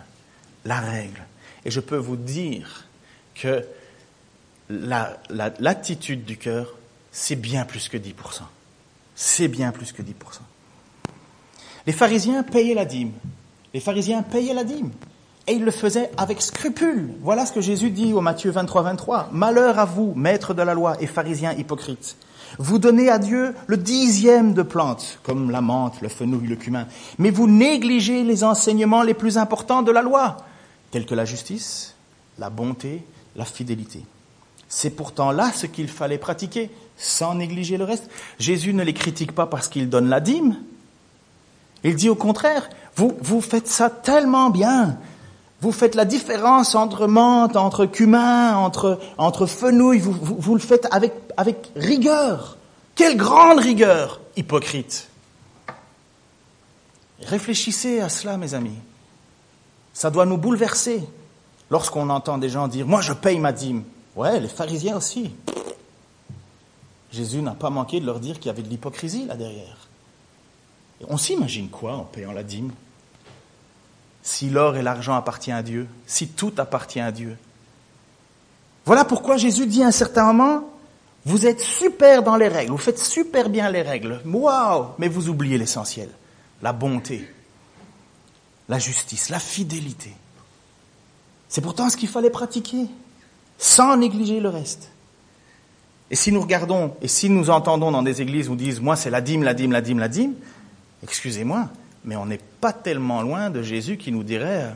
la 0.65 0.79
règle. 0.79 1.25
Et 1.67 1.71
je 1.71 1.81
peux 1.81 1.97
vous 1.97 2.15
dire 2.15 2.85
que 3.35 3.65
l'attitude 4.69 6.23
du 6.23 6.37
cœur, 6.37 6.73
c'est 7.11 7.35
bien 7.35 7.65
plus 7.65 7.89
que 7.89 7.97
10%. 7.97 8.13
C'est 9.15 9.49
bien 9.49 9.71
plus 9.71 9.91
que 9.91 10.01
10%. 10.01 10.13
Les 11.85 11.91
pharisiens 11.91 12.43
payaient 12.43 12.73
la 12.73 12.85
dîme. 12.85 13.11
Les 13.73 13.81
pharisiens 13.81 14.23
payaient 14.23 14.53
la 14.53 14.63
dîme. 14.63 14.91
Et 15.45 15.53
ils 15.53 15.63
le 15.65 15.71
faisaient 15.71 16.09
avec 16.15 16.41
scrupule. 16.41 17.11
Voilà 17.21 17.45
ce 17.45 17.51
que 17.51 17.59
Jésus 17.59 17.89
dit 17.89 18.13
au 18.13 18.21
Matthieu 18.21 18.51
23, 18.51 18.83
23. 18.83 19.29
Malheur 19.33 19.77
à 19.77 19.83
vous, 19.83 20.13
maîtres 20.15 20.53
de 20.53 20.61
la 20.61 20.73
loi 20.73 20.95
et 21.01 21.07
pharisiens 21.07 21.51
hypocrites. 21.51 22.15
Vous 22.59 22.79
donnez 22.79 23.09
à 23.09 23.19
Dieu 23.19 23.53
le 23.67 23.75
dixième 23.75 24.53
de 24.53 24.61
plantes, 24.61 25.19
comme 25.23 25.51
la 25.51 25.59
menthe, 25.59 25.99
le 25.99 26.07
fenouil, 26.07 26.47
le 26.47 26.55
cumin. 26.55 26.87
Mais 27.17 27.29
vous 27.29 27.47
négligez 27.47 28.23
les 28.23 28.45
enseignements 28.45 29.03
les 29.03 29.13
plus 29.13 29.37
importants 29.37 29.81
de 29.81 29.91
la 29.91 30.01
loi 30.01 30.37
tels 30.91 31.05
que 31.05 31.15
la 31.15 31.25
justice, 31.25 31.95
la 32.39 32.49
bonté, 32.49 33.03
la 33.35 33.45
fidélité. 33.45 34.03
C'est 34.69 34.89
pourtant 34.89 35.31
là 35.31 35.51
ce 35.53 35.65
qu'il 35.65 35.87
fallait 35.87 36.17
pratiquer, 36.17 36.69
sans 36.97 37.35
négliger 37.35 37.77
le 37.77 37.83
reste. 37.83 38.09
Jésus 38.39 38.73
ne 38.73 38.83
les 38.83 38.93
critique 38.93 39.31
pas 39.31 39.45
parce 39.45 39.67
qu'il 39.67 39.89
donne 39.89 40.09
la 40.09 40.19
dîme. 40.19 40.57
Il 41.83 41.95
dit 41.95 42.09
au 42.09 42.15
contraire, 42.15 42.69
vous, 42.95 43.17
vous 43.21 43.41
faites 43.41 43.67
ça 43.67 43.89
tellement 43.89 44.49
bien. 44.49 44.97
Vous 45.61 45.71
faites 45.71 45.95
la 45.95 46.05
différence 46.05 46.75
entre 46.75 47.07
menthe, 47.07 47.55
entre 47.55 47.85
cumin, 47.85 48.55
entre, 48.57 48.99
entre 49.17 49.45
fenouil. 49.45 49.99
Vous, 49.99 50.53
le 50.53 50.59
faites 50.59 50.87
avec, 50.91 51.13
avec 51.35 51.71
rigueur. 51.75 52.57
Quelle 52.95 53.17
grande 53.17 53.59
rigueur, 53.59 54.21
hypocrite. 54.35 55.07
Réfléchissez 57.21 58.01
à 58.01 58.09
cela, 58.09 58.37
mes 58.37 58.53
amis. 58.53 58.77
Ça 59.97 60.11
doit 60.11 60.27
nous 60.27 60.37
bouleverser 60.37 61.01
lorsqu'on 61.71 62.11
entend 62.11 62.37
des 62.37 62.49
gens 62.49 62.67
dire 62.67 62.85
Moi, 62.85 63.01
je 63.01 63.13
paye 63.13 63.39
ma 63.39 63.51
dîme. 63.51 63.83
Ouais, 64.15 64.39
les 64.39 64.47
pharisiens 64.47 64.95
aussi. 64.95 65.33
Jésus 67.11 67.41
n'a 67.41 67.55
pas 67.55 67.71
manqué 67.71 67.99
de 67.99 68.05
leur 68.05 68.19
dire 68.19 68.35
qu'il 68.35 68.45
y 68.45 68.49
avait 68.51 68.61
de 68.61 68.69
l'hypocrisie 68.69 69.25
là 69.25 69.35
derrière. 69.35 69.87
on 71.07 71.17
s'imagine 71.17 71.69
quoi 71.69 71.95
en 71.95 72.03
payant 72.03 72.31
la 72.31 72.43
dîme? 72.43 72.71
Si 74.21 74.51
l'or 74.51 74.77
et 74.77 74.83
l'argent 74.83 75.15
appartiennent 75.15 75.57
à 75.57 75.63
Dieu, 75.63 75.87
si 76.05 76.27
tout 76.27 76.53
appartient 76.57 76.99
à 76.99 77.11
Dieu. 77.11 77.35
Voilà 78.85 79.03
pourquoi 79.03 79.37
Jésus 79.37 79.65
dit 79.65 79.81
à 79.81 79.87
un 79.87 79.91
certain 79.91 80.31
moment 80.31 80.69
Vous 81.25 81.47
êtes 81.47 81.61
super 81.61 82.21
dans 82.21 82.35
les 82.35 82.49
règles, 82.49 82.69
vous 82.69 82.77
faites 82.77 82.99
super 82.99 83.49
bien 83.49 83.71
les 83.71 83.81
règles. 83.81 84.21
Waouh 84.27 84.89
Mais 84.99 85.07
vous 85.07 85.27
oubliez 85.27 85.57
l'essentiel 85.57 86.09
la 86.61 86.73
bonté, 86.73 87.27
la 88.69 88.79
justice, 88.79 89.29
la 89.29 89.39
fidélité. 89.39 90.13
C'est 91.49 91.61
pourtant 91.61 91.89
ce 91.89 91.97
qu'il 91.97 92.09
fallait 92.09 92.29
pratiquer, 92.29 92.87
sans 93.57 93.97
négliger 93.97 94.39
le 94.39 94.49
reste. 94.49 94.91
Et 96.09 96.15
si 96.15 96.31
nous 96.31 96.41
regardons, 96.41 96.95
et 97.01 97.07
si 97.07 97.29
nous 97.29 97.49
entendons 97.49 97.91
dans 97.91 98.03
des 98.03 98.21
églises 98.21 98.49
où 98.49 98.55
disent, 98.55 98.79
moi 98.79 98.95
c'est 98.95 99.09
la 99.09 99.21
dîme, 99.21 99.43
la 99.43 99.53
dîme, 99.53 99.71
la 99.71 99.81
dîme, 99.81 99.99
la 99.99 100.07
dîme, 100.07 100.33
excusez-moi, 101.03 101.69
mais 102.05 102.15
on 102.15 102.25
n'est 102.25 102.39
pas 102.61 102.73
tellement 102.73 103.21
loin 103.21 103.49
de 103.49 103.61
Jésus 103.61 103.97
qui 103.97 104.11
nous 104.11 104.23
dirait, 104.23 104.73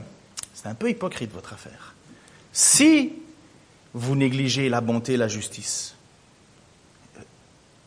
c'est 0.53 0.67
un 0.67 0.75
peu 0.75 0.89
hypocrite 0.89 1.31
votre 1.31 1.53
affaire. 1.53 1.95
Si 2.51 3.13
vous 3.93 4.15
négligez 4.15 4.69
la 4.69 4.81
bonté, 4.81 5.17
la 5.17 5.27
justice. 5.27 5.95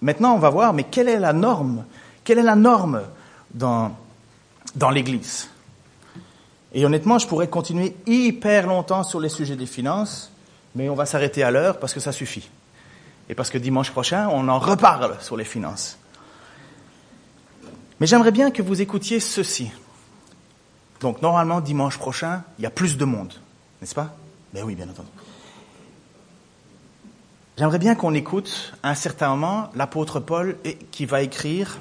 Maintenant, 0.01 0.35
on 0.35 0.39
va 0.39 0.51
voir, 0.51 0.73
mais 0.73 0.85
quelle 0.85 1.09
est 1.09 1.19
la 1.19 1.33
norme 1.33 1.85
Quelle 2.25 2.39
est 2.39 2.43
la 2.43 2.57
norme 2.57 3.03
dans, 3.53 3.97
dans 4.75 4.91
l'Église? 4.91 5.49
Et 6.75 6.85
honnêtement, 6.85 7.19
je 7.19 7.27
pourrais 7.29 7.47
continuer 7.49 7.97
hyper 8.07 8.67
longtemps 8.67 9.05
sur 9.05 9.21
les 9.21 9.29
sujets 9.29 9.55
des 9.55 9.67
finances, 9.67 10.33
mais 10.75 10.89
on 10.89 10.97
va 10.97 11.07
s'arrêter 11.07 11.45
à 11.45 11.53
l'heure 11.53 11.79
parce 11.79 11.95
que 11.95 12.01
ça 12.01 12.11
suffit. 12.11 12.51
Et 13.29 13.35
parce 13.35 13.49
que 13.49 13.59
dimanche 13.59 13.93
prochain, 13.93 14.29
on 14.33 14.49
en 14.49 14.59
reparle 14.59 15.17
sur 15.21 15.37
les 15.37 15.45
finances. 15.45 15.99
Mais 18.01 18.09
j'aimerais 18.09 18.33
bien 18.33 18.51
que 18.51 18.61
vous 18.61 18.83
écoutiez 18.83 19.21
ceci. 19.21 19.71
Donc 21.01 21.23
normalement, 21.23 21.61
dimanche 21.61 21.97
prochain, 21.97 22.43
il 22.59 22.63
y 22.63 22.67
a 22.67 22.71
plus 22.71 22.97
de 22.97 23.05
monde, 23.05 23.33
n'est-ce 23.81 23.95
pas? 23.95 24.17
Ben 24.53 24.65
oui, 24.65 24.75
bien 24.75 24.89
entendu. 24.89 25.09
J'aimerais 27.57 27.79
bien 27.79 27.95
qu'on 27.95 28.15
écoute 28.15 28.75
à 28.83 28.91
un 28.91 28.95
certain 28.97 29.29
moment 29.29 29.71
l'apôtre 29.77 30.19
Paul 30.19 30.57
qui 30.91 31.07
va 31.07 31.23
écrire, 31.23 31.79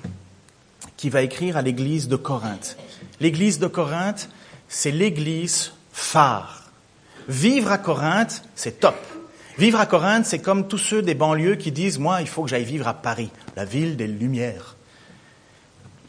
qui 0.97 1.09
va 1.09 1.23
écrire 1.23 1.57
à 1.57 1.63
l'église 1.63 2.07
de 2.07 2.15
Corinthe. 2.15 2.77
L'église 3.19 3.57
de 3.57 3.65
Corinthe, 3.65 4.29
c'est 4.73 4.91
l'église 4.91 5.71
phare. 5.91 6.63
Vivre 7.29 7.71
à 7.71 7.77
Corinthe, 7.77 8.43
c'est 8.55 8.79
top. 8.79 8.95
Vivre 9.59 9.79
à 9.79 9.85
Corinthe, 9.85 10.25
c'est 10.25 10.39
comme 10.39 10.67
tous 10.67 10.79
ceux 10.79 11.03
des 11.03 11.13
banlieues 11.13 11.55
qui 11.55 11.71
disent, 11.71 11.99
moi, 11.99 12.21
il 12.21 12.27
faut 12.27 12.41
que 12.41 12.49
j'aille 12.49 12.65
vivre 12.65 12.87
à 12.87 12.95
Paris, 12.95 13.29
la 13.55 13.65
ville 13.65 13.95
des 13.95 14.07
Lumières. 14.07 14.75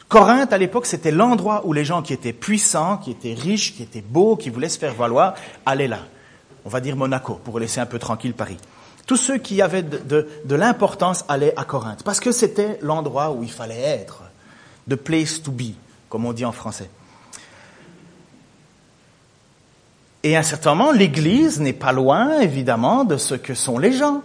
Corinthe, 0.09 0.51
à 0.51 0.57
l'époque, 0.57 0.87
c'était 0.87 1.11
l'endroit 1.11 1.61
où 1.65 1.73
les 1.73 1.85
gens 1.85 2.01
qui 2.01 2.11
étaient 2.11 2.33
puissants, 2.33 2.97
qui 2.97 3.11
étaient 3.11 3.35
riches, 3.35 3.75
qui 3.75 3.83
étaient 3.83 4.01
beaux, 4.01 4.35
qui 4.35 4.49
voulaient 4.49 4.67
se 4.67 4.79
faire 4.79 4.95
valoir, 4.95 5.35
allaient 5.67 5.87
là. 5.87 5.99
On 6.65 6.69
va 6.69 6.79
dire 6.79 6.95
Monaco, 6.95 7.35
pour 7.35 7.59
laisser 7.59 7.79
un 7.79 7.85
peu 7.85 7.99
tranquille 7.99 8.33
Paris. 8.33 8.57
Tous 9.05 9.17
ceux 9.17 9.37
qui 9.37 9.61
avaient 9.61 9.83
de, 9.83 10.27
de 10.43 10.55
l'importance 10.55 11.23
allaient 11.27 11.53
à 11.55 11.65
Corinthe, 11.65 12.01
parce 12.03 12.19
que 12.19 12.31
c'était 12.31 12.79
l'endroit 12.81 13.31
où 13.31 13.43
il 13.43 13.51
fallait 13.51 13.79
être. 13.79 14.23
The 14.89 14.95
place 14.95 15.43
to 15.43 15.51
be, 15.51 15.75
comme 16.09 16.25
on 16.25 16.33
dit 16.33 16.45
en 16.45 16.51
français. 16.51 16.89
Et 20.25 20.35
à 20.35 20.39
un 20.39 20.43
certain 20.43 20.73
moment, 20.73 20.91
l'Église 20.91 21.59
n'est 21.59 21.71
pas 21.71 21.91
loin, 21.91 22.39
évidemment, 22.39 23.03
de 23.03 23.15
ce 23.15 23.35
que 23.35 23.53
sont 23.53 23.77
les 23.77 23.91
gens. 23.91 24.23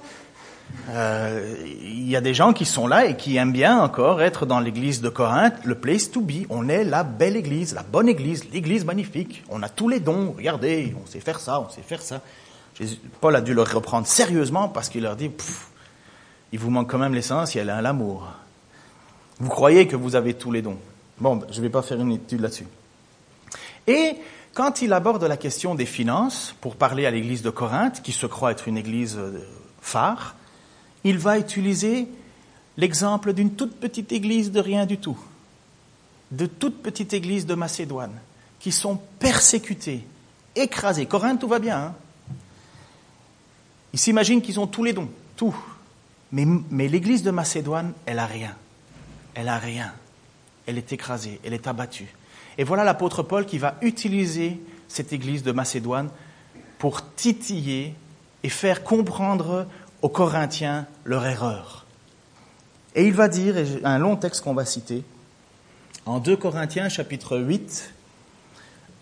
Euh, 0.88 1.54
il 1.82 2.08
y 2.08 2.16
a 2.16 2.22
des 2.22 2.32
gens 2.32 2.54
qui 2.54 2.64
sont 2.64 2.86
là 2.86 3.04
et 3.04 3.18
qui 3.18 3.36
aiment 3.36 3.52
bien 3.52 3.78
encore 3.78 4.22
être 4.22 4.46
dans 4.46 4.60
l'église 4.60 5.02
de 5.02 5.10
Corinthe, 5.10 5.62
le 5.62 5.74
place 5.74 6.10
to 6.10 6.22
be. 6.22 6.46
On 6.48 6.70
est 6.70 6.84
la 6.84 7.02
belle 7.02 7.36
église, 7.36 7.74
la 7.74 7.82
bonne 7.82 8.08
église, 8.08 8.46
l'église 8.50 8.86
magnifique. 8.86 9.44
On 9.50 9.62
a 9.62 9.68
tous 9.68 9.90
les 9.90 10.00
dons. 10.00 10.32
Regardez, 10.34 10.96
on 11.04 11.06
sait 11.06 11.20
faire 11.20 11.38
ça, 11.38 11.60
on 11.60 11.68
sait 11.68 11.82
faire 11.82 12.00
ça. 12.00 12.22
Paul 13.20 13.36
a 13.36 13.42
dû 13.42 13.52
leur 13.52 13.70
reprendre 13.70 14.06
sérieusement 14.06 14.70
parce 14.70 14.88
qu'il 14.88 15.02
leur 15.02 15.16
dit, 15.16 15.30
il 16.50 16.58
vous 16.58 16.70
manque 16.70 16.90
quand 16.90 16.96
même 16.96 17.14
l'essentiel, 17.14 17.68
hein, 17.68 17.82
l'amour. 17.82 18.26
Vous 19.38 19.50
croyez 19.50 19.86
que 19.86 19.96
vous 19.96 20.16
avez 20.16 20.32
tous 20.32 20.50
les 20.50 20.62
dons. 20.62 20.78
Bon, 21.18 21.42
je 21.50 21.58
ne 21.58 21.62
vais 21.62 21.68
pas 21.68 21.82
faire 21.82 22.00
une 22.00 22.12
étude 22.12 22.40
là-dessus. 22.40 22.66
Et 23.86 24.16
quand 24.60 24.82
il 24.82 24.92
aborde 24.92 25.24
la 25.24 25.38
question 25.38 25.74
des 25.74 25.86
finances, 25.86 26.54
pour 26.60 26.76
parler 26.76 27.06
à 27.06 27.10
l'église 27.10 27.40
de 27.40 27.48
Corinthe, 27.48 28.02
qui 28.02 28.12
se 28.12 28.26
croit 28.26 28.50
être 28.50 28.68
une 28.68 28.76
église 28.76 29.16
euh, 29.16 29.42
phare, 29.80 30.36
il 31.02 31.16
va 31.16 31.38
utiliser 31.38 32.06
l'exemple 32.76 33.32
d'une 33.32 33.54
toute 33.54 33.80
petite 33.80 34.12
église 34.12 34.52
de 34.52 34.60
rien 34.60 34.84
du 34.84 34.98
tout, 34.98 35.18
de 36.30 36.44
toute 36.44 36.82
petite 36.82 37.14
église 37.14 37.46
de 37.46 37.54
Macédoine, 37.54 38.12
qui 38.58 38.70
sont 38.70 39.00
persécutées, 39.18 40.04
écrasées. 40.54 41.06
Corinthe, 41.06 41.40
tout 41.40 41.48
va 41.48 41.58
bien. 41.58 41.78
Hein 41.78 41.94
Ils 43.94 43.98
s'imaginent 43.98 44.42
qu'ils 44.42 44.60
ont 44.60 44.66
tous 44.66 44.84
les 44.84 44.92
dons, 44.92 45.08
tout. 45.36 45.56
Mais, 46.32 46.44
mais 46.70 46.86
l'église 46.86 47.22
de 47.22 47.30
Macédoine, 47.30 47.94
elle 48.04 48.18
a 48.18 48.26
rien. 48.26 48.54
Elle 49.32 49.48
a 49.48 49.58
rien. 49.58 49.90
Elle 50.66 50.76
est 50.76 50.92
écrasée, 50.92 51.40
elle 51.44 51.54
est 51.54 51.66
abattue. 51.66 52.14
Et 52.58 52.64
voilà 52.64 52.84
l'apôtre 52.84 53.22
Paul 53.22 53.46
qui 53.46 53.58
va 53.58 53.76
utiliser 53.82 54.60
cette 54.88 55.12
église 55.12 55.42
de 55.42 55.52
Macédoine 55.52 56.10
pour 56.78 57.14
titiller 57.14 57.94
et 58.42 58.48
faire 58.48 58.82
comprendre 58.82 59.66
aux 60.02 60.08
Corinthiens 60.08 60.86
leur 61.04 61.26
erreur. 61.26 61.86
Et 62.94 63.06
il 63.06 63.12
va 63.12 63.28
dire, 63.28 63.56
et 63.56 63.66
un 63.84 63.98
long 63.98 64.16
texte 64.16 64.42
qu'on 64.42 64.54
va 64.54 64.64
citer, 64.64 65.04
en 66.06 66.18
2 66.18 66.36
Corinthiens 66.36 66.88
chapitre 66.88 67.38
8, 67.38 67.92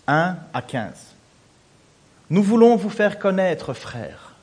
1 0.09 0.37
à 0.53 0.63
15. 0.63 0.93
Nous 2.31 2.43
voulons 2.43 2.77
vous 2.77 2.91
faire 2.91 3.19
connaître, 3.19 3.73
frères, 3.73 4.35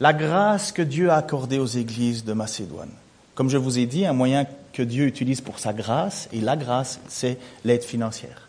la 0.00 0.12
grâce 0.12 0.72
que 0.72 0.82
Dieu 0.82 1.10
a 1.10 1.16
accordée 1.16 1.58
aux 1.58 1.66
églises 1.66 2.24
de 2.24 2.32
Macédoine. 2.32 2.90
Comme 3.34 3.48
je 3.48 3.58
vous 3.58 3.78
ai 3.78 3.86
dit, 3.86 4.04
un 4.04 4.12
moyen 4.12 4.46
que 4.72 4.82
Dieu 4.82 5.06
utilise 5.06 5.40
pour 5.40 5.58
sa 5.58 5.72
grâce, 5.72 6.28
et 6.32 6.40
la 6.40 6.56
grâce, 6.56 7.00
c'est 7.08 7.38
l'aide 7.64 7.84
financière, 7.84 8.48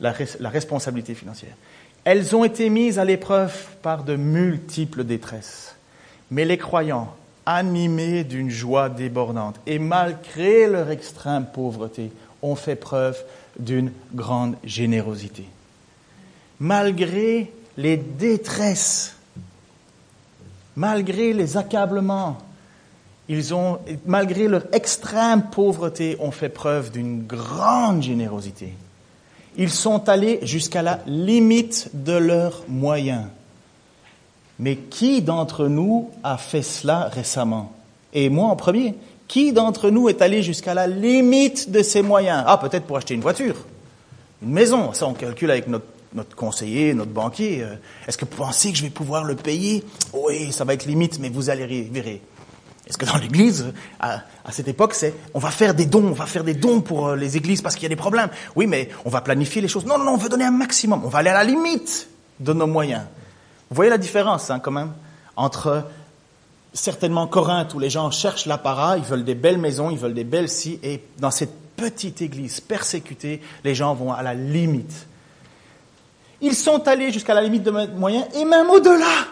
la, 0.00 0.12
responsabilité 0.48 1.14
financière. 1.14 1.54
Elles 2.04 2.34
ont 2.34 2.44
été 2.44 2.68
mises 2.68 2.98
à 2.98 3.04
l'épreuve 3.04 3.54
par 3.82 4.04
de 4.04 4.16
multiples 4.16 5.04
détresses, 5.04 5.74
mais 6.30 6.44
les 6.44 6.58
croyants, 6.58 7.14
animés 7.46 8.24
d'une 8.24 8.50
joie 8.50 8.88
débordante, 8.88 9.56
et 9.66 9.78
malgré 9.78 10.66
leur 10.66 10.90
extrême 10.90 11.46
pauvreté, 11.52 12.12
ont 12.42 12.56
fait 12.56 12.76
preuve 12.76 13.22
d'une 13.58 13.92
grande 14.14 14.56
générosité. 14.64 15.44
Malgré 16.60 17.52
les 17.76 17.96
détresses, 17.96 19.16
malgré 20.76 21.32
les 21.32 21.56
accablements, 21.56 22.38
ils 23.28 23.54
ont, 23.54 23.78
malgré 24.06 24.48
leur 24.48 24.62
extrême 24.72 25.44
pauvreté, 25.50 26.16
ont 26.20 26.32
fait 26.32 26.48
preuve 26.48 26.90
d'une 26.90 27.24
grande 27.24 28.02
générosité. 28.02 28.74
Ils 29.56 29.70
sont 29.70 30.08
allés 30.08 30.40
jusqu'à 30.42 30.82
la 30.82 31.00
limite 31.06 31.90
de 31.92 32.12
leurs 32.12 32.64
moyens. 32.68 33.24
Mais 34.58 34.76
qui 34.76 35.22
d'entre 35.22 35.68
nous 35.68 36.10
a 36.22 36.36
fait 36.36 36.62
cela 36.62 37.08
récemment? 37.12 37.72
Et 38.12 38.28
moi 38.28 38.48
en 38.48 38.56
premier. 38.56 38.94
Qui 39.28 39.52
d'entre 39.52 39.88
nous 39.88 40.08
est 40.08 40.20
allé 40.20 40.42
jusqu'à 40.42 40.74
la 40.74 40.86
limite 40.86 41.70
de 41.70 41.82
ses 41.82 42.02
moyens? 42.02 42.44
Ah, 42.46 42.58
peut-être 42.58 42.84
pour 42.84 42.98
acheter 42.98 43.14
une 43.14 43.22
voiture, 43.22 43.56
une 44.42 44.50
maison. 44.50 44.92
Ça, 44.92 45.06
on 45.06 45.14
calcule 45.14 45.50
avec 45.50 45.68
notre, 45.68 46.36
conseiller, 46.36 46.92
notre 46.92 47.12
banquier. 47.12 47.62
Euh, 47.62 47.76
est-ce 48.06 48.18
que 48.18 48.26
vous 48.26 48.36
pensez 48.36 48.72
que 48.72 48.78
je 48.78 48.82
vais 48.82 48.90
pouvoir 48.90 49.24
le 49.24 49.34
payer? 49.34 49.84
Oui, 50.12 50.52
ça 50.52 50.64
va 50.64 50.74
être 50.74 50.84
limite, 50.84 51.18
mais 51.18 51.30
vous 51.30 51.48
allez 51.48 51.88
verrez. 51.90 52.20
Est-ce 52.86 52.98
que 52.98 53.06
dans 53.06 53.16
l'Église, 53.16 53.72
à, 54.00 54.22
cette 54.50 54.68
époque, 54.68 54.94
c'est 54.94 55.14
on 55.34 55.38
va 55.38 55.50
faire 55.50 55.74
des 55.74 55.86
dons, 55.86 56.04
on 56.04 56.12
va 56.12 56.26
faire 56.26 56.44
des 56.44 56.54
dons 56.54 56.80
pour 56.80 57.08
euh, 57.08 57.16
les 57.16 57.36
églises 57.36 57.62
parce 57.62 57.76
qu'il 57.76 57.84
y 57.84 57.86
a 57.86 57.88
des 57.88 57.96
problèmes. 57.96 58.28
Oui, 58.56 58.66
mais 58.66 58.88
on 59.04 59.10
va 59.10 59.20
planifier 59.20 59.62
les 59.62 59.68
choses. 59.68 59.86
Non, 59.86 59.98
non, 59.98 60.04
non, 60.04 60.12
on 60.12 60.16
veut 60.16 60.28
donner 60.28 60.44
un 60.44 60.50
maximum. 60.50 61.02
On 61.04 61.08
va 61.08 61.20
aller 61.20 61.30
à 61.30 61.34
la 61.34 61.44
limite 61.44 62.08
de 62.40 62.52
nos 62.52 62.66
moyens. 62.66 63.02
Vous 63.70 63.76
voyez 63.76 63.90
la 63.90 63.98
différence, 63.98 64.50
hein, 64.50 64.58
quand 64.58 64.72
même, 64.72 64.92
entre 65.36 65.84
certainement 66.74 67.26
Corinthe 67.26 67.72
où 67.74 67.78
les 67.78 67.90
gens 67.90 68.10
cherchent 68.10 68.46
l'apparat, 68.46 68.98
ils 68.98 69.04
veulent 69.04 69.24
des 69.24 69.34
belles 69.34 69.58
maisons, 69.58 69.90
ils 69.90 69.98
veulent 69.98 70.14
des 70.14 70.24
belles 70.24 70.48
si, 70.48 70.78
et 70.82 71.02
dans 71.18 71.30
cette 71.30 71.54
petite 71.76 72.20
église 72.20 72.60
persécutée, 72.60 73.40
les 73.64 73.74
gens 73.74 73.94
vont 73.94 74.12
à 74.12 74.22
la 74.22 74.34
limite. 74.34 75.06
Ils 76.40 76.54
sont 76.54 76.86
allés 76.88 77.12
jusqu'à 77.12 77.34
la 77.34 77.42
limite 77.42 77.62
de 77.62 77.70
moyens 77.70 78.26
et 78.34 78.44
même 78.44 78.68
au-delà. 78.68 79.26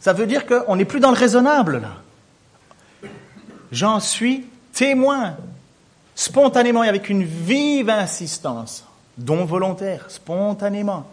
Ça 0.00 0.12
veut 0.12 0.26
dire 0.26 0.44
qu'on 0.46 0.76
n'est 0.76 0.84
plus 0.84 1.00
dans 1.00 1.10
le 1.10 1.16
raisonnable 1.16 1.80
là. 1.80 2.02
J'en 3.72 4.00
suis 4.00 4.46
témoin, 4.72 5.36
spontanément 6.14 6.84
et 6.84 6.88
avec 6.88 7.08
une 7.08 7.24
vive 7.24 7.90
insistance, 7.90 8.84
don 9.18 9.44
volontaire, 9.44 10.10
spontanément 10.10 11.06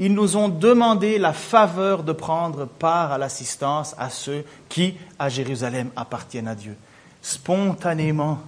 ils 0.00 0.14
nous 0.14 0.38
ont 0.38 0.48
demandé 0.48 1.18
la 1.18 1.34
faveur 1.34 2.02
de 2.02 2.12
prendre 2.12 2.64
part 2.64 3.12
à 3.12 3.18
l'assistance 3.18 3.94
à 3.98 4.08
ceux 4.08 4.46
qui, 4.70 4.94
à 5.18 5.28
Jérusalem, 5.28 5.90
appartiennent 5.94 6.48
à 6.48 6.54
Dieu. 6.54 6.74
Spontanément. 7.20 8.38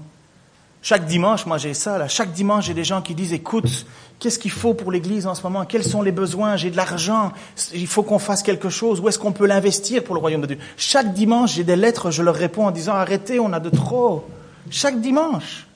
Chaque 0.80 1.04
dimanche, 1.04 1.44
moi 1.44 1.58
j'ai 1.58 1.74
ça, 1.74 1.98
là. 1.98 2.08
Chaque 2.08 2.32
dimanche, 2.32 2.64
j'ai 2.64 2.74
des 2.74 2.84
gens 2.84 3.02
qui 3.02 3.14
disent, 3.14 3.34
écoute, 3.34 3.84
qu'est-ce 4.22 4.38
qu'il 4.38 4.52
faut 4.52 4.72
pour 4.72 4.92
l'église 4.92 5.26
en 5.26 5.34
ce 5.34 5.42
moment? 5.42 5.64
Quels 5.64 5.82
sont 5.82 6.00
les 6.00 6.12
besoins? 6.12 6.54
J'ai 6.56 6.70
de 6.70 6.76
l'argent. 6.76 7.32
Il 7.74 7.88
faut 7.88 8.04
qu'on 8.04 8.20
fasse 8.20 8.44
quelque 8.44 8.70
chose. 8.70 9.00
Où 9.00 9.08
est-ce 9.08 9.18
qu'on 9.18 9.32
peut 9.32 9.46
l'investir 9.46 10.04
pour 10.04 10.14
le 10.14 10.20
royaume 10.20 10.42
de 10.42 10.46
Dieu? 10.46 10.58
Chaque 10.76 11.12
dimanche, 11.12 11.54
j'ai 11.54 11.64
des 11.64 11.74
lettres, 11.74 12.12
je 12.12 12.22
leur 12.22 12.36
réponds 12.36 12.66
en 12.66 12.70
disant, 12.70 12.92
arrêtez, 12.92 13.40
on 13.40 13.52
a 13.52 13.58
de 13.58 13.68
trop. 13.68 14.24
Chaque 14.70 15.00
dimanche. 15.00 15.66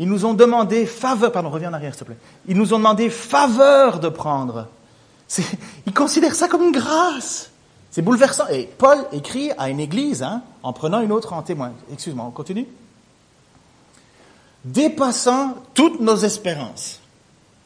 Ils 0.00 0.08
nous 0.08 0.26
ont 0.26 0.34
demandé 0.34 0.86
faveur, 0.86 1.30
pardon, 1.30 1.50
reviens 1.50 1.70
en 1.70 1.74
arrière 1.74 1.94
s'il 1.94 2.00
te 2.00 2.04
plaît. 2.04 2.18
Ils 2.48 2.56
nous 2.56 2.74
ont 2.74 2.78
demandé 2.78 3.10
faveur 3.10 4.00
de 4.00 4.08
prendre. 4.08 4.66
Ils 5.86 5.94
considèrent 5.94 6.34
ça 6.34 6.48
comme 6.48 6.64
une 6.64 6.72
grâce. 6.72 7.50
C'est 7.92 8.02
bouleversant. 8.02 8.48
Et 8.48 8.68
Paul 8.76 8.98
écrit 9.12 9.52
à 9.56 9.70
une 9.70 9.78
église, 9.78 10.24
hein, 10.24 10.42
en 10.64 10.72
prenant 10.72 11.00
une 11.00 11.12
autre 11.12 11.32
en 11.32 11.42
témoin. 11.42 11.72
Excuse-moi, 11.92 12.26
on 12.26 12.32
continue? 12.32 12.66
Dépassant 14.66 15.54
toutes 15.74 16.00
nos 16.00 16.16
espérances, 16.16 17.00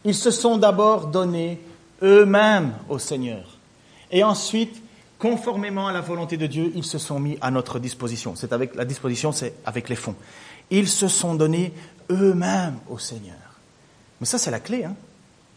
ils 0.04 0.14
se 0.14 0.30
sont 0.30 0.58
d'abord 0.58 1.06
donnés 1.06 1.58
eux-mêmes 2.02 2.74
au 2.90 2.98
Seigneur. 2.98 3.56
Et 4.10 4.22
ensuite, 4.22 4.82
conformément 5.18 5.86
à 5.86 5.92
la 5.92 6.02
volonté 6.02 6.36
de 6.36 6.46
Dieu, 6.46 6.70
ils 6.74 6.84
se 6.84 6.98
sont 6.98 7.18
mis 7.18 7.38
à 7.40 7.50
notre 7.50 7.78
disposition. 7.78 8.36
C'est 8.36 8.52
avec 8.52 8.74
la 8.74 8.84
disposition, 8.84 9.32
c'est 9.32 9.54
avec 9.64 9.88
les 9.88 9.96
fonds. 9.96 10.14
Ils 10.70 10.88
se 10.88 11.08
sont 11.08 11.34
donnés 11.34 11.72
eux-mêmes 12.10 12.78
au 12.90 12.98
Seigneur. 12.98 13.34
Mais 14.20 14.26
ça, 14.26 14.36
c'est 14.36 14.50
la 14.50 14.60
clé. 14.60 14.84
Hein? 14.84 14.94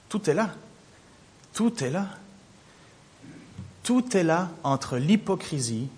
Tout 0.08 0.30
est 0.30 0.34
là. 0.34 0.52
Tout 1.54 1.84
est 1.84 1.90
là. 1.90 2.08
Tout 3.84 4.16
est 4.16 4.24
là 4.24 4.50
entre 4.64 4.96
l'hypocrisie 4.96 5.90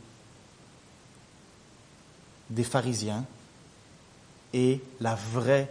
des 2.49 2.63
pharisiens 2.63 3.25
et 4.55 4.81
la 5.01 5.15
vraie 5.33 5.69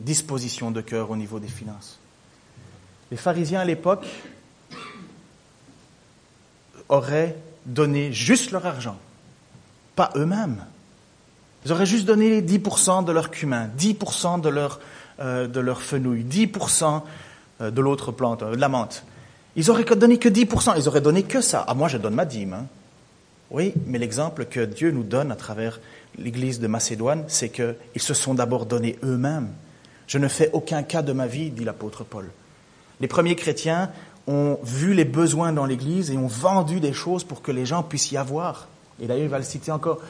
disposition 0.00 0.70
de 0.70 0.80
cœur 0.80 1.10
au 1.10 1.16
niveau 1.16 1.40
des 1.40 1.48
finances. 1.48 1.98
Les 3.10 3.16
pharisiens 3.16 3.60
à 3.60 3.64
l'époque 3.64 4.06
auraient 6.88 7.36
donné 7.66 8.12
juste 8.12 8.52
leur 8.52 8.64
argent, 8.64 8.96
pas 9.96 10.10
eux-mêmes. 10.14 10.64
Ils 11.66 11.72
auraient 11.72 11.86
juste 11.86 12.06
donné 12.06 12.40
10% 12.40 13.04
de 13.04 13.10
leur 13.10 13.32
cumin, 13.32 13.68
10% 13.76 14.40
de 14.40 14.48
leur, 14.48 14.78
euh, 15.18 15.48
de 15.48 15.58
leur 15.58 15.82
fenouil, 15.82 16.22
10% 16.22 17.02
euh, 17.60 17.70
de 17.72 17.80
l'autre 17.80 18.12
plante, 18.12 18.44
euh, 18.44 18.54
de 18.54 18.60
la 18.60 18.68
menthe. 18.68 19.02
Ils 19.56 19.72
auraient 19.72 19.84
donné 19.84 20.18
que 20.18 20.28
10%, 20.28 20.74
ils 20.76 20.86
auraient 20.86 21.00
donné 21.00 21.24
que 21.24 21.40
ça. 21.40 21.64
Ah, 21.66 21.74
moi, 21.74 21.88
je 21.88 21.98
donne 21.98 22.14
ma 22.14 22.24
dîme. 22.24 22.54
Hein. 22.54 22.66
Oui, 23.50 23.72
mais 23.86 23.98
l'exemple 23.98 24.44
que 24.44 24.60
Dieu 24.60 24.90
nous 24.90 25.02
donne 25.02 25.32
à 25.32 25.36
travers 25.36 25.80
l'église 26.18 26.60
de 26.60 26.66
Macédoine, 26.66 27.24
c'est 27.28 27.48
qu'ils 27.48 27.74
se 27.96 28.14
sont 28.14 28.34
d'abord 28.34 28.66
donnés 28.66 28.98
eux-mêmes. 29.02 29.48
Je 30.06 30.18
ne 30.18 30.28
fais 30.28 30.50
aucun 30.52 30.82
cas 30.82 31.02
de 31.02 31.12
ma 31.12 31.26
vie, 31.26 31.50
dit 31.50 31.64
l'apôtre 31.64 32.04
Paul. 32.04 32.28
Les 33.00 33.08
premiers 33.08 33.36
chrétiens 33.36 33.90
ont 34.26 34.58
vu 34.62 34.92
les 34.92 35.04
besoins 35.04 35.52
dans 35.52 35.64
l'église 35.64 36.10
et 36.10 36.18
ont 36.18 36.26
vendu 36.26 36.80
des 36.80 36.92
choses 36.92 37.24
pour 37.24 37.40
que 37.40 37.52
les 37.52 37.64
gens 37.64 37.82
puissent 37.82 38.12
y 38.12 38.16
avoir. 38.16 38.68
Et 39.00 39.06
d'ailleurs, 39.06 39.24
il 39.24 39.30
va 39.30 39.38
le 39.38 39.44
citer 39.44 39.70
encore. 39.70 40.00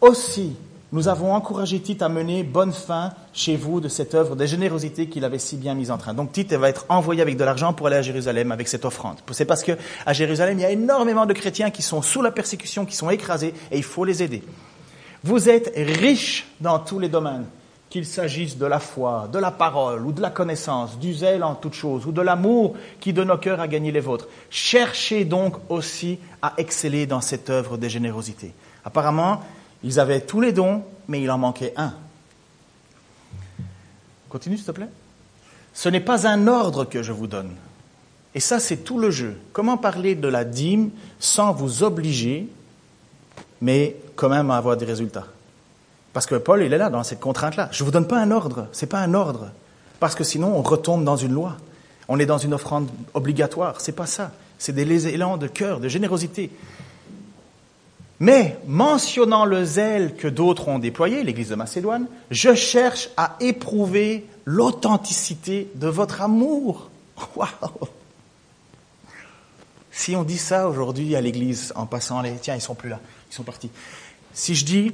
Aussi, 0.00 0.56
nous 0.92 1.08
avons 1.08 1.34
encouragé 1.34 1.80
Tite 1.80 2.02
à 2.02 2.08
mener 2.08 2.42
bonne 2.42 2.72
fin 2.72 3.12
chez 3.32 3.56
vous 3.56 3.80
de 3.80 3.88
cette 3.88 4.14
œuvre 4.14 4.36
de 4.36 4.46
générosité 4.46 5.08
qu'il 5.08 5.24
avait 5.24 5.38
si 5.38 5.56
bien 5.56 5.74
mise 5.74 5.90
en 5.90 5.98
train. 5.98 6.14
Donc 6.14 6.32
Tite 6.32 6.52
va 6.52 6.68
être 6.68 6.86
envoyé 6.88 7.20
avec 7.22 7.36
de 7.36 7.44
l'argent 7.44 7.72
pour 7.72 7.88
aller 7.88 7.96
à 7.96 8.02
Jérusalem 8.02 8.52
avec 8.52 8.68
cette 8.68 8.84
offrande. 8.84 9.16
C'est 9.32 9.44
parce 9.44 9.64
que 9.64 9.72
à 10.06 10.12
Jérusalem, 10.12 10.58
il 10.58 10.62
y 10.62 10.66
a 10.66 10.70
énormément 10.70 11.26
de 11.26 11.32
chrétiens 11.32 11.70
qui 11.70 11.82
sont 11.82 12.02
sous 12.02 12.22
la 12.22 12.30
persécution, 12.30 12.84
qui 12.84 12.96
sont 12.96 13.10
écrasés, 13.10 13.54
et 13.70 13.76
il 13.76 13.82
faut 13.82 14.04
les 14.04 14.22
aider. 14.22 14.42
Vous 15.24 15.48
êtes 15.48 15.72
riches 15.74 16.46
dans 16.60 16.78
tous 16.78 16.98
les 16.98 17.08
domaines, 17.08 17.46
qu'il 17.90 18.06
s'agisse 18.06 18.58
de 18.58 18.66
la 18.66 18.78
foi, 18.78 19.28
de 19.32 19.38
la 19.38 19.50
parole, 19.50 20.04
ou 20.04 20.12
de 20.12 20.20
la 20.20 20.30
connaissance, 20.30 20.98
du 20.98 21.14
zèle 21.14 21.42
en 21.42 21.54
toutes 21.54 21.74
choses, 21.74 22.06
ou 22.06 22.12
de 22.12 22.20
l'amour 22.20 22.74
qui 23.00 23.12
de 23.12 23.24
nos 23.24 23.38
cœurs 23.38 23.60
a 23.60 23.68
gagné 23.68 23.90
les 23.90 24.00
vôtres. 24.00 24.28
Cherchez 24.50 25.24
donc 25.24 25.54
aussi 25.68 26.18
à 26.42 26.54
exceller 26.56 27.06
dans 27.06 27.20
cette 27.20 27.50
œuvre 27.50 27.78
de 27.78 27.88
générosité. 27.88 28.52
Apparemment, 28.84 29.40
ils 29.84 30.00
avaient 30.00 30.22
tous 30.22 30.40
les 30.40 30.52
dons, 30.52 30.82
mais 31.06 31.22
il 31.22 31.30
en 31.30 31.38
manquait 31.38 31.74
un. 31.76 31.92
Continue, 34.30 34.56
s'il 34.56 34.66
te 34.66 34.72
plaît. 34.72 34.88
Ce 35.74 35.88
n'est 35.88 36.00
pas 36.00 36.26
un 36.26 36.48
ordre 36.48 36.84
que 36.86 37.02
je 37.02 37.12
vous 37.12 37.26
donne. 37.26 37.50
Et 38.34 38.40
ça, 38.40 38.58
c'est 38.58 38.78
tout 38.78 38.98
le 38.98 39.10
jeu. 39.10 39.38
Comment 39.52 39.76
parler 39.76 40.14
de 40.14 40.26
la 40.26 40.44
dîme 40.44 40.90
sans 41.20 41.52
vous 41.52 41.82
obliger, 41.82 42.48
mais 43.60 43.96
quand 44.16 44.28
même 44.28 44.50
avoir 44.50 44.76
des 44.76 44.86
résultats? 44.86 45.26
Parce 46.12 46.26
que 46.26 46.36
Paul, 46.36 46.62
il 46.62 46.72
est 46.72 46.78
là 46.78 46.90
dans 46.90 47.02
cette 47.04 47.20
contrainte-là. 47.20 47.68
Je 47.70 47.82
ne 47.82 47.86
vous 47.86 47.92
donne 47.92 48.08
pas 48.08 48.18
un 48.18 48.30
ordre. 48.30 48.68
Ce 48.72 48.84
n'est 48.84 48.88
pas 48.88 49.00
un 49.00 49.14
ordre. 49.14 49.50
Parce 50.00 50.14
que 50.14 50.24
sinon, 50.24 50.56
on 50.56 50.62
retombe 50.62 51.04
dans 51.04 51.16
une 51.16 51.32
loi. 51.32 51.56
On 52.08 52.18
est 52.18 52.26
dans 52.26 52.38
une 52.38 52.54
offrande 52.54 52.88
obligatoire. 53.12 53.80
C'est 53.80 53.92
pas 53.92 54.06
ça. 54.06 54.32
C'est 54.58 54.72
des 54.72 55.08
élans 55.08 55.36
de 55.36 55.46
cœur, 55.46 55.80
de 55.80 55.88
générosité. 55.88 56.50
Mais, 58.20 58.56
mentionnant 58.66 59.44
le 59.44 59.64
zèle 59.64 60.14
que 60.14 60.28
d'autres 60.28 60.68
ont 60.68 60.78
déployé, 60.78 61.24
l'Église 61.24 61.48
de 61.48 61.56
Macédoine, 61.56 62.06
je 62.30 62.54
cherche 62.54 63.10
à 63.16 63.36
éprouver 63.40 64.26
l'authenticité 64.44 65.68
de 65.74 65.88
votre 65.88 66.22
amour. 66.22 66.90
Waouh 67.36 67.48
Si 69.90 70.14
on 70.14 70.22
dit 70.22 70.38
ça 70.38 70.68
aujourd'hui 70.68 71.16
à 71.16 71.20
l'église, 71.20 71.72
en 71.76 71.86
passant 71.86 72.22
les... 72.22 72.34
Tiens, 72.34 72.54
ils 72.54 72.60
sont 72.60 72.74
plus 72.74 72.88
là, 72.88 73.00
ils 73.30 73.34
sont 73.34 73.42
partis. 73.42 73.70
Si 74.32 74.54
je 74.54 74.64
dis, 74.64 74.92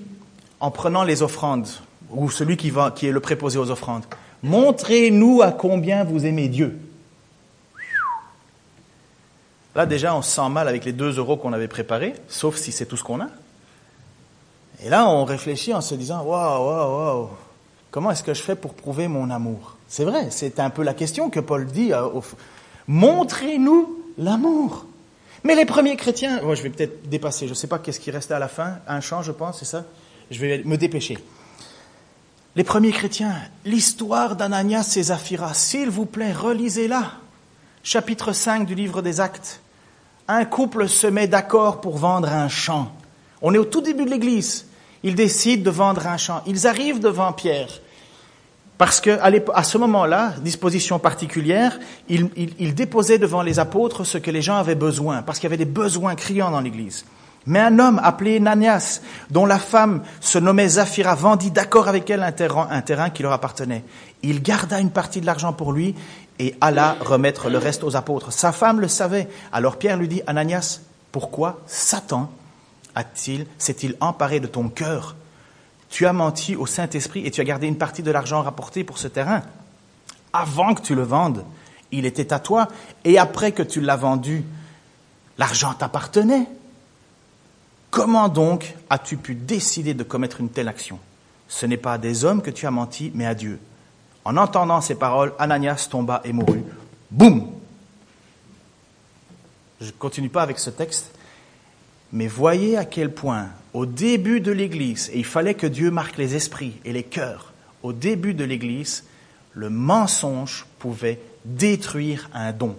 en 0.61 0.71
prenant 0.71 1.05
les 1.05 1.23
offrandes, 1.23 1.69
ou 2.11 2.31
celui 2.31 2.57
qui, 2.57 2.69
est 2.69 3.11
le 3.11 3.21
préposé 3.21 3.59
aux 3.59 3.71
offrandes, 3.71 4.05
montrez-nous 4.43 5.43
à 5.43 5.53
combien 5.53 6.05
vous 6.05 6.27
aimez 6.27 6.49
Dieu. 6.49 6.79
Là, 9.75 9.87
déjà, 9.87 10.15
on 10.17 10.23
se 10.23 10.31
sent 10.31 10.49
mal 10.49 10.67
avec 10.69 10.85
les 10.85 10.93
deux 10.93 11.17
euros 11.19 11.37
qu'on 11.37 11.53
avait 11.53 11.69
préparés, 11.69 12.15
sauf 12.29 12.57
si 12.57 12.73
c'est 12.73 12.87
tout 12.87 12.97
ce 12.97 13.05
qu'on 13.05 13.21
a. 13.21 13.29
Et 14.83 14.89
là, 14.89 15.09
on 15.09 15.25
réfléchit 15.25 15.75
en 15.75 15.81
se 15.81 15.95
disant, 15.95 16.23
waouh, 16.23 16.67
waouh, 16.67 16.97
waouh, 16.97 17.29
comment 17.91 18.11
est-ce 18.11 18.23
que 18.23 18.35
je 18.35 18.43
fais 18.43 18.57
pour 18.57 18.75
prouver 18.75 19.09
mon 19.09 19.31
amour? 19.31 19.77
C'est 19.89 20.05
vrai, 20.05 20.29
c'est 20.31 20.59
un 20.59 20.71
peu 20.71 20.83
la 20.83 20.95
question 20.95 21.31
que 21.31 21.41
Paul 21.41 21.67
dit. 21.67 21.93
Euh, 21.93 22.09
montrez-nous 22.89 23.97
l'amour. 24.19 24.87
Mais 25.45 25.55
les 25.55 25.65
premiers 25.65 25.97
chrétiens, 25.97 26.41
je 26.55 26.63
vais 26.63 26.71
peut-être 26.71 27.09
dépasser, 27.09 27.47
je 27.47 27.53
ne 27.53 27.57
sais 27.57 27.67
pas 27.67 27.79
qu'est-ce 27.79 28.01
qui 28.01 28.11
restait 28.11 28.35
à 28.35 28.39
la 28.39 28.49
fin, 28.49 28.79
un 28.87 29.01
chant, 29.01 29.23
je 29.23 29.33
pense, 29.33 29.59
c'est 29.59 29.65
ça? 29.65 29.85
Je 30.31 30.39
vais 30.39 30.63
me 30.65 30.77
dépêcher. 30.77 31.19
Les 32.57 32.65
premiers 32.65 32.91
chrétiens, 32.93 33.35
l'histoire 33.65 34.37
d'Ananias 34.37 34.95
et 34.97 35.05
Zaphira, 35.05 35.55
s'il 35.55 35.89
vous 35.89 36.05
plaît, 36.05 36.33
relisez-la 36.33 37.13
chapitre 37.83 38.33
5 38.33 38.67
du 38.67 38.75
livre 38.75 39.03
des 39.03 39.21
Actes. 39.21 39.61
Un 40.29 40.45
couple 40.45 40.89
se 40.89 41.07
met 41.07 41.27
d'accord 41.27 41.81
pour 41.81 41.97
vendre 41.97 42.29
un 42.29 42.49
champ. 42.49 42.93
On 43.43 43.55
est 43.55 43.59
au 43.59 43.65
tout 43.65 43.81
début 43.81 44.05
de 44.05 44.11
l'Église. 44.11 44.67
Ils 45.03 45.15
décident 45.15 45.65
de 45.65 45.71
vendre 45.71 46.07
un 46.07 46.19
champ. 46.19 46.43
Ils 46.47 46.67
arrivent 46.67 47.01
devant 47.01 47.33
Pierre. 47.33 47.71
Parce 48.77 49.01
que 49.01 49.19
à 49.21 49.63
ce 49.63 49.79
moment-là, 49.79 50.35
disposition 50.43 50.99
particulière, 50.99 51.79
ils, 52.09 52.75
déposaient 52.75 53.19
devant 53.19 53.43
les 53.43 53.59
apôtres 53.59 54.05
ce 54.05 54.19
que 54.19 54.31
les 54.31 54.41
gens 54.41 54.57
avaient 54.57 54.75
besoin, 54.75 55.23
parce 55.23 55.39
qu'il 55.39 55.49
y 55.49 55.53
avait 55.53 55.63
des 55.63 55.71
besoins 55.71 56.15
criants 56.15 56.51
dans 56.51 56.61
l'Église. 56.61 57.05
Mais 57.47 57.59
un 57.59 57.79
homme 57.79 58.01
appelé 58.03 58.41
Nanias, 58.41 59.01
dont 59.31 59.47
la 59.47 59.59
femme 59.59 60.03
se 60.21 60.39
nommait 60.39 60.69
Zaphira, 60.69 61.15
vendit 61.15 61.51
d'accord 61.51 61.89
avec 61.89 62.09
elle 62.09 62.23
un 62.23 62.81
terrain 62.83 63.11
qui 63.11 63.23
leur 63.23 63.33
appartenait. 63.33 63.85
Il 64.23 64.43
garda 64.43 64.79
une 64.79 64.91
partie 64.91 65.21
de 65.21 65.27
l'argent 65.27 65.53
pour 65.53 65.73
lui 65.73 65.95
et 66.41 66.57
alla 66.63 66.97
remettre 67.01 67.51
le 67.51 67.59
reste 67.59 67.85
aux 67.85 67.97
apôtres. 67.97 68.33
Sa 68.33 68.51
femme 68.51 68.81
le 68.81 68.89
savait. 68.89 69.29
Alors 69.53 69.77
Pierre 69.77 69.99
lui 69.99 70.09
dit, 70.09 70.23
Ananias, 70.27 70.81
pourquoi 71.13 71.61
Satan 71.67 72.31
a-t-il, 72.95 73.47
s'est-il 73.59 73.95
emparé 74.01 74.41
de 74.41 74.47
ton 74.47 74.71
cœur? 74.71 75.17
Tu 75.91 76.07
as 76.07 76.15
menti 76.15 76.57
au 76.57 76.65
Saint-Esprit 76.65 77.27
et 77.27 77.31
tu 77.31 77.43
as 77.43 77.45
gardé 77.45 77.67
une 77.67 77.77
partie 77.77 78.03
de 78.03 78.11
l'argent 78.11 78.41
rapporté 78.41 78.85
pour 78.85 78.97
ce 78.97 79.07
terrain. 79.07 79.43
Avant 80.33 80.75
que 80.75 80.81
tu 80.81 80.95
le 80.95 81.03
vendes, 81.03 81.45
il 81.93 82.07
était 82.07 82.33
à 82.33 82.39
toi, 82.39 82.69
et 83.05 83.19
après 83.19 83.53
que 83.53 83.63
tu 83.63 83.83
l'as 83.83 83.97
vendu, 83.97 84.45
l'argent 85.37 85.75
t'appartenait. 85.75 86.47
Comment 87.91 88.29
donc 88.29 88.77
as-tu 88.89 89.19
pu 89.19 89.35
décider 89.35 89.93
de 89.93 90.05
commettre 90.05 90.41
une 90.41 90.49
telle 90.49 90.69
action? 90.69 91.01
Ce 91.49 91.67
n'est 91.67 91.77
pas 91.77 91.95
à 91.95 91.99
des 91.99 92.25
hommes 92.25 92.41
que 92.41 92.51
tu 92.51 92.67
as 92.67 92.71
menti, 92.71 93.11
mais 93.15 93.27
à 93.27 93.35
Dieu. 93.35 93.61
En 94.25 94.37
entendant 94.37 94.81
ces 94.81 94.95
paroles, 94.95 95.33
Ananias 95.39 95.89
tomba 95.91 96.21
et 96.25 96.33
mourut. 96.33 96.65
Boum 97.11 97.51
Je 99.81 99.87
ne 99.87 99.93
continue 99.93 100.29
pas 100.29 100.43
avec 100.43 100.59
ce 100.59 100.71
texte, 100.71 101.13
mais 102.13 102.27
voyez 102.27 102.77
à 102.77 102.85
quel 102.85 103.13
point, 103.13 103.49
au 103.73 103.87
début 103.87 104.41
de 104.41 104.53
l'Église, 104.53 105.11
et 105.13 105.19
il 105.19 105.25
fallait 105.25 105.55
que 105.55 105.67
Dieu 105.67 105.91
marque 105.91 106.19
les 106.19 106.37
esprits 106.37 106.75
et 106.85 106.93
les 106.93 107.05
cœurs, 107.05 107.53
au 107.83 107.93
début 107.93 108.35
de 108.35 108.45
l'Église, 108.45 109.05
le 109.55 109.71
mensonge 109.71 110.67
pouvait 110.79 111.21
détruire 111.45 112.29
un 112.35 112.53
don. 112.53 112.77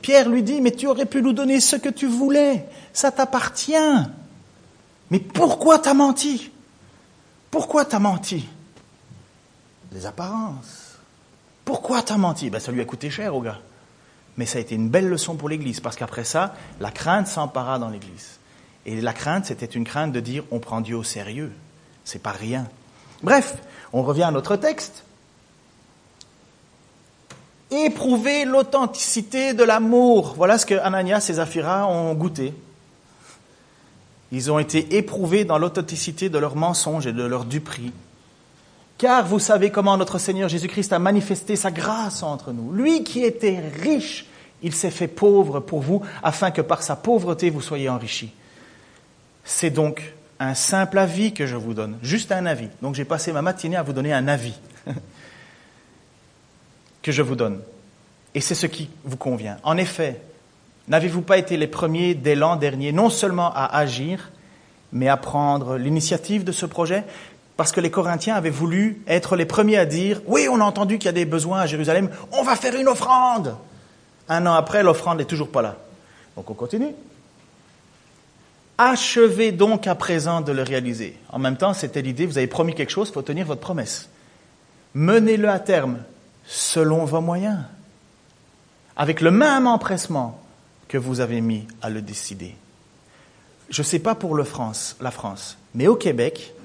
Pierre 0.00 0.28
lui 0.28 0.42
dit, 0.42 0.60
mais 0.60 0.72
tu 0.72 0.86
aurais 0.86 1.06
pu 1.06 1.22
nous 1.22 1.32
donner 1.32 1.60
ce 1.60 1.76
que 1.76 1.88
tu 1.88 2.06
voulais, 2.06 2.66
ça 2.92 3.10
t'appartient. 3.10 3.74
Mais 5.10 5.18
pourquoi 5.18 5.78
t'as 5.78 5.94
menti? 5.94 6.50
Pourquoi 7.50 7.84
t'as 7.84 7.98
menti? 7.98 8.48
Les 9.92 10.06
apparences. 10.06 10.96
Pourquoi 11.64 12.02
t'as 12.02 12.16
menti? 12.16 12.50
Ben, 12.50 12.60
Ça 12.60 12.72
lui 12.72 12.80
a 12.80 12.84
coûté 12.84 13.10
cher 13.10 13.34
au 13.34 13.40
gars. 13.40 13.60
Mais 14.36 14.46
ça 14.46 14.58
a 14.58 14.60
été 14.60 14.74
une 14.74 14.88
belle 14.88 15.08
leçon 15.08 15.36
pour 15.36 15.48
l'Église, 15.48 15.80
parce 15.80 15.96
qu'après 15.96 16.24
ça, 16.24 16.54
la 16.80 16.90
crainte 16.90 17.26
s'empara 17.26 17.78
dans 17.78 17.90
l'Église. 17.90 18.38
Et 18.86 19.00
la 19.00 19.12
crainte, 19.12 19.46
c'était 19.46 19.66
une 19.66 19.84
crainte 19.84 20.12
de 20.12 20.20
dire 20.20 20.44
on 20.50 20.58
prend 20.58 20.80
Dieu 20.80 20.96
au 20.96 21.04
sérieux. 21.04 21.52
C'est 22.04 22.22
pas 22.22 22.32
rien. 22.32 22.66
Bref, 23.22 23.56
on 23.92 24.02
revient 24.02 24.24
à 24.24 24.30
notre 24.30 24.56
texte. 24.56 25.04
Éprouver 27.70 28.44
l'authenticité 28.44 29.54
de 29.54 29.62
l'amour. 29.62 30.34
Voilà 30.36 30.58
ce 30.58 30.66
que 30.66 30.74
Ananias 30.74 31.26
et 31.28 31.34
Zaphira 31.34 31.86
ont 31.86 32.12
goûté. 32.14 32.54
Ils 34.32 34.50
ont 34.50 34.58
été 34.58 34.96
éprouvés 34.96 35.44
dans 35.44 35.58
l'authenticité 35.58 36.28
de 36.28 36.38
leurs 36.38 36.56
mensonges 36.56 37.06
et 37.06 37.12
de 37.12 37.22
leur 37.22 37.44
duperie. 37.44 37.92
Car 39.02 39.26
vous 39.26 39.40
savez 39.40 39.70
comment 39.70 39.96
notre 39.96 40.18
Seigneur 40.18 40.48
Jésus-Christ 40.48 40.92
a 40.92 41.00
manifesté 41.00 41.56
sa 41.56 41.72
grâce 41.72 42.22
entre 42.22 42.52
nous. 42.52 42.72
Lui 42.72 43.02
qui 43.02 43.24
était 43.24 43.58
riche, 43.80 44.26
il 44.62 44.72
s'est 44.72 44.92
fait 44.92 45.08
pauvre 45.08 45.58
pour 45.58 45.80
vous, 45.80 46.02
afin 46.22 46.52
que 46.52 46.60
par 46.60 46.84
sa 46.84 46.94
pauvreté 46.94 47.50
vous 47.50 47.60
soyez 47.60 47.88
enrichis. 47.88 48.32
C'est 49.42 49.70
donc 49.70 50.14
un 50.38 50.54
simple 50.54 50.98
avis 50.98 51.34
que 51.34 51.48
je 51.48 51.56
vous 51.56 51.74
donne, 51.74 51.98
juste 52.00 52.30
un 52.30 52.46
avis. 52.46 52.68
Donc 52.80 52.94
j'ai 52.94 53.04
passé 53.04 53.32
ma 53.32 53.42
matinée 53.42 53.74
à 53.74 53.82
vous 53.82 53.92
donner 53.92 54.12
un 54.12 54.28
avis 54.28 54.54
que 57.02 57.10
je 57.10 57.22
vous 57.22 57.34
donne. 57.34 57.58
Et 58.36 58.40
c'est 58.40 58.54
ce 58.54 58.68
qui 58.68 58.88
vous 59.02 59.16
convient. 59.16 59.56
En 59.64 59.78
effet, 59.78 60.20
n'avez-vous 60.86 61.22
pas 61.22 61.38
été 61.38 61.56
les 61.56 61.66
premiers 61.66 62.14
dès 62.14 62.36
l'an 62.36 62.54
dernier, 62.54 62.92
non 62.92 63.10
seulement 63.10 63.52
à 63.52 63.64
agir, 63.64 64.30
mais 64.92 65.08
à 65.08 65.16
prendre 65.16 65.76
l'initiative 65.76 66.44
de 66.44 66.52
ce 66.52 66.66
projet 66.66 67.02
parce 67.62 67.70
que 67.70 67.80
les 67.80 67.92
Corinthiens 67.92 68.34
avaient 68.34 68.50
voulu 68.50 69.00
être 69.06 69.36
les 69.36 69.46
premiers 69.46 69.76
à 69.76 69.86
dire, 69.86 70.20
oui, 70.26 70.48
on 70.50 70.60
a 70.60 70.64
entendu 70.64 70.98
qu'il 70.98 71.06
y 71.06 71.10
a 71.10 71.12
des 71.12 71.24
besoins 71.24 71.60
à 71.60 71.66
Jérusalem, 71.66 72.10
on 72.32 72.42
va 72.42 72.56
faire 72.56 72.74
une 72.74 72.88
offrande. 72.88 73.54
Un 74.28 74.46
an 74.46 74.54
après, 74.54 74.82
l'offrande 74.82 75.18
n'est 75.18 75.26
toujours 75.26 75.48
pas 75.48 75.62
là. 75.62 75.76
Donc 76.34 76.50
on 76.50 76.54
continue. 76.54 76.92
Achevez 78.78 79.52
donc 79.52 79.86
à 79.86 79.94
présent 79.94 80.40
de 80.40 80.50
le 80.50 80.64
réaliser. 80.64 81.16
En 81.28 81.38
même 81.38 81.56
temps, 81.56 81.72
c'était 81.72 82.02
l'idée, 82.02 82.26
vous 82.26 82.36
avez 82.36 82.48
promis 82.48 82.74
quelque 82.74 82.90
chose, 82.90 83.10
il 83.10 83.12
faut 83.12 83.22
tenir 83.22 83.46
votre 83.46 83.60
promesse. 83.60 84.08
Menez-le 84.94 85.48
à 85.48 85.60
terme 85.60 85.98
selon 86.44 87.04
vos 87.04 87.20
moyens, 87.20 87.60
avec 88.96 89.20
le 89.20 89.30
même 89.30 89.68
empressement 89.68 90.42
que 90.88 90.98
vous 90.98 91.20
avez 91.20 91.40
mis 91.40 91.68
à 91.80 91.90
le 91.90 92.02
décider. 92.02 92.56
Je 93.70 93.82
ne 93.82 93.86
sais 93.86 94.00
pas 94.00 94.16
pour 94.16 94.34
le 94.34 94.42
France, 94.42 94.96
la 95.00 95.12
France, 95.12 95.58
mais 95.76 95.86
au 95.86 95.94
Québec, 95.94 96.56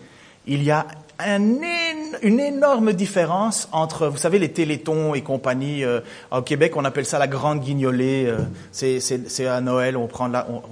il 0.48 0.64
y 0.64 0.72
a 0.72 0.86
une 1.20 2.40
énorme 2.40 2.94
différence 2.94 3.68
entre, 3.72 4.08
vous 4.08 4.18
savez, 4.18 4.40
les 4.40 4.52
télétons 4.52 5.16
et 5.16 5.22
compagnie. 5.22 5.84
Euh, 5.84 6.02
au 6.32 6.42
Québec, 6.42 6.74
on 6.76 6.86
appelle 6.86 7.06
ça 7.06 7.20
la 7.20 7.28
grande 7.28 7.62
guignolée. 7.62 8.28
Euh, 8.28 8.38
c'est 8.72 9.48
à 9.48 9.62
Noël, 9.62 9.98
on, 9.98 10.08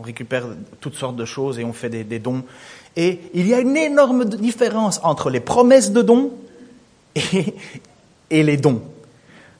récupère 0.03 0.45
toutes 0.81 0.95
sortes 0.95 1.15
de 1.15 1.25
choses 1.25 1.59
et 1.59 1.63
on 1.63 1.73
fait 1.73 1.89
des, 1.89 2.19
dons. 2.19 2.43
Et 2.95 3.19
il 3.33 3.47
y 3.47 3.53
a 3.53 3.59
une 3.59 3.77
énorme 3.77 4.25
différence 4.25 4.99
entre 5.03 5.29
les 5.29 5.39
promesses 5.39 5.91
de 5.91 6.01
dons 6.01 6.31
et, 7.15 7.55
et 8.29 8.43
les 8.43 8.57
dons. 8.57 8.81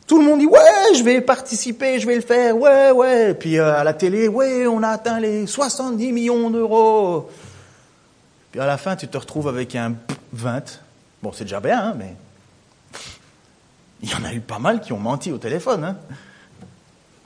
Tout 0.07 0.20
le 0.20 0.26
monde 0.26 0.39
dit 0.39 0.45
ouais, 0.45 0.59
je 0.95 1.03
vais 1.03 1.20
participer, 1.20 1.99
je 1.99 2.05
vais 2.05 2.16
le 2.16 2.22
faire, 2.22 2.55
ouais, 2.55 2.91
ouais. 2.91 3.34
Puis 3.34 3.57
euh, 3.57 3.74
à 3.74 3.84
la 3.84 3.93
télé, 3.93 4.28
ouais, 4.28 4.68
on 4.68 4.84
a 4.84 4.89
atteint 4.89 5.20
les 5.20 5.47
70 5.47 6.11
millions 6.11 6.51
d'euros. 6.51 7.28
Puis 8.56 8.62
à 8.62 8.68
la 8.68 8.78
fin, 8.78 8.95
tu 8.95 9.10
te 9.10 9.18
retrouves 9.18 9.49
avec 9.49 9.76
un 9.76 9.95
20. 10.32 10.80
Bon, 11.22 11.34
c'est 11.34 11.43
déjà 11.43 11.60
bien, 11.60 11.88
hein, 11.88 11.95
mais 11.97 12.16
il 14.01 14.10
y 14.10 14.16
en 14.16 14.24
a 14.24 14.34
eu 14.34 14.39
pas 14.39 14.60
mal 14.60 14.80
qui 14.80 14.93
ont 14.93 14.97
menti 14.97 15.34
au 15.34 15.38
téléphone. 15.38 15.84
Hein. 15.84 15.97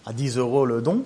À 0.08 0.14
10 0.14 0.38
euros 0.38 0.66
le 0.66 0.82
don. 0.82 1.04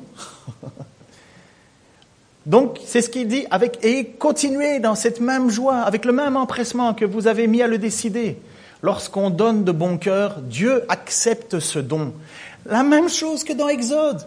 Donc, 2.45 2.79
c'est 2.85 3.01
ce 3.01 3.09
qu'il 3.09 3.27
dit, 3.27 3.45
avec, 3.51 3.83
et 3.83 4.11
continuez 4.11 4.79
dans 4.79 4.95
cette 4.95 5.19
même 5.19 5.49
joie, 5.49 5.79
avec 5.81 6.05
le 6.05 6.13
même 6.13 6.37
empressement 6.37 6.93
que 6.93 7.03
vous 7.03 7.27
avez 7.27 7.47
mis 7.47 7.61
à 7.61 7.67
le 7.67 7.77
décider. 7.77 8.39
Lorsqu'on 8.81 9.29
donne 9.29 9.65
de 9.65 9.73
bon 9.73 9.97
cœur, 9.97 10.39
Dieu 10.39 10.85
accepte 10.87 11.59
ce 11.59 11.79
don. 11.79 12.13
La 12.65 12.83
même 12.83 13.09
chose 13.09 13.43
que 13.43 13.51
dans 13.51 13.67
Exode 13.67 14.25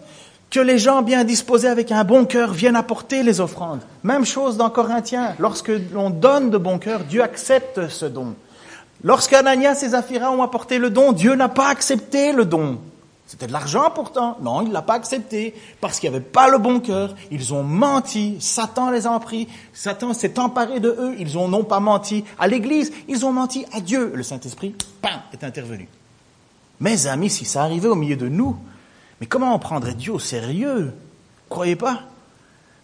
que 0.49 0.59
les 0.59 0.77
gens 0.77 1.01
bien 1.01 1.23
disposés 1.23 1.67
avec 1.67 1.91
un 1.91 2.03
bon 2.03 2.25
cœur 2.25 2.53
viennent 2.53 2.75
apporter 2.75 3.23
les 3.23 3.41
offrandes. 3.41 3.81
Même 4.03 4.25
chose 4.25 4.57
dans 4.57 4.69
Corinthiens. 4.69 5.35
Lorsque 5.39 5.71
l'on 5.93 6.09
donne 6.09 6.49
de 6.49 6.57
bon 6.57 6.79
cœur, 6.79 7.01
Dieu 7.01 7.21
accepte 7.21 7.89
ce 7.89 8.05
don. 8.05 8.35
Lorsqu'Ananias 9.03 9.81
et 9.83 9.89
Zaphira 9.89 10.31
ont 10.31 10.41
apporté 10.41 10.79
le 10.79 10.89
don, 10.89 11.11
Dieu 11.11 11.35
n'a 11.35 11.49
pas 11.49 11.67
accepté 11.67 12.31
le 12.31 12.45
don. 12.45 12.79
C'était 13.27 13.47
de 13.47 13.51
l'argent 13.51 13.91
pourtant. 13.93 14.37
Non, 14.41 14.61
il 14.61 14.69
ne 14.69 14.73
l'a 14.73 14.81
pas 14.81 14.93
accepté 14.93 15.53
parce 15.81 15.99
qu'il 15.99 16.09
n'y 16.09 16.15
avait 16.15 16.25
pas 16.25 16.47
le 16.47 16.57
bon 16.57 16.79
cœur. 16.79 17.13
Ils 17.29 17.53
ont 17.53 17.61
menti. 17.61 18.37
Satan 18.39 18.89
les 18.89 19.05
a 19.05 19.19
pris. 19.19 19.49
Satan 19.73 20.13
s'est 20.13 20.39
emparé 20.39 20.79
de 20.79 20.89
eux. 20.97 21.15
Ils 21.19 21.37
ont 21.37 21.49
non 21.49 21.65
pas 21.65 21.81
menti 21.81 22.23
à 22.39 22.47
l'Église, 22.47 22.93
ils 23.09 23.25
ont 23.25 23.33
menti 23.33 23.65
à 23.73 23.81
Dieu. 23.81 24.13
Le 24.15 24.23
Saint-Esprit, 24.23 24.75
pam, 25.01 25.19
est 25.33 25.43
intervenu. 25.43 25.89
Mes 26.79 27.07
amis, 27.07 27.29
si 27.29 27.43
ça 27.43 27.63
arrivait 27.63 27.89
au 27.89 27.95
milieu 27.95 28.15
de 28.15 28.29
nous, 28.29 28.55
mais 29.19 29.27
comment 29.27 29.53
on 29.55 29.59
prendrait 29.59 29.93
Dieu 29.93 30.13
au 30.13 30.19
sérieux? 30.19 30.93
Croyez 31.49 31.75
pas? 31.75 32.03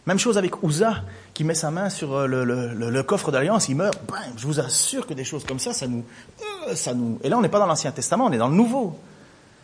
Même 0.05 0.19
chose 0.19 0.37
avec 0.37 0.63
Ouza, 0.63 0.95
qui 1.33 1.43
met 1.43 1.53
sa 1.53 1.71
main 1.71 1.89
sur 1.89 2.13
euh, 2.13 2.27
le, 2.27 3.03
coffre 3.03 3.31
d'alliance, 3.31 3.69
il 3.69 3.75
meurt. 3.75 3.97
je 4.35 4.45
vous 4.45 4.59
assure 4.59 5.07
que 5.07 5.13
des 5.13 5.23
choses 5.23 5.45
comme 5.45 5.59
ça, 5.59 5.73
ça 5.73 5.87
nous, 5.87 6.03
euh, 6.67 6.75
ça 6.75 6.93
nous. 6.93 7.19
Et 7.23 7.29
là, 7.29 7.37
on 7.37 7.41
n'est 7.41 7.49
pas 7.49 7.59
dans 7.59 7.65
l'Ancien 7.65 7.91
Testament, 7.91 8.25
on 8.25 8.31
est 8.31 8.37
dans 8.37 8.49
le 8.49 8.55
Nouveau. 8.55 8.99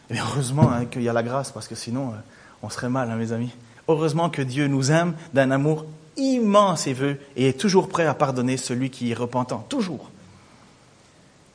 Et 0.09 0.17
heureusement 0.17 0.71
hein, 0.71 0.85
qu'il 0.85 1.03
y 1.03 1.09
a 1.09 1.13
la 1.13 1.23
grâce, 1.23 1.51
parce 1.51 1.67
que 1.67 1.75
sinon, 1.75 2.09
euh, 2.09 2.17
on 2.63 2.69
serait 2.69 2.89
mal, 2.89 3.11
hein, 3.11 3.15
mes 3.15 3.31
amis. 3.33 3.51
Heureusement 3.87 4.29
que 4.29 4.41
Dieu 4.41 4.67
nous 4.67 4.91
aime 4.91 5.13
d'un 5.33 5.51
amour 5.51 5.85
immense 6.15 6.87
et 6.87 6.93
veut, 6.93 7.17
et 7.35 7.49
est 7.49 7.59
toujours 7.59 7.89
prêt 7.89 8.05
à 8.05 8.13
pardonner 8.13 8.55
celui 8.55 8.89
qui 8.89 9.11
est 9.11 9.15
repentant. 9.15 9.65
Toujours. 9.67 10.09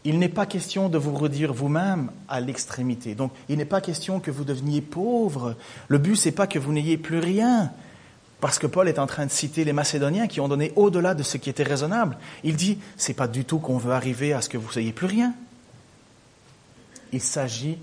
Il 0.04 0.18
n'est 0.18 0.28
pas 0.28 0.44
question 0.44 0.90
de 0.90 0.98
vous 0.98 1.14
redire 1.14 1.54
vous-même 1.54 2.10
à 2.28 2.40
l'extrémité. 2.40 3.14
Donc, 3.14 3.32
il 3.48 3.56
n'est 3.56 3.64
pas 3.64 3.80
question 3.80 4.20
que 4.20 4.30
vous 4.30 4.44
deveniez 4.44 4.82
pauvre. 4.82 5.56
Le 5.88 5.98
but, 5.98 6.16
c'est 6.16 6.32
pas 6.32 6.46
que 6.46 6.58
vous 6.58 6.72
n'ayez 6.72 6.98
plus 6.98 7.18
rien. 7.18 7.72
Parce 8.40 8.58
que 8.58 8.66
Paul 8.66 8.88
est 8.88 8.98
en 8.98 9.06
train 9.06 9.24
de 9.24 9.30
citer 9.30 9.64
les 9.64 9.72
Macédoniens 9.72 10.26
qui 10.26 10.40
ont 10.40 10.48
donné 10.48 10.74
au-delà 10.76 11.14
de 11.14 11.22
ce 11.22 11.38
qui 11.38 11.48
était 11.48 11.62
raisonnable. 11.62 12.18
Il 12.42 12.56
dit, 12.56 12.78
c'est 12.98 13.14
pas 13.14 13.28
du 13.28 13.46
tout 13.46 13.58
qu'on 13.58 13.78
veut 13.78 13.92
arriver 13.92 14.34
à 14.34 14.42
ce 14.42 14.50
que 14.50 14.58
vous 14.58 14.70
n'ayez 14.76 14.92
plus 14.92 15.06
rien. 15.06 15.32
Il 17.12 17.22
s'agit 17.22 17.78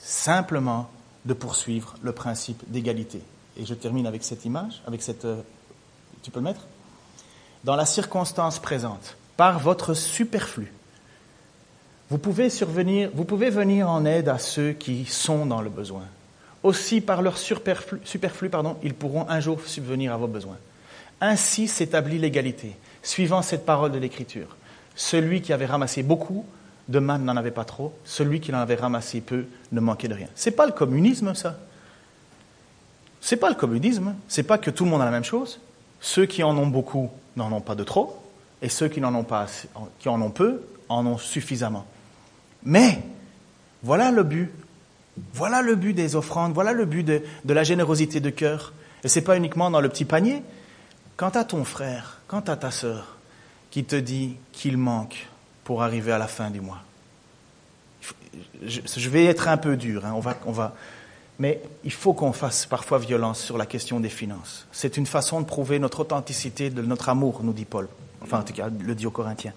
simplement 0.00 0.88
de 1.26 1.34
poursuivre 1.34 1.96
le 2.02 2.12
principe 2.12 2.62
d'égalité. 2.68 3.20
Et 3.58 3.66
je 3.66 3.74
termine 3.74 4.06
avec 4.06 4.24
cette 4.24 4.46
image, 4.46 4.80
avec 4.86 5.02
cette. 5.02 5.26
Euh, 5.26 5.42
tu 6.22 6.30
peux 6.30 6.40
le 6.40 6.44
mettre? 6.44 6.66
Dans 7.64 7.76
la 7.76 7.84
circonstance 7.84 8.58
présente, 8.58 9.18
par 9.36 9.58
votre 9.58 9.92
superflu, 9.92 10.72
vous 12.10 12.18
pouvez 12.18 12.50
survenir, 12.50 13.10
vous 13.14 13.24
pouvez 13.24 13.50
venir 13.50 13.88
en 13.88 14.04
aide 14.04 14.28
à 14.28 14.38
ceux 14.38 14.72
qui 14.72 15.04
sont 15.04 15.46
dans 15.46 15.62
le 15.62 15.70
besoin. 15.70 16.02
Aussi, 16.64 17.00
par 17.00 17.22
leur 17.22 17.38
superflu, 17.38 18.00
superflu 18.04 18.50
pardon, 18.50 18.76
ils 18.82 18.94
pourront 18.94 19.26
un 19.28 19.38
jour 19.38 19.60
subvenir 19.64 20.12
à 20.12 20.16
vos 20.16 20.26
besoins. 20.26 20.58
Ainsi 21.20 21.68
s'établit 21.68 22.18
l'égalité, 22.18 22.76
suivant 23.02 23.42
cette 23.42 23.64
parole 23.64 23.92
de 23.92 23.98
l'Écriture. 23.98 24.56
Celui 24.96 25.40
qui 25.40 25.52
avait 25.52 25.66
ramassé 25.66 26.02
beaucoup 26.02 26.44
de 26.88 26.98
manne 26.98 27.24
n'en 27.24 27.36
avait 27.36 27.52
pas 27.52 27.64
trop, 27.64 27.94
celui 28.04 28.40
qui 28.40 28.52
en 28.52 28.58
avait 28.58 28.74
ramassé 28.74 29.20
peu 29.20 29.44
ne 29.70 29.80
manquait 29.80 30.08
de 30.08 30.14
rien. 30.14 30.28
C'est 30.34 30.50
pas 30.50 30.66
le 30.66 30.72
communisme, 30.72 31.34
ça. 31.34 31.58
C'est 33.20 33.36
pas 33.36 33.50
le 33.50 33.54
communisme, 33.54 34.14
c'est 34.26 34.42
pas 34.42 34.58
que 34.58 34.70
tout 34.70 34.84
le 34.84 34.90
monde 34.90 35.02
a 35.02 35.04
la 35.04 35.10
même 35.10 35.24
chose. 35.24 35.60
Ceux 36.00 36.26
qui 36.26 36.42
en 36.42 36.56
ont 36.58 36.66
beaucoup 36.66 37.10
n'en 37.36 37.52
ont 37.52 37.60
pas 37.60 37.76
de 37.76 37.84
trop, 37.84 38.20
et 38.62 38.68
ceux 38.68 38.88
qui 38.88 39.00
n'en 39.00 39.14
ont 39.14 39.24
pas, 39.24 39.46
qui 40.00 40.08
en 40.08 40.20
ont 40.20 40.30
peu, 40.30 40.62
en 40.88 41.06
ont 41.06 41.18
suffisamment. 41.18 41.86
Mais 42.64 43.02
voilà 43.82 44.10
le 44.10 44.22
but. 44.22 44.50
Voilà 45.34 45.60
le 45.60 45.74
but 45.74 45.92
des 45.92 46.16
offrandes, 46.16 46.54
voilà 46.54 46.72
le 46.72 46.84
but 46.84 47.04
de, 47.04 47.22
la 47.44 47.64
générosité 47.64 48.20
de 48.20 48.30
cœur. 48.30 48.72
Et 49.04 49.08
ce 49.08 49.18
n'est 49.18 49.24
pas 49.24 49.36
uniquement 49.36 49.70
dans 49.70 49.80
le 49.80 49.88
petit 49.88 50.04
panier. 50.04 50.42
Quant 51.16 51.30
à 51.30 51.44
ton 51.44 51.64
frère, 51.64 52.20
quant 52.28 52.40
à 52.40 52.56
ta 52.56 52.70
sœur, 52.70 53.16
qui 53.70 53.84
te 53.84 53.96
dit 53.96 54.36
qu'il 54.52 54.78
manque 54.78 55.28
pour 55.64 55.82
arriver 55.82 56.12
à 56.12 56.18
la 56.18 56.26
fin 56.26 56.50
du 56.50 56.60
mois. 56.60 56.82
Je, 58.62 59.10
vais 59.10 59.26
être 59.26 59.48
un 59.48 59.56
peu 59.56 59.76
dur, 59.76 60.06
hein, 60.06 60.12
on 60.14 60.20
va, 60.20 60.36
on 60.46 60.52
va, 60.52 60.74
mais 61.38 61.60
il 61.84 61.92
faut 61.92 62.12
qu'on 62.12 62.32
fasse 62.32 62.66
parfois 62.66 62.98
violence 62.98 63.40
sur 63.40 63.58
la 63.58 63.66
question 63.66 63.98
des 63.98 64.08
finances. 64.08 64.66
C'est 64.72 64.96
une 64.96 65.06
façon 65.06 65.40
de 65.40 65.46
prouver 65.46 65.78
notre 65.78 66.00
authenticité, 66.00 66.70
de 66.70 66.82
notre 66.82 67.08
amour, 67.08 67.40
nous 67.42 67.52
dit 67.52 67.64
Paul. 67.64 67.88
Enfin, 68.22 68.40
en 68.40 68.42
tout 68.42 68.52
cas, 68.52 68.68
le 68.68 68.94
dit 68.94 69.06
aux 69.06 69.10
Corinthiens. 69.10 69.54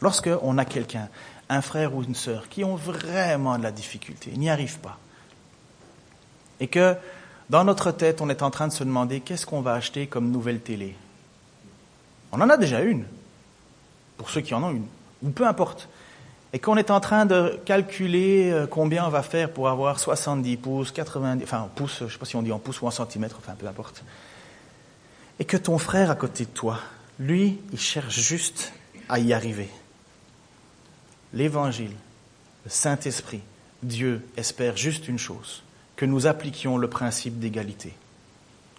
Lorsqu'on 0.00 0.58
a 0.58 0.64
quelqu'un 0.64 1.08
un 1.48 1.60
frère 1.60 1.94
ou 1.94 2.02
une 2.02 2.14
sœur 2.14 2.48
qui 2.48 2.64
ont 2.64 2.76
vraiment 2.76 3.58
de 3.58 3.62
la 3.62 3.72
difficulté, 3.72 4.32
n'y 4.36 4.50
arrivent 4.50 4.78
pas, 4.78 4.98
et 6.60 6.68
que 6.68 6.96
dans 7.50 7.64
notre 7.64 7.90
tête, 7.90 8.20
on 8.20 8.30
est 8.30 8.42
en 8.42 8.50
train 8.50 8.68
de 8.68 8.72
se 8.72 8.84
demander 8.84 9.20
qu'est-ce 9.20 9.46
qu'on 9.46 9.60
va 9.60 9.74
acheter 9.74 10.06
comme 10.06 10.30
nouvelle 10.30 10.60
télé? 10.60 10.96
On 12.32 12.40
en 12.40 12.48
a 12.48 12.56
déjà 12.56 12.80
une, 12.80 13.04
pour 14.16 14.30
ceux 14.30 14.40
qui 14.40 14.54
en 14.54 14.62
ont 14.62 14.70
une, 14.70 14.86
ou 15.22 15.30
peu 15.30 15.46
importe. 15.46 15.88
Et 16.52 16.58
qu'on 16.58 16.76
est 16.76 16.90
en 16.90 17.00
train 17.00 17.26
de 17.26 17.60
calculer 17.64 18.50
euh, 18.50 18.66
combien 18.66 19.04
on 19.06 19.10
va 19.10 19.22
faire 19.22 19.50
pour 19.50 19.68
avoir 19.68 19.98
70 19.98 20.56
pouces, 20.56 20.92
90, 20.92 21.42
enfin 21.42 21.68
pouces, 21.74 21.98
je 21.98 22.04
ne 22.04 22.08
sais 22.08 22.18
pas 22.18 22.26
si 22.26 22.36
on 22.36 22.42
dit 22.42 22.52
en 22.52 22.60
pouces 22.60 22.80
ou 22.80 22.86
en 22.86 22.92
centimètres, 22.92 23.36
enfin 23.38 23.54
peu 23.58 23.66
importe. 23.66 24.04
Et 25.40 25.44
que 25.44 25.56
ton 25.56 25.78
frère 25.78 26.10
à 26.10 26.14
côté 26.14 26.44
de 26.44 26.50
toi, 26.50 26.78
lui, 27.18 27.60
il 27.72 27.78
cherche 27.78 28.20
juste 28.20 28.72
à 29.08 29.18
y 29.18 29.32
arriver 29.32 29.68
l'Évangile, 31.34 31.92
le 32.64 32.70
Saint-Esprit, 32.70 33.42
Dieu 33.82 34.26
espère 34.36 34.76
juste 34.76 35.08
une 35.08 35.18
chose, 35.18 35.62
que 35.96 36.06
nous 36.06 36.26
appliquions 36.26 36.78
le 36.78 36.88
principe 36.88 37.38
d'égalité. 37.38 37.92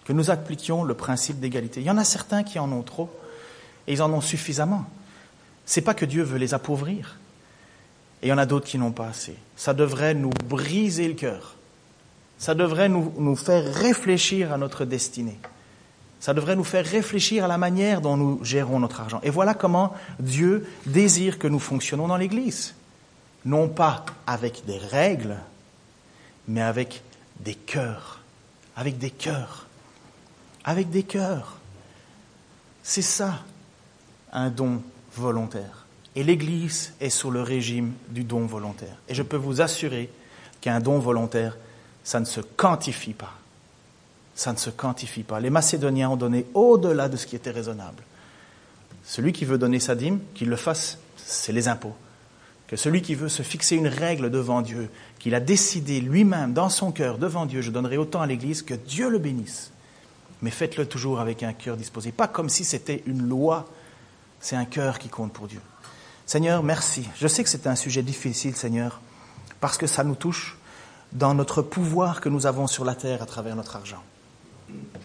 Que 0.04 0.12
nous 0.12 0.30
appliquions 0.30 0.82
le 0.82 0.94
principe 0.94 1.38
d'égalité. 1.38 1.80
Il 1.80 1.86
y 1.86 1.90
en 1.90 1.98
a 1.98 2.04
certains 2.04 2.42
qui 2.42 2.58
en 2.58 2.72
ont 2.72 2.82
trop 2.82 3.10
et 3.86 3.92
ils 3.92 4.02
en 4.02 4.12
ont 4.12 4.20
suffisamment. 4.20 4.84
C'est 5.64 5.80
pas 5.80 5.94
que 5.94 6.04
Dieu 6.04 6.22
veut 6.22 6.38
les 6.38 6.54
appauvrir. 6.54 7.18
Et 8.22 8.26
il 8.26 8.30
y 8.30 8.32
en 8.32 8.38
a 8.38 8.46
d'autres 8.46 8.66
qui 8.66 8.78
n'ont 8.78 8.92
pas 8.92 9.08
assez. 9.08 9.36
Ça 9.56 9.74
devrait 9.74 10.14
nous 10.14 10.30
briser 10.48 11.08
le 11.08 11.14
cœur. 11.14 11.56
Ça 12.38 12.54
devrait 12.54 12.88
nous, 12.88 13.12
nous 13.18 13.36
faire 13.36 13.74
réfléchir 13.74 14.52
à 14.52 14.58
notre 14.58 14.84
destinée. 14.84 15.38
Ça 16.20 16.34
devrait 16.34 16.56
nous 16.56 16.64
faire 16.64 16.84
réfléchir 16.84 17.44
à 17.44 17.48
la 17.48 17.58
manière 17.58 18.00
dont 18.00 18.16
nous 18.16 18.42
gérons 18.42 18.80
notre 18.80 19.00
argent. 19.00 19.20
Et 19.22 19.30
voilà 19.30 19.54
comment 19.54 19.94
Dieu 20.18 20.66
désire 20.86 21.38
que 21.38 21.46
nous 21.46 21.58
fonctionnons 21.58 22.08
dans 22.08 22.16
l'Église. 22.16 22.74
Non 23.44 23.68
pas 23.68 24.04
avec 24.26 24.64
des 24.66 24.78
règles, 24.78 25.36
mais 26.48 26.62
avec 26.62 27.02
des 27.40 27.54
cœurs. 27.54 28.20
Avec 28.76 28.98
des 28.98 29.10
cœurs. 29.10 29.66
Avec 30.64 30.90
des 30.90 31.04
cœurs. 31.04 31.58
C'est 32.82 33.02
ça, 33.02 33.40
un 34.32 34.50
don 34.50 34.82
volontaire. 35.14 35.86
Et 36.14 36.24
l'Église 36.24 36.94
est 37.00 37.10
sous 37.10 37.30
le 37.30 37.42
régime 37.42 37.92
du 38.08 38.24
don 38.24 38.46
volontaire. 38.46 38.96
Et 39.08 39.14
je 39.14 39.22
peux 39.22 39.36
vous 39.36 39.60
assurer 39.60 40.10
qu'un 40.60 40.80
don 40.80 40.98
volontaire, 40.98 41.56
ça 42.02 42.20
ne 42.20 42.24
se 42.24 42.40
quantifie 42.40 43.12
pas 43.12 43.34
ça 44.36 44.52
ne 44.52 44.58
se 44.58 44.70
quantifie 44.70 45.22
pas. 45.22 45.40
Les 45.40 45.50
Macédoniens 45.50 46.10
ont 46.10 46.16
donné 46.16 46.46
au-delà 46.54 47.08
de 47.08 47.16
ce 47.16 47.26
qui 47.26 47.34
était 47.34 47.50
raisonnable. 47.50 48.02
Celui 49.02 49.32
qui 49.32 49.46
veut 49.46 49.58
donner 49.58 49.80
sa 49.80 49.94
dîme, 49.94 50.20
qu'il 50.34 50.50
le 50.50 50.56
fasse, 50.56 50.98
c'est 51.16 51.52
les 51.52 51.68
impôts. 51.68 51.94
Que 52.68 52.76
celui 52.76 53.00
qui 53.00 53.14
veut 53.14 53.30
se 53.30 53.42
fixer 53.42 53.76
une 53.76 53.88
règle 53.88 54.30
devant 54.30 54.60
Dieu, 54.60 54.90
qu'il 55.18 55.34
a 55.34 55.40
décidé 55.40 56.00
lui-même 56.00 56.52
dans 56.52 56.68
son 56.68 56.92
cœur 56.92 57.16
devant 57.16 57.46
Dieu, 57.46 57.62
je 57.62 57.70
donnerai 57.70 57.96
autant 57.96 58.20
à 58.20 58.26
l'Église, 58.26 58.62
que 58.62 58.74
Dieu 58.74 59.08
le 59.08 59.18
bénisse. 59.18 59.70
Mais 60.42 60.50
faites-le 60.50 60.86
toujours 60.86 61.18
avec 61.18 61.42
un 61.42 61.54
cœur 61.54 61.78
disposé, 61.78 62.12
pas 62.12 62.28
comme 62.28 62.50
si 62.50 62.64
c'était 62.64 63.02
une 63.06 63.26
loi, 63.26 63.66
c'est 64.40 64.56
un 64.56 64.66
cœur 64.66 64.98
qui 64.98 65.08
compte 65.08 65.32
pour 65.32 65.46
Dieu. 65.46 65.60
Seigneur, 66.26 66.62
merci. 66.62 67.08
Je 67.16 67.26
sais 67.26 67.42
que 67.42 67.48
c'est 67.48 67.66
un 67.66 67.76
sujet 67.76 68.02
difficile, 68.02 68.54
Seigneur, 68.54 69.00
parce 69.60 69.78
que 69.78 69.86
ça 69.86 70.04
nous 70.04 70.16
touche 70.16 70.58
dans 71.12 71.32
notre 71.32 71.62
pouvoir 71.62 72.20
que 72.20 72.28
nous 72.28 72.46
avons 72.46 72.66
sur 72.66 72.84
la 72.84 72.94
terre 72.94 73.22
à 73.22 73.26
travers 73.26 73.56
notre 73.56 73.76
argent. 73.76 74.02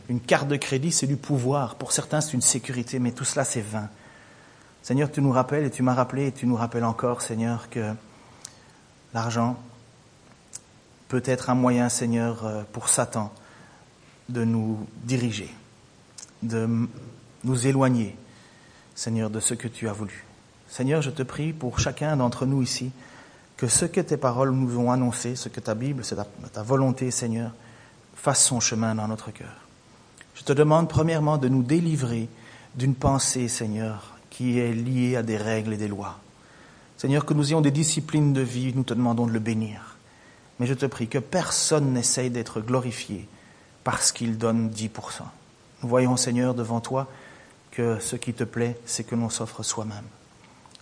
Une 0.10 0.20
carte 0.20 0.48
de 0.48 0.56
crédit, 0.56 0.92
c'est 0.92 1.08
du 1.08 1.18
pouvoir. 1.18 1.76
Pour 1.76 1.92
certains, 1.92 2.22
c'est 2.22 2.34
une 2.34 2.42
sécurité, 2.42 3.00
mais 3.00 3.12
tout 3.12 3.24
cela, 3.24 3.46
c'est 3.46 3.62
vain. 3.62 3.90
Seigneur, 4.82 5.12
tu 5.12 5.22
nous 5.22 5.32
rappelles, 5.32 5.66
et 5.66 5.70
tu 5.70 5.84
m'as 5.84 5.94
rappelé, 5.94 6.28
et 6.28 6.32
tu 6.32 6.48
nous 6.48 6.56
rappelles 6.56 6.84
encore, 6.84 7.22
Seigneur, 7.22 7.70
que 7.70 7.94
l'argent 9.14 9.58
peut 11.08 11.22
être 11.26 11.50
un 11.50 11.56
moyen, 11.56 11.90
Seigneur, 11.90 12.46
euh, 12.46 12.64
pour 12.72 12.90
Satan 12.90 13.32
de 14.30 14.44
nous 14.44 14.80
diriger, 15.04 15.54
de 16.42 16.88
nous 17.44 17.68
éloigner, 17.68 18.16
Seigneur, 18.96 19.30
de 19.30 19.40
ce 19.40 19.54
que 19.54 19.68
tu 19.68 19.88
as 19.88 19.94
voulu. 19.94 20.26
Seigneur, 20.68 21.02
je 21.02 21.10
te 21.10 21.22
prie 21.22 21.54
pour 21.54 21.80
chacun 21.80 22.16
d'entre 22.16 22.46
nous 22.46 22.62
ici, 22.62 22.92
que 23.58 23.68
ce 23.68 23.86
que 23.86 24.02
tes 24.02 24.18
paroles 24.18 24.52
nous 24.52 24.80
ont 24.80 24.92
annoncé, 24.92 25.36
ce 25.36 25.50
que 25.50 25.60
ta 25.60 25.76
Bible, 25.76 26.04
c'est 26.04 26.16
ta 26.54 26.64
volonté, 26.64 27.12
Seigneur, 27.12 27.52
fasse 28.16 28.44
son 28.46 28.60
chemin 28.60 28.96
dans 28.96 29.08
notre 29.08 29.32
cœur. 29.32 29.68
Je 30.36 30.44
te 30.44 30.54
demande 30.54 30.90
premièrement 30.90 31.38
de 31.38 31.48
nous 31.48 31.64
délivrer 31.64 32.30
d'une 32.76 32.96
pensée, 32.96 33.48
Seigneur, 33.48 34.14
qui 34.30 34.60
est 34.60 34.74
liée 34.74 35.16
à 35.16 35.24
des 35.24 35.38
règles 35.38 35.74
et 35.74 35.78
des 35.78 35.88
lois. 35.88 36.20
Seigneur, 36.98 37.26
que 37.26 37.34
nous 37.34 37.50
ayons 37.50 37.62
des 37.62 37.72
disciplines 37.72 38.34
de 38.34 38.42
vie, 38.42 38.74
nous 38.76 38.84
te 38.84 38.94
demandons 38.94 39.26
de 39.26 39.32
le 39.32 39.40
bénir. 39.40 39.98
Mais 40.60 40.68
je 40.68 40.74
te 40.74 40.86
prie 40.86 41.08
que 41.08 41.18
personne 41.18 41.94
n'essaye 41.94 42.30
d'être 42.30 42.62
glorifié 42.62 43.28
parce 43.84 44.12
qu'il 44.12 44.38
donne 44.38 44.70
10%. 44.70 44.90
Nous 45.82 45.90
voyons, 45.90 46.18
Seigneur, 46.18 46.54
devant 46.54 46.80
toi 46.80 47.08
que 47.72 48.00
ce 48.00 48.16
qui 48.16 48.34
te 48.34 48.44
plaît, 48.44 48.78
c'est 48.86 49.04
que 49.04 49.16
l'on 49.16 49.30
s'offre 49.30 49.64
soi-même. 49.64 50.06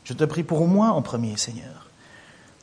Je 0.03 0.13
te 0.13 0.23
prie 0.23 0.43
pour 0.43 0.67
moins 0.67 0.91
en 0.91 1.01
premier, 1.01 1.37
Seigneur, 1.37 1.88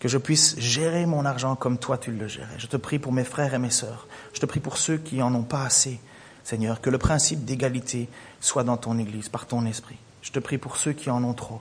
que 0.07 0.13
je 0.13 0.19
puisse 0.19 0.57
gérer 0.61 1.05
mon 1.05 1.25
argent 1.25 1.57
comme 1.57 1.79
toi 1.79 1.99
tu 1.99 2.13
le 2.13 2.29
gérais. 2.29 2.47
Je 2.59 2.69
te 2.69 2.77
prie 2.77 3.01
pour 3.01 3.11
mes 3.11 3.25
frères 3.25 3.55
et 3.55 3.59
mes 3.59 3.71
sœurs. 3.71 4.07
Je 4.35 4.39
te 4.39 4.47
prie 4.47 4.61
pour 4.61 4.77
ceux 4.77 4.99
qui 4.99 5.21
en 5.21 5.35
ont 5.35 5.43
pas 5.43 5.65
assez, 5.65 5.99
Seigneur, 6.45 6.81
que 6.81 6.91
le 6.91 6.99
principe 6.99 7.45
d'égalité 7.45 8.09
soit 8.41 8.63
dans 8.63 8.77
ton 8.77 9.01
Église, 9.01 9.29
par 9.29 9.47
ton 9.47 9.67
esprit. 9.67 9.97
Je 10.23 10.31
te 10.31 10.39
prie 10.39 10.59
pour 10.59 10.77
ceux 10.77 10.93
qui 10.93 11.11
en 11.11 11.25
ont 11.25 11.35
trop, 11.35 11.61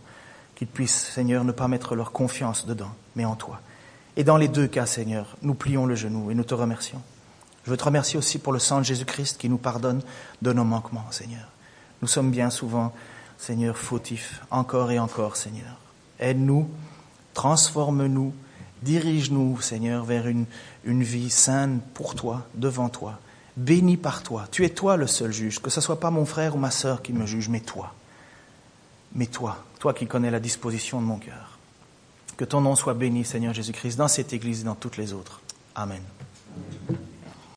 qu'ils 0.54 0.68
puissent, 0.68 1.08
Seigneur, 1.08 1.44
ne 1.44 1.52
pas 1.52 1.68
mettre 1.68 1.96
leur 1.96 2.12
confiance 2.12 2.68
dedans, 2.68 2.92
mais 3.16 3.26
en 3.26 3.36
toi. 3.36 3.62
Et 4.16 4.24
dans 4.24 4.38
les 4.38 4.48
deux 4.48 4.68
cas, 4.68 4.86
Seigneur, 4.86 5.38
nous 5.42 5.56
plions 5.56 5.88
le 5.88 5.96
genou 5.96 6.30
et 6.30 6.36
nous 6.36 6.44
te 6.44 6.54
remercions. 6.54 7.02
Je 7.64 7.72
veux 7.72 7.78
te 7.78 7.86
remercier 7.86 8.20
aussi 8.20 8.38
pour 8.38 8.54
le 8.54 8.60
sang 8.60 8.78
de 8.78 8.86
Jésus-Christ 8.86 9.40
qui 9.40 9.50
nous 9.50 9.58
pardonne 9.58 10.04
de 10.44 10.54
nos 10.54 10.66
manquements, 10.66 11.10
Seigneur. 11.10 11.50
Nous 12.04 12.08
sommes 12.08 12.30
bien 12.30 12.52
souvent, 12.52 12.94
Seigneur, 13.40 13.76
fautifs, 13.76 14.44
encore 14.52 14.92
et 14.92 15.00
encore, 15.00 15.36
Seigneur. 15.36 15.80
Aide-nous, 16.20 16.70
transforme-nous, 17.36 18.34
dirige-nous, 18.82 19.62
Seigneur, 19.62 20.04
vers 20.04 20.28
une, 20.28 20.46
vie 20.86 21.30
saine 21.30 21.82
pour 21.94 22.16
toi, 22.16 22.48
devant 22.56 22.90
toi, 22.90 23.20
bénie 23.56 23.98
par 23.98 24.24
toi. 24.24 24.48
Tu 24.52 24.66
es 24.66 24.70
toi 24.70 24.98
le 24.98 25.06
seul 25.06 25.32
juge, 25.32 25.62
que 25.62 25.70
ce 25.70 25.82
soit 25.82 26.00
pas 26.00 26.10
mon 26.10 26.26
frère 26.26 26.56
ou 26.56 26.60
ma 26.60 26.72
sœur 26.72 27.04
qui 27.04 27.14
me 27.14 27.28
juge, 27.28 27.50
mais 27.50 27.60
toi. 27.60 27.94
Mais 29.14 29.28
toi, 29.28 29.64
toi 29.80 29.94
qui 29.94 30.08
connais 30.08 30.32
la 30.32 30.40
disposition 30.40 31.00
de 31.00 31.06
mon 31.06 31.20
cœur. 31.20 31.60
Que 32.38 32.46
ton 32.46 32.62
nom 32.62 32.76
soit 32.76 32.96
béni, 32.96 33.24
Seigneur 33.24 33.54
Jésus-Christ, 33.54 33.98
dans 33.98 34.08
cette 34.08 34.34
Église 34.34 34.62
et 34.62 34.66
dans 34.66 34.76
toutes 34.76 34.98
les 34.98 35.14
autres. 35.14 35.42
Amen. 35.76 36.02